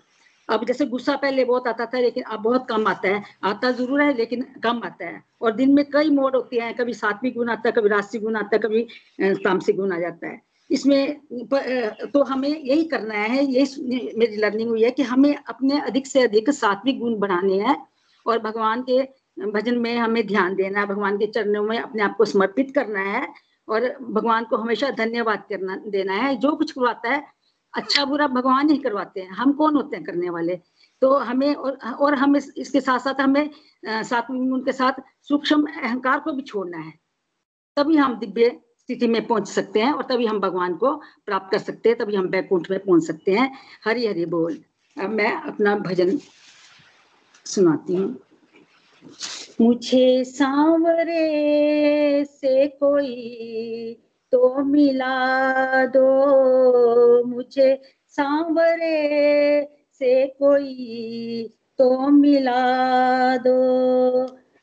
[0.49, 4.03] अब जैसे गुस्सा पहले बहुत आता था, लेकिन अब बहुत कम आता है। आता ज़रूर
[4.03, 7.51] है, लेकिन कम आता है। और दिन में कई मोड होते हैं, कभी सात्विक गुण
[7.51, 8.87] आता है, कभी राशि गुण आता है, कभी
[9.45, 11.21] तामसिक गुण आ जाता है। इसमें
[12.13, 16.23] तो हमें यही करना है, यही मेरी लर्निंग हुई है कि हमें अपने अधिक से
[16.23, 17.77] अधिक सात्विक गुण बढ़ाने हैं
[18.27, 19.03] और भगवान के
[19.53, 23.01] भजन में हमें ध्यान देना है, भगवान के चरणों में अपने आप को समर्पित करना
[23.03, 23.27] है
[23.69, 27.23] और भगवान को हमेशा धन्यवाद करना, देना है। जो कुछ करवाता है
[27.75, 30.61] अच्छा बुरा भगवान ही करवाते हैं। हम कौन होते हैं करने वाले?
[31.03, 33.51] तो हमें और, और हम इस, इसके साथ साथ हमें
[33.87, 34.93] साथ उनके साथ
[35.29, 36.93] सूक्ष्म अहंकार को भी छोड़ना है।
[37.77, 41.59] तभी हम दिव्य स्थिति में पहुँच सकते हैं और तभी हम भगवान को प्राप्त कर
[41.59, 44.59] सकते हैं तभी हम बैकुंठ में पहुँच सकते हैं। हरी हरी बोल।
[44.97, 46.19] अब मैं अपना भजन
[47.47, 48.17] सुनाती हूँ।
[49.61, 53.97] मुझे सांवरे से कोई
[54.33, 57.75] तो मिला दो मुझे
[58.09, 59.63] सांवरे
[60.01, 61.49] से कोई
[61.79, 63.57] तो मिला दो।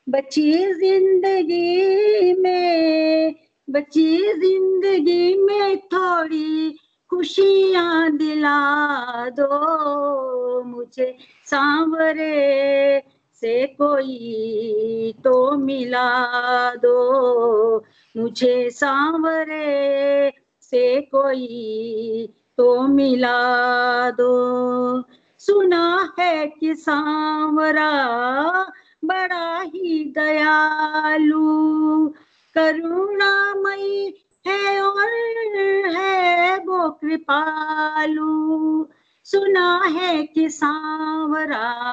[0.07, 3.35] बची ज़िंदगी में,
[3.69, 6.77] बची ज़िंदगी में थोड़ी
[7.09, 11.15] खुशियाँ दिला दो मुझे
[11.45, 12.97] सांवरे
[13.41, 17.85] से कोई तो मिला दो।
[18.17, 25.03] मुझे सांवरे से कोई तो मिला दो।
[25.39, 27.91] सुना है कि सांवरा
[29.05, 31.45] बड़ा ही दयालु,
[32.55, 35.09] करुणामयी है और
[35.95, 38.85] है वो कृपालु।
[39.23, 41.85] सुना है कि सांवरा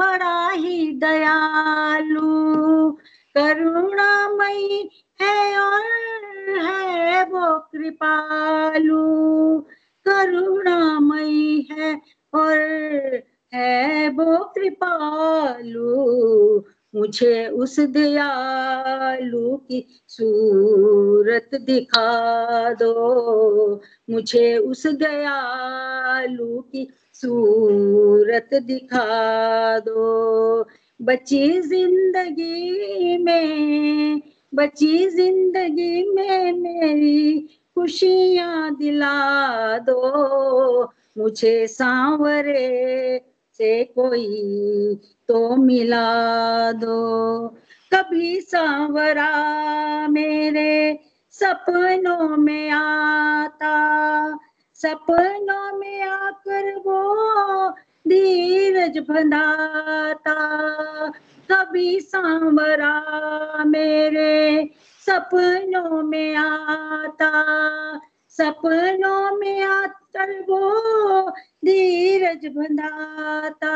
[0.00, 2.90] बड़ा ही दयालु।
[3.36, 4.90] करुणामयी
[5.22, 9.64] है और है वो कृपालु।
[10.08, 12.00] करुणामयी है
[12.34, 13.22] और
[13.54, 16.62] है वो कृपालु।
[16.94, 26.90] मुझे उस दयालु की सूरत दिखा दो। मुझे उस दयालु की
[27.22, 30.62] सूरत दिखा दो।
[31.02, 34.22] बची ज़िंदगी में,
[34.54, 37.40] बची ज़िंदगी में मेरी
[37.74, 40.82] खुशियाँ दिला दो।
[41.18, 43.20] मुझे सांवरे
[43.58, 44.94] से कोई
[45.28, 47.48] तो मिला दो।
[47.94, 49.28] कभी सांवरा
[50.08, 50.98] मेरे
[51.30, 53.76] सपनों में आता
[54.82, 57.70] सपनों में आकर वो
[58.08, 60.34] धीरज बंधाता
[61.50, 62.94] कभी सांवरा
[63.64, 64.70] मेरे
[65.06, 67.30] सपनों में आता।
[68.28, 71.30] सपनों में आकर वो
[71.64, 73.74] धीरज बंधाता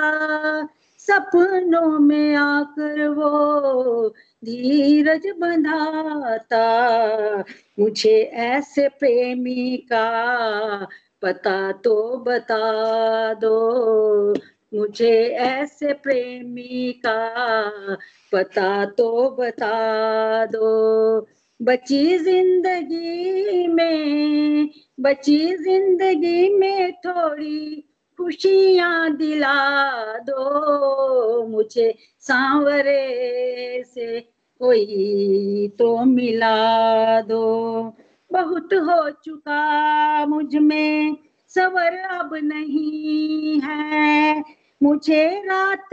[1.08, 4.08] सपनों में आकर वो
[4.44, 6.64] धीरज बंधाता
[7.80, 10.08] मुझे ऐसे प्रेमी का
[11.22, 14.34] पता तो बता दो।
[14.74, 17.16] मुझे ऐसे प्रेमी का
[18.32, 21.20] पता तो बता दो।
[21.60, 24.70] बची ज़िंदगी में,
[25.00, 27.84] बची ज़िंदगी में थोड़ी
[28.16, 34.20] खुशियाँ दिला दो मुझे सांवरे से।
[34.60, 37.82] कोई तो मिला दो।
[38.32, 41.16] बहुत हो चुका मुझमें,
[41.48, 44.44] सवर अब नहीं है।
[44.82, 45.88] मुझे रात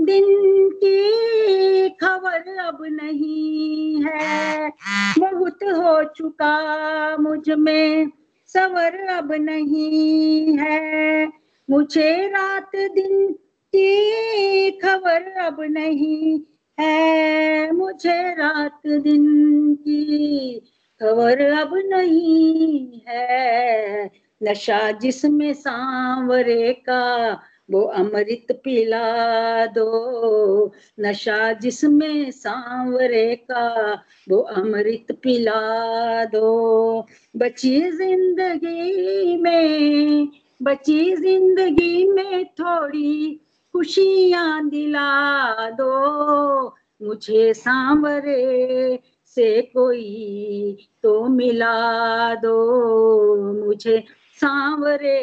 [0.00, 0.24] दिन
[0.70, 4.72] की खबर अब नहीं है।
[5.18, 8.10] बहुत हो चुका मुझमें,
[8.46, 11.26] सवर अब नहीं है।
[11.70, 13.32] मुझे रात दिन
[13.74, 16.40] की खबर अब नहीं
[16.80, 20.60] है। मुझे रात दिन की
[21.02, 24.10] खबर अब नहीं है।
[24.42, 27.32] नशा जिसमें सांवरे का,
[27.70, 33.94] वो अमृत पिला दो। नशा जिसमें सांवरे का,
[34.28, 37.06] वो अमृत पिला दो।
[37.36, 40.28] बची ज़िंदगी में
[40.62, 43.40] बची ज़िंदगी में थोड़ी
[43.74, 46.68] खुशियाँ दिला दो।
[47.02, 54.04] मुझे सांवरे से कोई तो मिला दो। मुझे
[54.40, 55.18] सांवरे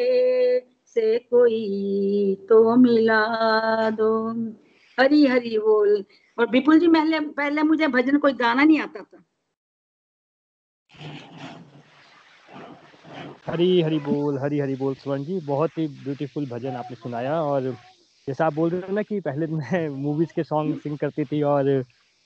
[0.86, 4.30] से कोई तो मिला दो।
[5.00, 6.04] हरी हरी बोल।
[6.38, 9.24] और विपुल जी, पहले पहले मुझे भजन कोई गाना नहीं आता था?
[13.46, 17.70] हरी हरी बोल, हरी हरी बोल स्वर्ण जी। बहुत ही ब्यूटीफुल भजन आपने सुनाया और
[18.28, 21.42] जैसा आप बोल रहे हो ना कि पहले मैं मूवीज़ के सॉन्ग सिंग करती थी
[21.44, 21.68] और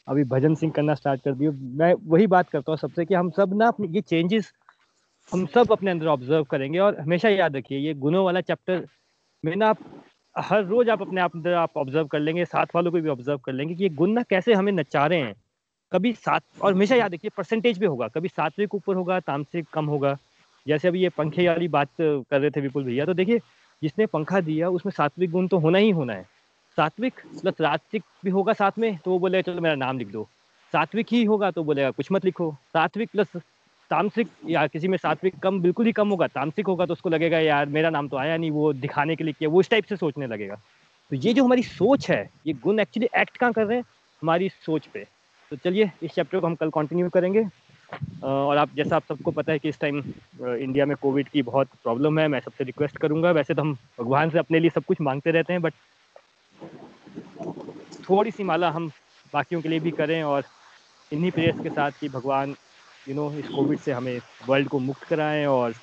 [0.06, 3.30] अभी भजन सिंग करना स्टार्ट कर दिया मैं वही बात करता हूँ सबसे कि हम
[3.30, 4.52] सब ना अपनी, ये चेंजेस
[5.32, 8.86] हम सब अपने अंदर ऑब्ज़र्व करेंगे और हमेशा याद रखिए, ये गुणों वाला चैप्टर
[9.44, 9.78] में ना आप
[10.36, 13.38] हर रोज आप अपने आप अंदर आप ऑब्ज़र्व कर लेंगे, साथ वालों को भी ऑब्ज़र्व
[13.38, 15.34] कर लेंगे कि ये गुण ना कैसे हमें नचा रहे हैं।
[15.92, 19.86] कभी सात, और हमेशा याद रखिए परसेंटेज भी होगा। कभी सात्विक ऊपर होगा, तामसिक कम
[19.86, 20.16] होगा।
[20.68, 23.38] जैसे अभी ये पंखे वाली बात कर रहे थे विपुल भैया तो देखिए,
[23.82, 26.22] जिसने पंखा दिया, उसमें सात्विक गुण तो होना ही होना है।
[26.76, 30.28] सात्विक प्लस रात्विक भी होगा साथ में तो वो बोलेगा, चलो मेरा नाम लिख दो।
[30.72, 33.26] सात्विक ही होगा तो बोलेगा, कुछ मत लिखो। सात्विक प्लस
[33.90, 37.38] तामसिक, या किसी में सात्विक कम, बिल्कुल ही कम होगा, तामसिक होगा तो उसको लगेगा,
[37.38, 39.96] यार, मेरा नाम तो आया नहीं, वो दिखाने के लिए किया। वो इस टाइप से
[39.96, 40.54] सोचने लगेगा।
[41.10, 43.84] तो ये जो हमारी सोच है, ये गुण एक्चुअली एक्ट कहाँ कर रहे हैं?
[44.22, 45.06] हमारी सोच पे।
[45.50, 47.44] तो चलिए, इस चैप्टर को हम कल कंटिन्यू करेंगे।
[48.22, 49.98] और आप, जैसा आप सबको पता है कि इस टाइम
[50.40, 54.30] इंडिया में कोविड की बहुत प्रॉब्लम है, मैं सबसे रिक्वेस्ट करूँगा। वैसे तो हम भगवान
[54.30, 55.74] से अपने लिए सब कुछ मांगते रहते हैं बट
[58.04, 58.88] थोड़ी सी माला हम
[59.32, 60.44] बाकियों के लिए भी करें और
[61.12, 62.56] इन्हीं प्रेयर्स के साथ कि भगवान
[63.06, 65.74] यू नो इस कोविड से हमें वर्ल्ड को मुक्त कराएँ और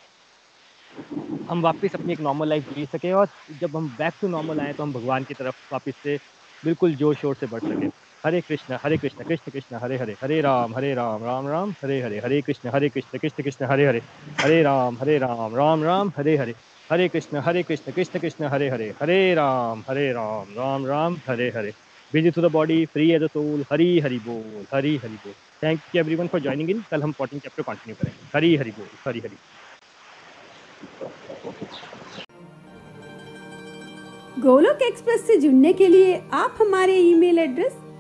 [1.49, 4.73] हम वापस अपनी एक नॉर्मल लाइफ जी सकें और जब हम बैक टू नॉर्मल आए
[4.73, 6.17] तो हम भगवान की तरफ़ वापस से
[6.63, 7.89] बिल्कुल ज़ोर शोर से बढ़ सकें।
[8.25, 12.01] हरे कृष्ण हरे कृष्ण कृष्ण कृष्ण हरे हरे हरे राम हरे राम राम राम हरे
[12.01, 14.01] हरे हरे कृष्ण हरे कृष्ण कृष्ण कृष्ण हरे हरे
[14.39, 16.53] हरे राम हरे राम राम राम हरे हरे
[16.91, 21.49] हरे कृष्ण हरे कृष्ण कृष्ण कृष्ण हरे हरे हरे राम हरे राम राम राम हरे
[21.55, 21.73] हरे
[22.11, 25.33] busy to the body, free as a soul हरी हरी बोल हरी हरी बोल
[25.63, 28.87] thank you everyone for joining in कल हम फोर्टीन चैप्टर कंटिन्यू करेंगे हरी हरी बोल
[29.07, 29.37] हरी हरी
[34.41, 37.84] गोलोक एक्सप्रेस से जुड़ने के लिए आप हमारे email address